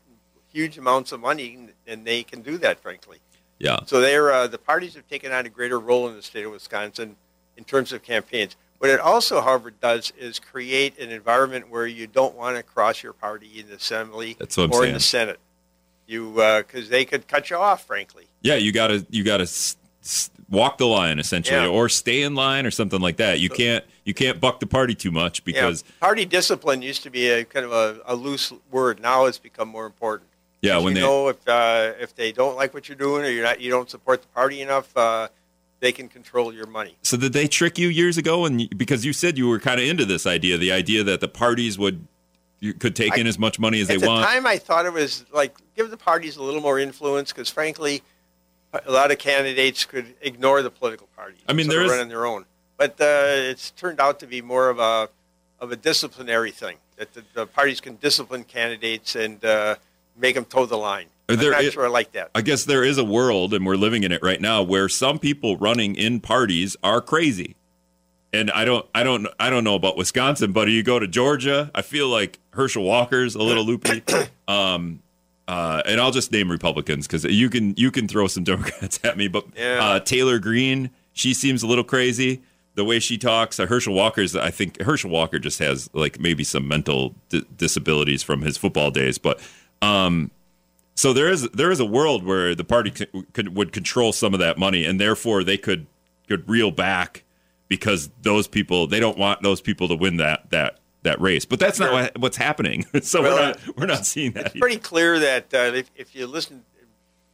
huge 0.54 0.78
amounts 0.78 1.12
of 1.12 1.20
money, 1.20 1.68
and 1.86 2.06
they 2.06 2.24
can 2.24 2.42
do 2.42 2.58
that, 2.60 2.80
frankly. 2.80 3.18
yeah 3.60 3.80
So 3.88 4.00
they're, 4.00 4.32
uh, 4.32 4.48
the 4.48 4.58
parties 4.58 4.96
have 4.96 5.06
taken 5.10 5.34
on 5.34 5.46
a 5.46 5.50
greater 5.50 5.78
role 5.78 6.08
in 6.08 6.16
the 6.16 6.22
state 6.22 6.46
of 6.46 6.54
Wisconsin 6.54 7.18
in 7.58 7.64
terms 7.64 7.92
of 7.94 8.04
campaigns. 8.04 8.56
What 8.80 8.90
it 8.90 9.00
also, 9.00 9.42
however, 9.42 9.72
does 9.72 10.12
is 10.18 10.38
create 10.40 11.00
an 11.00 11.10
environment 11.10 11.70
where 11.70 11.88
you 11.88 12.08
don't 12.08 12.36
want 12.36 12.58
to 12.58 12.64
cross 12.64 13.02
your 13.02 13.14
party 13.14 13.50
in 13.60 13.68
the 13.70 13.76
assembly 13.76 14.36
That's 14.38 14.58
what 14.58 14.66
I'm 14.66 14.72
or 14.72 14.76
saying. 14.82 14.88
in 14.90 14.94
the 14.96 15.00
Senate. 15.00 15.40
You 16.08 16.32
because 16.34 16.90
they 16.90 17.04
could 17.06 17.28
cut 17.28 17.50
you 17.50 17.56
off, 17.58 17.86
frankly. 17.86 18.26
yeah 18.42 18.56
you 18.56 18.72
gotta 18.72 19.06
you 19.10 19.24
gotta 19.24 19.44
s- 19.44 19.76
s- 20.04 20.30
walk 20.52 20.78
the 20.78 20.86
line 20.86 21.18
essentially 21.18 21.58
Yeah. 21.58 21.68
or 21.68 21.90
stay 21.90 22.22
in 22.22 22.36
line 22.36 22.68
or 22.68 22.70
something 22.72 23.02
like 23.02 23.18
that 23.18 23.40
you 23.40 23.50
can't 23.50 23.84
you 24.04 24.14
can't 24.14 24.40
buck 24.40 24.60
the 24.60 24.68
party 24.68 24.94
too 24.94 25.10
much 25.10 25.44
because 25.44 25.84
yeah, 25.88 25.94
party 26.02 26.26
discipline 26.26 26.84
used 26.84 27.02
to 27.04 27.10
be 27.10 27.28
a 27.30 27.44
kind 27.44 27.66
of 27.66 27.72
a, 27.72 28.00
a 28.06 28.16
loose 28.16 28.54
word. 28.70 29.00
Now 29.00 29.26
it's 29.26 29.40
become 29.40 29.68
more 29.68 29.88
important. 29.88 30.30
yeah, 30.62 30.78
when 30.78 30.90
you 30.96 31.02
they 31.02 31.08
know 31.08 31.30
if 31.30 31.48
uh, 31.48 31.94
if 32.00 32.16
they 32.16 32.32
don't 32.32 32.56
like 32.56 32.76
what 32.76 32.88
you're 32.88 32.98
doing 32.98 33.26
or 33.26 33.30
you're 33.30 33.44
not 33.44 33.60
you 33.60 33.72
don't 33.72 33.90
support 33.90 34.22
the 34.22 34.28
party 34.28 34.62
enough, 34.62 34.96
uh, 34.96 35.28
they 35.86 35.92
can 35.92 36.08
control 36.10 36.52
your 36.54 36.66
money. 36.66 36.96
so 37.04 37.16
did 37.16 37.32
they 37.34 37.48
trick 37.48 37.78
you 37.78 37.88
years 37.88 38.18
ago 38.18 38.46
and 38.46 38.56
because 38.76 39.06
you 39.06 39.14
said 39.14 39.38
you 39.38 39.48
were 39.48 39.60
kind 39.60 39.80
of 39.80 39.86
into 39.86 40.04
this 40.06 40.26
idea 40.26 40.58
the 40.58 40.72
idea 40.72 41.04
that 41.04 41.20
the 41.22 41.28
parties 41.28 41.78
would 41.78 42.08
you 42.60 42.74
could 42.74 42.96
take 42.96 43.14
I- 43.14 43.20
in 43.22 43.28
as 43.28 43.38
much 43.38 43.60
money 43.60 43.80
as 43.82 43.88
they 43.88 43.98
the 43.98 44.08
want 44.08 44.24
At 44.24 44.30
the 44.30 44.34
time, 44.36 44.48
I 44.48 44.58
thought 44.58 44.86
it 44.86 44.94
was 44.94 45.26
like 45.32 45.56
give 45.76 45.92
the 45.92 45.98
parties 45.98 46.38
a 46.38 46.44
little 46.44 46.62
more 46.62 46.80
influence 46.80 47.32
because, 47.32 47.50
frankly, 47.50 48.02
a 48.74 48.92
lot 48.92 49.12
of 49.12 49.18
candidates 49.20 49.86
could 49.86 50.08
ignore 50.22 50.62
the 50.62 50.72
political 50.72 51.08
parties. 51.16 51.42
I 51.48 51.54
mean, 51.54 51.68
so 51.68 51.72
there 51.74 51.80
they 51.82 51.86
is- 51.86 51.92
running 51.92 52.10
their 52.10 52.26
own, 52.26 52.46
but 52.78 53.00
uh, 53.00 53.52
it's 53.52 53.72
turned 53.72 54.00
out 54.00 54.20
to 54.22 54.28
be 54.28 54.42
more 54.42 54.70
of 54.70 54.80
a 54.80 55.10
of 55.60 55.72
a 55.72 55.76
disciplinary 55.76 56.52
thing 56.52 56.78
that 56.98 57.14
the, 57.14 57.24
the 57.34 57.46
parties 57.46 57.80
can 57.80 57.98
discipline 57.98 58.44
candidates 58.44 59.16
and 59.16 59.44
uh, 59.46 59.76
make 60.18 60.36
them 60.36 60.46
toe 60.46 60.66
the 60.66 60.78
line. 60.78 61.08
I'm 61.30 61.38
not 61.38 61.56
i- 61.56 61.70
sure 61.70 61.86
I 61.86 61.90
like 61.90 62.12
that. 62.14 62.30
I 62.36 62.42
guess 62.42 62.66
there 62.66 62.84
is 62.84 62.98
a 62.98 63.04
world, 63.04 63.54
and 63.54 63.66
we're 63.66 63.76
living 63.78 64.04
in 64.04 64.12
it 64.12 64.22
right 64.22 64.40
now, 64.40 64.62
where 64.62 64.88
some 64.90 65.18
people 65.20 65.58
running 65.58 65.96
in 65.96 66.20
parties 66.20 66.76
are 66.84 67.02
crazy. 67.02 67.56
And 68.34 68.52
I 68.52 68.66
don't, 68.66 68.86
I 68.94 69.04
don't, 69.04 69.28
I 69.40 69.50
don't 69.50 69.64
know 69.64 69.76
about 69.76 69.96
Wisconsin, 69.98 70.52
but 70.52 70.68
you 70.70 70.84
go 70.84 71.00
to 71.00 71.08
Georgia, 71.08 71.72
I 71.74 71.82
feel 71.82 72.10
like 72.10 72.40
Herschel 72.52 72.84
Walker's 72.84 73.34
a 73.36 73.42
little 73.42 73.64
loopy. 73.66 74.04
Um, 74.48 75.02
uh, 75.48 75.82
and 75.88 76.00
I'll 76.00 76.12
just 76.12 76.32
name 76.32 76.52
Republicans 76.52 77.08
because 77.08 77.24
you 77.24 77.50
can, 77.50 77.74
you 77.78 77.90
can 77.90 78.08
throw 78.08 78.28
some 78.28 78.44
Democrats 78.52 79.00
at 79.04 79.18
me. 79.18 79.28
But 79.28 79.46
Yeah. 79.58 79.80
uh, 79.84 80.00
Taylor 80.00 80.38
Greene, 80.38 80.92
she 81.14 81.34
seems 81.34 81.64
a 81.64 81.68
little 81.68 81.84
crazy. 81.84 82.42
The 82.76 82.84
way 82.86 83.00
she 83.00 83.18
talks, 83.18 83.60
uh, 83.60 83.66
Herschel 83.66 83.94
Walker's. 83.96 84.36
I 84.36 84.52
think 84.52 84.80
Herschel 84.82 85.10
Walker 85.10 85.40
just 85.40 85.58
has 85.60 85.90
like 85.94 86.20
maybe 86.20 86.44
some 86.44 86.68
mental 86.68 87.16
di- 87.30 87.44
disabilities 87.58 88.22
from 88.22 88.42
his 88.44 88.56
football 88.58 88.92
days, 88.92 89.18
but. 89.18 89.40
Um, 89.82 90.30
so 90.96 91.14
there 91.14 91.30
is 91.30 91.44
there 91.50 91.72
is 91.72 91.80
a 91.80 91.86
world 91.86 92.24
where 92.24 92.56
the 92.56 92.64
party 92.64 92.90
could, 92.92 93.34
could 93.34 93.56
would 93.56 93.72
control 93.72 94.12
some 94.14 94.34
of 94.34 94.40
that 94.40 94.58
money, 94.58 94.86
and 94.86 95.00
therefore 95.00 95.44
they 95.44 95.58
could 95.58 95.88
could 96.28 96.48
reel 96.50 96.72
back 96.72 97.24
because 97.68 98.10
those 98.22 98.48
people 98.48 98.88
they 98.88 99.00
don't 99.00 99.18
want 99.18 99.42
those 99.44 99.62
people 99.62 99.88
to 99.90 99.96
win 99.96 100.18
that 100.18 100.50
that 100.52 100.80
that 101.04 101.20
race. 101.22 101.46
But 101.46 101.60
that's 101.60 101.80
not 101.80 101.90
Sure. 101.90 101.94
what, 102.02 102.18
what's 102.18 102.38
happening. 102.38 102.86
so 103.02 103.22
Well, 103.22 103.36
we're 103.36 103.42
not 103.46 103.78
we're 103.78 103.86
not 103.86 104.06
seeing 104.06 104.32
that. 104.34 104.48
It's 104.48 104.60
pretty 104.60 104.78
clear 104.78 105.20
that 105.20 105.54
uh, 105.54 105.72
if, 105.74 105.92
if 105.96 106.16
you 106.16 106.28
listen, 106.28 106.64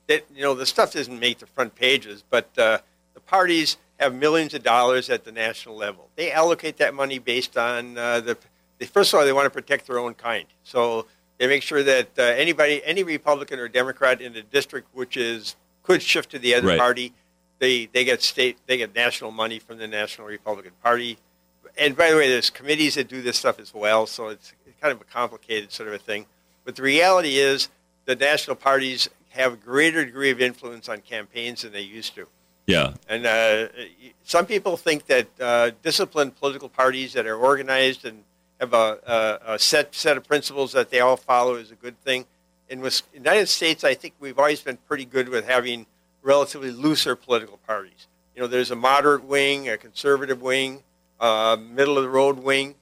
that 0.07 0.25
you 0.33 0.41
know 0.41 0.53
the 0.53 0.65
stuff 0.65 0.93
doesn't 0.93 1.19
make 1.19 1.39
the 1.39 1.45
front 1.45 1.75
pages, 1.75 2.23
but 2.29 2.49
uh, 2.57 2.79
the 3.13 3.19
parties 3.21 3.77
have 3.99 4.15
millions 4.15 4.53
of 4.55 4.63
dollars 4.63 5.09
at 5.09 5.23
the 5.23 5.31
national 5.31 5.75
level. 5.75 6.09
They 6.15 6.31
allocate 6.31 6.77
that 6.77 6.93
money 6.93 7.19
based 7.19 7.57
on 7.57 7.97
uh, 7.97 8.19
the. 8.21 8.37
They, 8.79 8.87
first 8.87 9.13
of 9.13 9.19
all, 9.19 9.25
they 9.25 9.33
want 9.33 9.45
to 9.45 9.51
protect 9.51 9.85
their 9.85 9.99
own 9.99 10.15
kind, 10.15 10.47
so 10.63 11.05
they 11.41 11.47
make 11.47 11.63
sure 11.63 11.81
that 11.81 12.09
uh, 12.19 12.21
anybody, 12.21 12.83
any 12.85 13.01
Republican 13.01 13.57
or 13.57 13.67
Democrat 13.67 14.21
in 14.21 14.35
a 14.35 14.43
district 14.43 14.87
which 14.93 15.17
is 15.17 15.55
could 15.81 15.99
shift 16.03 16.29
to 16.29 16.37
the 16.39 16.53
other 16.53 16.67
Right. 16.67 16.77
party, 16.77 17.13
they 17.57 17.87
they 17.87 18.03
get 18.05 18.21
state, 18.21 18.59
they 18.67 18.77
get 18.77 18.93
national 18.93 19.31
money 19.31 19.57
from 19.57 19.79
the 19.79 19.87
National 19.87 20.27
Republican 20.27 20.73
Party. 20.83 21.17
And 21.79 21.97
by 21.97 22.11
the 22.11 22.15
way, 22.17 22.29
there's 22.29 22.51
committees 22.51 22.93
that 22.93 23.07
do 23.07 23.23
this 23.23 23.37
stuff 23.39 23.59
as 23.59 23.73
well, 23.73 24.05
so 24.05 24.27
it's 24.27 24.53
kind 24.79 24.91
of 24.93 25.01
a 25.01 25.03
complicated 25.03 25.71
sort 25.71 25.89
of 25.89 25.95
a 25.95 25.97
thing. 25.97 26.27
But 26.63 26.75
the 26.75 26.83
reality 26.83 27.37
is, 27.37 27.69
the 28.05 28.15
national 28.15 28.55
parties 28.57 29.09
have 29.29 29.53
a 29.53 29.55
greater 29.55 30.05
degree 30.05 30.29
of 30.29 30.41
influence 30.41 30.89
on 30.89 31.01
campaigns 31.01 31.63
than 31.63 31.71
they 31.71 31.81
used 31.81 32.13
to. 32.15 32.27
yeah, 32.67 32.93
And 33.09 33.25
uh, 33.25 33.69
some 34.23 34.45
people 34.45 34.77
think 34.77 35.07
that 35.07 35.27
uh, 35.39 35.71
disciplined 35.81 36.35
political 36.35 36.69
parties 36.69 37.13
that 37.13 37.25
are 37.25 37.35
organized 37.37 38.05
and 38.05 38.23
have 38.61 38.73
a, 38.73 38.99
a, 39.47 39.53
a 39.53 39.59
set 39.59 39.93
set 39.93 40.15
of 40.15 40.27
principles 40.27 40.71
that 40.71 40.91
they 40.91 40.99
all 40.99 41.17
follow 41.17 41.55
is 41.55 41.71
a 41.71 41.75
good 41.75 41.99
thing. 42.03 42.25
In 42.69 42.79
the 42.79 43.01
United 43.13 43.47
States, 43.47 43.83
I 43.83 43.95
think 43.95 44.13
we've 44.19 44.39
always 44.39 44.61
been 44.61 44.77
pretty 44.87 45.03
good 45.03 45.27
with 45.27 45.45
having 45.45 45.87
relatively 46.21 46.71
looser 46.71 47.15
political 47.15 47.57
parties. 47.67 48.07
You 48.35 48.41
know, 48.41 48.47
there's 48.47 48.71
a 48.71 48.75
moderate 48.75 49.25
wing, 49.25 49.67
a 49.67 49.77
conservative 49.77 50.41
wing, 50.41 50.83
uh, 51.19 51.57
middle 51.59 51.97
of 51.97 52.03
the 52.03 52.09
road 52.09 52.39
wing. 52.39 52.75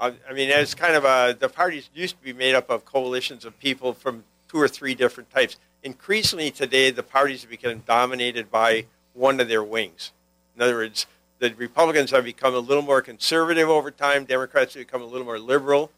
Uh, 0.00 0.12
I 0.28 0.32
mean, 0.32 0.48
it's 0.48 0.74
kind 0.74 0.96
of 0.96 1.04
a, 1.04 1.36
the 1.38 1.48
parties 1.48 1.90
used 1.94 2.16
to 2.18 2.24
be 2.24 2.32
made 2.32 2.54
up 2.54 2.70
of 2.70 2.84
coalitions 2.84 3.44
of 3.44 3.58
people 3.60 3.92
from 3.92 4.24
two 4.48 4.58
or 4.58 4.68
three 4.68 4.94
different 4.94 5.30
types. 5.30 5.58
Increasingly 5.82 6.50
today, 6.50 6.90
the 6.90 7.02
parties 7.02 7.42
have 7.42 7.50
become 7.50 7.82
dominated 7.86 8.50
by 8.50 8.86
one 9.12 9.38
of 9.38 9.48
their 9.48 9.62
wings. 9.62 10.12
In 10.56 10.62
other 10.62 10.74
words, 10.74 11.06
the 11.38 11.52
Republicans 11.54 12.10
have 12.10 12.24
become 12.24 12.54
a 12.54 12.58
little 12.58 12.82
more 12.82 13.02
conservative 13.02 13.68
over 13.68 13.90
time. 13.90 14.24
Democrats 14.24 14.74
have 14.74 14.80
become 14.80 15.02
a 15.02 15.06
little 15.06 15.26
more 15.26 15.38
liberal. 15.38 15.90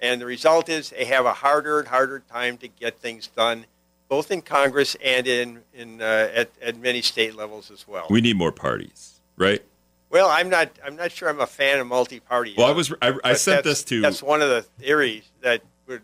And 0.00 0.20
the 0.20 0.26
result 0.26 0.68
is 0.68 0.90
they 0.90 1.06
have 1.06 1.24
a 1.24 1.32
harder 1.32 1.78
and 1.78 1.88
harder 1.88 2.20
time 2.30 2.56
to 2.58 2.68
get 2.68 2.98
things 2.98 3.28
done, 3.28 3.64
both 4.08 4.30
in 4.30 4.42
Congress 4.42 4.96
and 5.02 5.26
in, 5.26 5.60
in 5.72 6.02
uh, 6.02 6.28
at, 6.34 6.50
at 6.60 6.76
many 6.78 7.00
state 7.00 7.34
levels 7.34 7.70
as 7.70 7.88
well. 7.88 8.06
We 8.10 8.20
need 8.20 8.36
more 8.36 8.52
parties, 8.52 9.20
right? 9.36 9.62
Well, 10.10 10.28
I'm 10.28 10.48
not. 10.50 10.70
I'm 10.84 10.94
not 10.94 11.10
sure. 11.10 11.28
I'm 11.28 11.40
a 11.40 11.46
fan 11.46 11.80
of 11.80 11.86
multi-party. 11.86 12.54
Well, 12.56 12.66
I 12.68 12.72
was. 12.72 12.92
I, 13.02 13.14
I 13.24 13.32
sent 13.34 13.64
this 13.64 13.82
to. 13.84 14.00
That's 14.00 14.22
one 14.22 14.42
of 14.42 14.48
the 14.48 14.62
theories 14.62 15.24
that 15.40 15.62
would. 15.88 16.02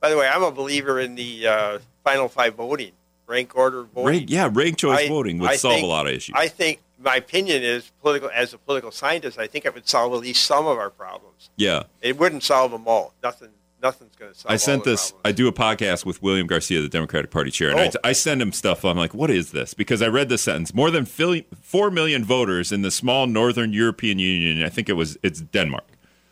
By 0.00 0.08
the 0.10 0.16
way, 0.16 0.26
I'm 0.26 0.42
a 0.42 0.50
believer 0.50 0.98
in 1.00 1.16
the 1.16 1.46
uh, 1.46 1.78
final 2.02 2.28
five 2.28 2.54
voting, 2.54 2.92
rank 3.26 3.54
order 3.56 3.82
voting. 3.82 4.06
Rank, 4.20 4.30
yeah, 4.30 4.48
rank 4.52 4.78
choice 4.78 5.00
I- 5.00 5.08
voting 5.08 5.38
would 5.38 5.50
I 5.50 5.56
solve 5.56 5.74
think- 5.74 5.84
a 5.84 5.88
lot 5.88 6.06
of 6.06 6.12
issues. 6.14 6.34
I 6.38 6.48
think 6.48 6.80
my 7.02 7.16
opinion 7.16 7.62
is 7.62 7.90
political. 8.00 8.30
As 8.34 8.52
a 8.54 8.58
political 8.58 8.90
scientist, 8.90 9.38
I 9.38 9.46
think 9.46 9.64
it 9.64 9.74
would 9.74 9.88
solve 9.88 10.12
at 10.14 10.20
least 10.20 10.44
some 10.44 10.66
of 10.66 10.78
our 10.78 10.90
problems. 10.90 11.50
yeah, 11.56 11.82
It 12.00 12.18
wouldn't 12.18 12.42
solve 12.42 12.70
them 12.72 12.86
all. 12.86 13.14
Nothing. 13.22 13.48
Nothing's 13.82 14.14
going 14.14 14.32
to 14.32 14.38
solve. 14.38 14.52
I 14.52 14.58
sent 14.58 14.84
this. 14.84 15.12
I 15.24 15.32
do 15.32 15.48
a 15.48 15.52
podcast 15.52 16.06
with 16.06 16.22
William 16.22 16.46
Garcia, 16.46 16.80
the 16.80 16.88
Democratic 16.88 17.32
Party 17.32 17.50
chair, 17.50 17.70
and 17.70 17.80
Oh. 17.80 18.00
I, 18.04 18.10
I 18.10 18.12
send 18.12 18.40
him 18.40 18.52
stuff. 18.52 18.84
I'm 18.84 18.96
like, 18.96 19.12
what 19.12 19.28
is 19.30 19.50
this? 19.50 19.74
Because 19.74 20.00
I 20.00 20.06
read 20.06 20.28
this 20.28 20.42
sentence: 20.42 20.72
more 20.72 20.90
than 20.92 21.04
four 21.04 21.90
million 21.90 22.24
voters 22.24 22.70
in 22.70 22.82
the 22.82 22.90
small 22.92 23.26
northern 23.26 23.72
European 23.72 24.20
Union. 24.20 24.64
I 24.64 24.68
think 24.68 24.88
it 24.88 24.92
was 24.92 25.18
it's 25.24 25.40
Denmark. 25.40 25.88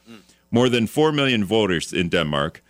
Hmm. 0.07 0.17
More 0.53 0.69
than 0.69 0.87
four 0.87 1.11
million 1.11 1.45
voters 1.45 1.93
in 1.93 2.09
Denmark 2.09 2.63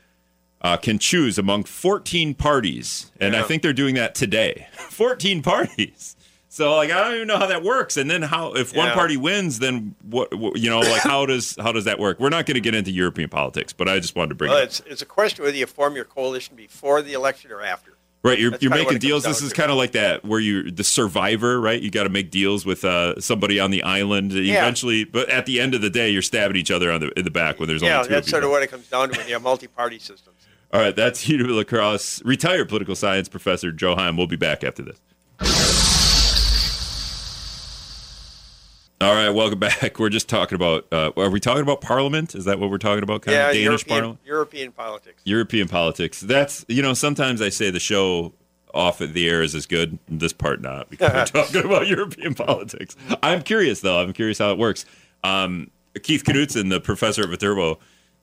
uh, 0.63 0.79
can 0.79 0.99
choose 0.99 1.39
among 1.39 1.65
14 1.65 2.35
parties, 2.35 3.13
and 3.21 3.37
I 3.37 3.43
think 3.43 3.63
they're 3.63 3.75
doing 3.75 3.97
that 3.97 4.15
today. 4.15 4.67
14 4.73 5.43
parties. 5.43 6.17
So 6.53 6.75
like 6.75 6.91
I 6.91 7.01
don't 7.05 7.15
even 7.15 7.29
know 7.29 7.39
how 7.39 7.47
that 7.47 7.63
works. 7.63 7.97
And 7.97 8.11
then 8.11 8.23
how 8.23 8.55
if 8.55 8.75
one 8.77 8.89
Yeah. 8.89 8.95
party 8.95 9.17
wins, 9.17 9.61
then 9.61 9.95
what, 10.03 10.35
what 10.35 10.59
you 10.59 10.69
know 10.69 10.81
like 10.81 11.03
how 11.03 11.25
does 11.25 11.57
how 11.61 11.71
does 11.71 11.85
that 11.85 11.99
work? 12.01 12.19
We're 12.19 12.29
not 12.29 12.45
going 12.45 12.57
to 12.57 12.61
get 12.61 12.75
into 12.75 12.91
European 12.91 13.29
politics, 13.29 13.73
but 13.73 13.89
I 13.89 14.01
just 14.01 14.17
wanted 14.17 14.31
to 14.31 14.35
bring 14.35 14.51
Well, 14.51 14.59
it. 14.59 14.63
up. 14.63 14.69
it's 14.69 14.81
it's 14.87 15.03
a 15.03 15.07
question 15.07 15.45
whether 15.45 15.57
you 15.57 15.67
form 15.67 15.95
your 15.95 16.05
coalition 16.05 16.57
before 16.57 17.03
the 17.03 17.13
election 17.13 17.53
or 17.53 17.63
after. 17.63 17.93
Right, 18.23 18.39
you're, 18.39 18.51
That's 18.51 18.63
you're 18.65 18.71
making 18.75 18.99
deals. 18.99 19.23
This 19.25 19.41
is 19.41 19.53
kind 19.55 19.71
of 19.71 19.79
like 19.79 19.93
that 19.93 20.27
where 20.27 20.41
you 20.41 20.71
the 20.71 20.85
survivor, 20.85 21.59
right? 21.59 21.81
You 21.81 21.91
got 21.91 22.03
to 22.03 22.11
make 22.11 22.31
deals 22.31 22.67
with 22.67 22.85
uh, 22.85 23.19
somebody 23.21 23.59
on 23.59 23.71
the 23.71 23.83
island. 23.83 24.33
Eventually, 24.35 25.05
but 25.05 25.31
at 25.31 25.47
the 25.47 25.59
end 25.59 25.75
of 25.75 25.81
the 25.81 25.89
day, 25.89 26.11
you're 26.11 26.21
stabbing 26.21 26.57
each 26.59 26.71
other 26.71 26.91
on 26.93 27.01
the 27.01 27.19
in 27.19 27.25
the 27.25 27.31
back 27.31 27.59
when 27.59 27.67
there's 27.69 27.81
Yeah, 27.81 27.99
only 27.99 28.09
two 28.09 28.15
that's 28.15 28.27
of 28.27 28.29
you. 28.29 28.31
sort 28.33 28.45
of 28.45 28.51
what 28.51 28.63
it 28.63 28.67
comes 28.71 28.89
down 28.89 29.09
to 29.09 29.17
when 29.19 29.27
you 29.27 29.33
have 29.35 29.43
multi-party 29.43 29.99
systems. 30.01 30.37
All 30.73 30.81
right, 30.83 30.95
that's 30.95 31.25
UW 31.29 31.57
La 31.57 31.65
Crosse 31.65 32.21
retired 32.25 32.69
political 32.69 32.95
science 32.95 33.29
professor 33.29 33.73
Joe 33.73 33.95
Heim. 33.95 34.19
We'll 34.19 34.27
be 34.27 34.37
back 34.37 34.65
after 34.65 34.83
this. 34.83 34.99
All 39.03 39.15
right, 39.15 39.31
welcome 39.31 39.59
back. 39.59 39.99
We're 39.99 40.11
just 40.11 40.29
talking 40.29 40.57
about. 40.57 40.87
Uh, 40.93 41.11
are 41.17 41.31
we 41.31 41.41
talking 41.41 41.63
about 41.63 41.81
Parliament? 41.81 42.35
Is 42.35 42.45
that 42.45 42.59
what 42.59 42.69
we're 42.69 42.77
talking 42.77 43.03
about? 43.03 43.23
Kind 43.23 43.35
yeah, 43.35 43.47
of 43.47 43.55
Danish 43.55 43.65
European, 43.65 43.89
Parliament, 43.89 44.21
European 44.27 44.73
politics. 44.73 45.23
European 45.25 45.69
politics. 45.69 46.21
That's 46.21 46.67
you 46.69 46.83
know. 46.83 46.93
Sometimes 46.93 47.41
I 47.41 47.49
say 47.49 47.71
the 47.71 47.81
show 47.81 48.35
off 48.75 49.01
at 49.01 49.15
the 49.15 49.27
air 49.27 49.43
is 49.43 49.55
as 49.55 49.65
good. 49.65 49.99
This 50.07 50.35
part 50.35 50.61
not 50.61 50.91
because 50.91 51.33
we're 51.33 51.43
talking 51.45 51.65
about 51.65 51.87
European 51.87 52.35
politics. 52.35 52.95
I'm 53.23 53.41
curious 53.41 53.81
though. 53.81 54.03
I'm 54.03 54.13
curious 54.13 54.37
how 54.37 54.53
it 54.53 54.59
works. 54.59 54.85
Um, 55.25 55.71
Keith 56.03 56.23
Knudsen, 56.25 56.69
the 56.69 56.79
professor 56.79 57.23
at 57.23 57.31
Viterbo, 57.31 57.79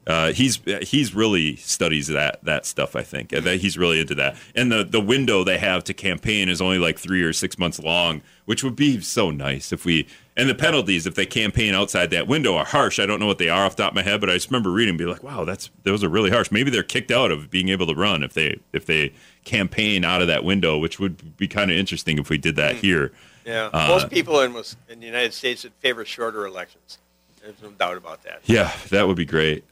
uh, 0.07 0.31
he's 0.31 0.59
he's 0.81 1.13
really 1.13 1.57
studies 1.57 2.07
that 2.07 2.43
that 2.43 2.65
stuff. 2.65 2.95
I 2.95 3.03
think 3.03 3.29
that 3.31 3.59
he's 3.59 3.77
really 3.77 3.99
into 3.99 4.15
that. 4.15 4.37
And 4.55 4.71
the 4.71 4.83
the 4.83 5.01
window 5.01 5.43
they 5.43 5.57
have 5.57 5.83
to 5.83 5.93
campaign 5.93 6.47
is 6.49 6.61
only 6.61 6.79
like 6.79 6.97
three 6.97 7.23
or 7.23 7.33
six 7.33 7.59
months 7.59 7.77
long, 7.79 8.21
which 8.45 8.63
would 8.63 8.75
be 8.75 9.01
so 9.01 9.31
nice 9.31 9.71
if 9.73 9.85
we. 9.85 10.07
And 10.37 10.47
the 10.47 10.53
penalties 10.55 11.07
if 11.07 11.15
they 11.15 11.25
campaign 11.25 11.73
outside 11.73 12.11
that 12.11 12.27
window 12.27 12.55
are 12.55 12.63
harsh. 12.65 12.99
I 12.99 13.07
don't 13.07 13.19
know 13.19 13.25
what 13.25 13.39
they 13.39 13.49
are 13.49 13.65
off 13.65 13.75
the 13.75 13.81
top 13.81 13.93
of 13.93 13.95
my 13.95 14.03
head, 14.03 14.21
but 14.21 14.29
I 14.29 14.33
just 14.35 14.51
remember 14.51 14.69
reading, 14.71 14.91
and 14.91 14.97
be 14.97 15.05
like, 15.05 15.23
wow, 15.23 15.43
that's 15.45 15.71
those 15.83 16.03
are 16.03 16.09
really 16.09 16.29
harsh. 16.29 16.51
Maybe 16.51 16.69
they're 16.69 16.83
kicked 16.83 17.09
out 17.11 17.31
of 17.31 17.49
being 17.49 17.69
able 17.69 17.87
to 17.87 17.95
run 17.95 18.23
if 18.23 18.33
they 18.33 18.59
if 18.71 18.85
they 18.85 19.13
campaign 19.45 20.05
out 20.05 20.21
of 20.21 20.27
that 20.27 20.43
window, 20.43 20.77
which 20.77 20.99
would 20.99 21.35
be 21.37 21.47
kind 21.47 21.71
of 21.71 21.77
interesting 21.77 22.19
if 22.19 22.29
we 22.29 22.37
did 22.37 22.55
that 22.55 22.75
here. 22.75 23.11
Yeah, 23.45 23.69
Uh, 23.73 23.87
most 23.87 24.09
people 24.09 24.39
in 24.41 24.55
in 24.89 24.99
the 24.99 25.05
United 25.05 25.33
States 25.33 25.63
would 25.63 25.73
favor 25.79 26.05
shorter 26.05 26.45
elections. 26.45 26.99
There's 27.41 27.61
no 27.61 27.71
doubt 27.71 27.97
about 27.97 28.23
that. 28.23 28.41
Yeah, 28.45 28.71
that 28.89 29.07
would 29.07 29.17
be 29.17 29.25
great. 29.25 29.63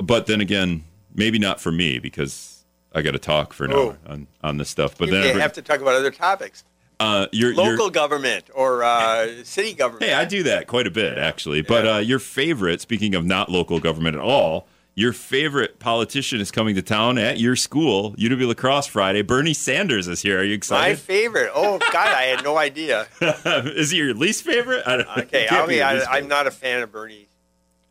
But 0.00 0.26
then 0.26 0.40
again, 0.40 0.84
maybe 1.14 1.38
not 1.38 1.60
for 1.60 1.70
me 1.72 1.98
because 1.98 2.64
I 2.94 3.02
got 3.02 3.12
to 3.12 3.18
talk 3.18 3.52
for 3.52 3.64
an 3.64 3.72
Oh. 3.72 3.90
hour 3.90 3.98
on, 4.06 4.26
on 4.42 4.56
this 4.56 4.68
stuff. 4.70 4.96
But 4.98 5.08
you 5.08 5.14
then 5.14 5.36
may 5.36 5.40
have 5.42 5.52
to 5.54 5.62
talk 5.62 5.80
about 5.80 5.94
other 5.94 6.10
topics, 6.10 6.64
uh, 6.98 7.26
you're, 7.32 7.54
local 7.54 7.84
you're 7.84 7.90
government 7.90 8.50
or 8.54 8.82
uh, 8.82 9.42
city 9.44 9.72
government. 9.74 10.04
hey, 10.10 10.14
I 10.14 10.24
do 10.24 10.42
that 10.44 10.66
quite 10.66 10.86
a 10.86 10.90
bit 10.90 11.18
actually. 11.18 11.62
But 11.62 11.86
uh, 11.86 11.96
your 11.98 12.18
favorite, 12.18 12.80
speaking 12.80 13.14
of 13.14 13.24
not 13.24 13.48
local 13.50 13.78
government 13.80 14.16
at 14.16 14.22
all, 14.22 14.66
your 14.96 15.12
favorite 15.12 15.78
politician 15.78 16.40
is 16.40 16.50
coming 16.50 16.74
to 16.74 16.82
town 16.82 17.16
at 17.16 17.38
your 17.38 17.56
school, 17.56 18.12
UW 18.16 18.48
La 18.48 18.54
Crosse 18.54 18.86
Friday. 18.88 19.22
Bernie 19.22 19.54
Sanders 19.54 20.08
is 20.08 20.20
here. 20.20 20.40
Are 20.40 20.44
you 20.44 20.52
excited? 20.54 20.92
My 20.92 20.94
favorite. 20.96 21.50
Oh 21.54 21.78
God, 21.78 21.94
I 22.08 22.22
had 22.24 22.44
no 22.44 22.58
idea. 22.58 23.06
is 23.20 23.92
he 23.92 23.98
your 23.98 24.12
least 24.14 24.42
favorite? 24.42 24.82
I 24.86 24.96
don't, 24.96 25.08
Okay, 25.18 25.46
be. 25.68 25.76
your 25.76 25.84
I, 25.86 26.04
I'm 26.18 26.28
not 26.28 26.46
a 26.46 26.50
fan 26.50 26.82
of 26.82 26.90
Bernie. 26.92 27.28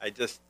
I 0.01 0.09
just. 0.09 0.41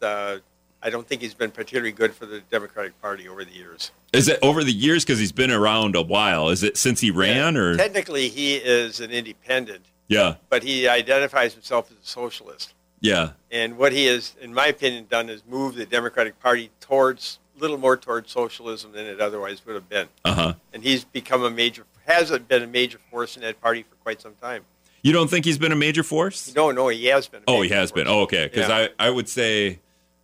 I 0.81 0.89
don't 0.89 1.05
think 1.07 1.21
he's 1.21 1.33
been 1.33 1.51
particularly 1.51 1.91
good 1.91 2.13
for 2.13 2.25
the 2.25 2.39
Democratic 2.49 2.99
Party 3.01 3.27
over 3.27 3.43
the 3.43 3.51
years. 3.51 3.91
Is 4.13 4.27
it 4.27 4.39
over 4.41 4.63
the 4.63 4.71
years 4.71 5.03
because 5.03 5.19
he's 5.19 5.31
been 5.33 5.51
around 5.51 5.95
a 5.95 6.01
while? 6.01 6.49
Is 6.49 6.63
it 6.63 6.77
since 6.77 7.01
he 7.01 7.11
ran 7.11 7.57
or 7.57 7.75
Technically, 7.75 8.29
he 8.29 8.55
is 8.55 8.99
an 9.01 9.11
independent, 9.11 9.85
yeah, 10.07 10.35
but 10.49 10.63
he 10.63 10.87
identifies 10.87 11.53
himself 11.53 11.91
as 11.91 11.97
a 11.97 12.07
socialist. 12.07 12.73
yeah, 13.01 13.31
And 13.51 13.77
what 13.77 13.91
he 13.91 14.05
has, 14.05 14.35
in 14.41 14.53
my 14.53 14.67
opinion, 14.67 15.07
done 15.09 15.29
is 15.29 15.43
move 15.47 15.75
the 15.75 15.85
Democratic 15.85 16.39
Party 16.39 16.69
towards 16.79 17.39
a 17.57 17.59
little 17.61 17.77
more 17.77 17.97
towards 17.97 18.31
socialism 18.31 18.93
than 18.93 19.05
it 19.05 19.19
otherwise 19.19 19.65
would 19.65 19.75
have 19.75 19.89
been. 19.89 20.07
uh 20.23 20.33
huh. 20.33 20.53
And 20.73 20.81
he's 20.83 21.03
become 21.03 21.43
a 21.43 21.49
major, 21.49 21.83
has 22.07 22.31
been 22.39 22.63
a 22.63 22.67
major 22.67 22.99
force 23.11 23.35
in 23.35 23.41
that 23.43 23.59
party 23.61 23.83
for 23.83 23.95
quite 23.97 24.21
some 24.21 24.33
time. 24.41 24.63
You 25.01 25.11
don't 25.13 25.29
think 25.29 25.45
he's 25.45 25.57
been 25.57 25.71
a 25.71 25.77
major 25.77 26.03
force? 26.03 26.53
No, 26.55 26.71
no, 26.71 26.87
he 26.87 27.05
has 27.05 27.27
been. 27.27 27.41
a 27.41 27.51
Oh, 27.51 27.61
he 27.61 27.69
has 27.69 27.91
been. 27.91 28.07
Oh, 28.07 28.21
okay. 28.21 28.45
Because 28.47 28.69
Yeah. 28.69 28.87
I, 28.99 29.07
I 29.07 29.09
would 29.09 29.29
say, 29.29 29.79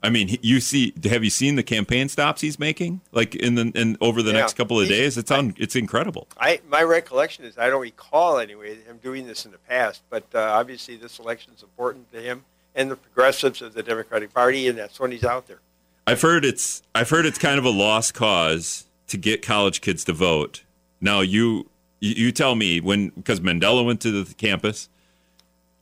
I 0.05 0.09
mean, 0.09 0.37
you 0.41 0.59
see, 0.59 0.93
have 1.05 1.23
you 1.23 1.29
seen 1.29 1.55
the 1.55 1.63
campaign 1.63 2.09
stops 2.09 2.41
he's 2.41 2.59
making? 2.59 3.01
Like 3.11 3.33
in 3.35 3.55
the 3.55 3.71
in 3.75 3.97
over 4.01 4.21
the 4.21 4.31
Yeah. 4.31 4.39
next 4.39 4.55
couple 4.55 4.79
of 4.79 4.87
He's- 4.87 4.97
days, 4.99 5.17
it's 5.17 5.31
on. 5.31 5.55
It's 5.57 5.75
incredible. 5.75 6.27
I, 6.37 6.59
my 6.69 6.83
recollection 6.83 7.43
is 7.45 7.57
I 7.57 7.69
don't 7.69 7.81
recall 7.81 8.37
anyway 8.37 8.75
him 8.75 8.99
doing 9.01 9.25
this 9.27 9.45
in 9.45 9.51
the 9.51 9.57
past, 9.57 10.01
but 10.09 10.23
uh, 10.33 10.39
obviously 10.39 10.95
this 10.95 11.19
election 11.19 11.53
is 11.55 11.63
important 11.63 12.11
to 12.13 12.21
him 12.21 12.45
and 12.75 12.91
the 12.91 12.95
progressives 12.95 13.61
of 13.61 13.73
the 13.73 13.81
Democratic 13.81 14.33
Party, 14.33 14.67
and 14.67 14.77
that's 14.77 14.99
when 14.99 15.11
he's 15.11 15.23
out 15.23 15.47
there. 15.47 15.59
I've 16.05 16.21
heard 16.21 16.45
it's 16.45 16.83
I've 16.93 17.09
heard 17.09 17.25
it's 17.25 17.39
kind 17.39 17.57
of 17.57 17.65
a 17.65 17.69
lost 17.71 18.13
cause 18.13 18.85
to 19.07 19.17
get 19.17 19.41
college 19.41 19.81
kids 19.81 20.03
to 20.05 20.13
vote. 20.13 20.61
Now 21.01 21.21
you 21.21 21.67
you, 22.01 22.31
tell 22.31 22.53
me 22.55 22.79
when 22.79 23.09
because 23.09 23.39
Mandela 23.39 23.83
went 23.83 24.01
to 24.01 24.11
the 24.23 24.31
campus, 24.35 24.89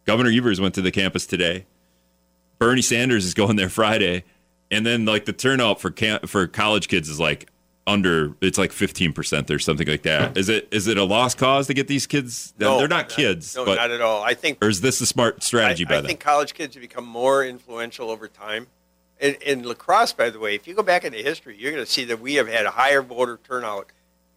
Governor 0.05 0.29
Evers 0.29 0.61
went 0.61 0.73
to 0.75 0.81
the 0.81 0.91
campus 0.91 1.25
today, 1.25 1.65
Bernie 2.63 2.81
Sanders 2.81 3.25
is 3.25 3.33
going 3.33 3.57
there 3.57 3.67
Friday, 3.67 4.23
and 4.71 4.85
then 4.85 5.03
like 5.03 5.25
the 5.25 5.33
turnout 5.33 5.81
for 5.81 5.91
camp, 5.91 6.29
for 6.29 6.47
college 6.47 6.87
kids 6.87 7.09
is 7.09 7.19
like 7.19 7.49
under 7.85 8.35
it's 8.39 8.57
like 8.57 8.71
fifteen 8.71 9.11
percent 9.11 9.51
or 9.51 9.59
something 9.59 9.85
like 9.85 10.03
that. 10.03 10.37
Is 10.37 10.47
it 10.47 10.69
is 10.71 10.87
it 10.87 10.97
a 10.97 11.03
lost 11.03 11.37
cause 11.37 11.67
to 11.67 11.73
get 11.73 11.89
these 11.89 12.07
kids? 12.07 12.53
No, 12.57 12.77
They're 12.77 12.87
not 12.87 13.09
kids, 13.09 13.53
No, 13.53 13.65
but 13.65 13.75
not 13.75 13.91
at 13.91 13.99
all. 13.99 14.23
I 14.23 14.33
think 14.33 14.63
or 14.63 14.69
is 14.69 14.79
this 14.79 15.01
a 15.01 15.05
smart 15.05 15.43
strategy 15.43 15.85
I, 15.85 15.89
by 15.89 15.95
I 15.95 15.97
them? 15.97 16.07
think 16.07 16.21
college 16.21 16.53
kids 16.53 16.75
have 16.75 16.81
become 16.81 17.05
more 17.05 17.43
influential 17.43 18.09
over 18.09 18.29
time. 18.29 18.67
In, 19.19 19.35
in 19.45 19.63
La 19.63 19.73
Crosse, 19.73 20.13
by 20.13 20.29
the 20.29 20.39
way, 20.39 20.55
if 20.55 20.65
you 20.65 20.73
go 20.73 20.83
back 20.83 21.03
into 21.03 21.17
history, 21.17 21.57
you're 21.59 21.73
going 21.73 21.83
to 21.83 21.91
see 21.91 22.05
that 22.05 22.21
we 22.21 22.35
have 22.35 22.47
had 22.47 22.65
a 22.65 22.71
higher 22.71 23.01
voter 23.01 23.41
turnout 23.43 23.87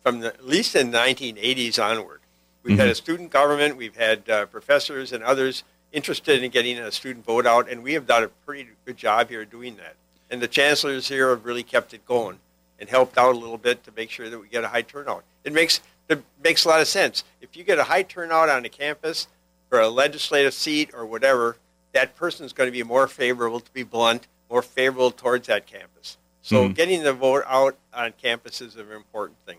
from 0.03 0.19
the, 0.19 0.35
at 0.35 0.45
least 0.45 0.75
in 0.75 0.91
the 0.91 0.99
1980s 0.99 1.81
onward. 1.81 2.23
We've 2.65 2.77
had 2.77 2.89
a 2.89 2.95
student 2.97 3.31
government, 3.31 3.77
we've 3.77 3.95
had 3.95 4.29
uh, 4.29 4.47
professors 4.47 5.13
and 5.13 5.23
others 5.23 5.63
interested 5.93 6.43
in 6.43 6.51
getting 6.51 6.79
a 6.79 6.91
student 6.93 7.25
vote 7.25 7.47
out, 7.47 7.69
and 7.69 7.83
we 7.83 7.95
have 7.95 8.07
done 8.07 8.25
a 8.25 8.29
pretty 8.29 8.69
good 8.85 8.97
job 8.97 9.29
here 9.29 9.45
doing 9.45 9.77
that. 9.77 9.95
And 10.31 10.41
the 10.43 10.49
chancellors 10.49 11.09
here 11.09 11.31
have 11.31 11.45
really 11.45 11.63
kept 11.63 11.95
it 11.95 12.05
going 12.07 12.39
and 12.79 12.89
helped 12.89 13.17
out 13.17 13.35
a 13.35 13.39
little 13.39 13.59
bit 13.59 13.85
to 13.85 13.93
make 13.97 14.11
sure 14.11 14.29
that 14.29 14.39
we 14.39 14.49
get 14.49 14.65
a 14.65 14.69
high 14.69 14.83
turnout. 14.83 15.25
It 15.45 15.53
makes 15.53 15.81
it 16.09 16.23
makes 16.43 16.65
a 16.65 16.69
lot 16.69 16.81
of 16.81 16.87
sense. 16.87 17.25
If 17.41 17.57
you 17.57 17.65
get 17.65 17.79
a 17.79 17.85
high 17.85 18.03
turnout 18.05 18.49
on 18.49 18.65
a 18.65 18.69
campus 18.69 19.27
for 19.69 19.81
a 19.81 19.89
legislative 19.89 20.55
seat 20.55 20.91
or 20.95 21.05
whatever, 21.05 21.57
that 21.93 22.15
person 22.15 22.47
is 22.47 22.53
going 22.53 22.69
to 22.69 22.73
be 22.73 22.83
more 22.85 23.09
favorable, 23.09 23.59
to 23.59 23.73
be 23.73 23.83
blunt, 23.83 24.29
more 24.49 24.63
favorable 24.63 25.11
towards 25.11 25.49
that 25.49 25.67
campus. 25.67 26.17
So 26.43 26.69
Mhm. 26.69 26.75
getting 26.77 27.03
the 27.03 27.13
vote 27.13 27.43
out 27.49 27.77
on 27.93 28.13
campus 28.23 28.61
is 28.61 28.77
an 28.77 28.93
important 28.93 29.39
thing. 29.47 29.59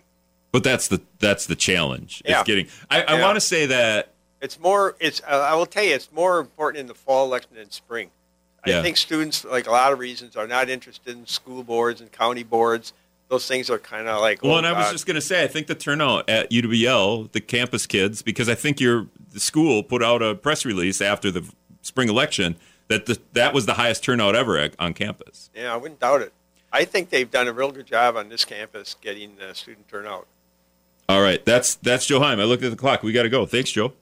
But 0.54 0.64
that's 0.64 0.88
the 0.88 1.02
that's 1.20 1.46
the 1.48 1.56
challenge. 1.56 2.22
Yeah. 2.26 2.40
Is 2.42 2.46
getting. 2.46 2.68
I, 2.90 3.04
I 3.04 3.16
Yeah. 3.18 3.22
want 3.24 3.36
to 3.36 3.42
say 3.42 3.66
that 3.66 4.14
It's 4.42 4.60
more. 4.60 4.96
It's. 5.00 5.22
Uh, 5.22 5.48
I 5.50 5.56
will 5.56 5.66
tell 5.66 5.84
you, 5.84 5.96
it's 5.96 6.12
more 6.12 6.40
important 6.40 6.82
in 6.82 6.88
the 6.88 6.94
fall 6.94 7.26
election 7.26 7.52
than 7.56 7.72
spring. 7.72 8.12
Yeah. 8.66 8.80
I 8.80 8.82
think 8.82 8.98
students, 8.98 9.46
like 9.46 9.68
a 9.68 9.72
lot 9.72 9.94
of 9.94 10.00
reasons, 10.00 10.36
are 10.36 10.48
not 10.48 10.70
interested 10.70 11.16
in 11.16 11.26
school 11.26 11.64
boards 11.64 12.02
and 12.02 12.12
county 12.12 12.44
boards. 12.44 12.94
Those 13.30 13.48
things 13.48 13.70
are 13.70 13.78
kind 13.78 14.08
of 14.08 14.22
like. 14.22 14.44
Well, 14.44 14.54
oh, 14.54 14.58
and 14.58 14.68
I 14.68 14.74
was 14.74 14.92
just 14.92 15.06
going 15.06 15.16
to 15.16 15.22
say, 15.22 15.44
I 15.44 15.48
think 15.48 15.68
the 15.68 15.76
turnout 15.76 16.30
at 16.30 16.50
UWL, 16.52 17.32
the 17.32 17.42
campus 17.42 17.86
kids, 17.86 18.22
because 18.22 18.48
I 18.50 18.56
think 18.56 18.80
your 18.80 19.08
the 19.34 19.40
school 19.40 19.84
put 19.84 20.04
out 20.04 20.22
a 20.22 20.36
press 20.36 20.66
release 20.66 21.02
after 21.02 21.32
the 21.32 21.50
spring 21.82 22.10
election 22.10 22.56
that 22.88 23.06
the, 23.06 23.20
that 23.34 23.54
was 23.54 23.66
the 23.66 23.76
highest 23.76 24.04
turnout 24.04 24.36
ever 24.36 24.58
at, 24.58 24.76
on 24.80 24.94
campus. 24.94 25.50
Yeah, 25.56 25.74
I 25.74 25.78
wouldn't 25.78 26.00
doubt 26.00 26.22
it. 26.22 26.34
I 26.72 26.86
think 26.86 27.10
they've 27.10 27.30
done 27.30 27.48
a 27.48 27.54
real 27.54 27.72
good 27.72 27.86
job 27.86 28.16
on 28.18 28.30
this 28.30 28.46
campus 28.46 28.96
getting 29.00 29.36
uh, 29.42 29.54
student 29.54 29.88
turnout. 29.88 30.28
All 31.10 31.22
right, 31.22 31.44
that's 31.46 31.76
that's 31.76 32.06
Joe 32.06 32.20
Heim. 32.20 32.40
I 32.40 32.44
looked 32.44 32.64
at 32.64 32.72
the 32.72 32.78
clock. 32.78 33.02
We 33.04 33.14
got 33.14 33.24
to 33.24 33.30
go. 33.30 33.46
Thanks, 33.46 33.72
Joe. 33.72 33.94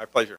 My 0.00 0.06
pleasure. 0.06 0.38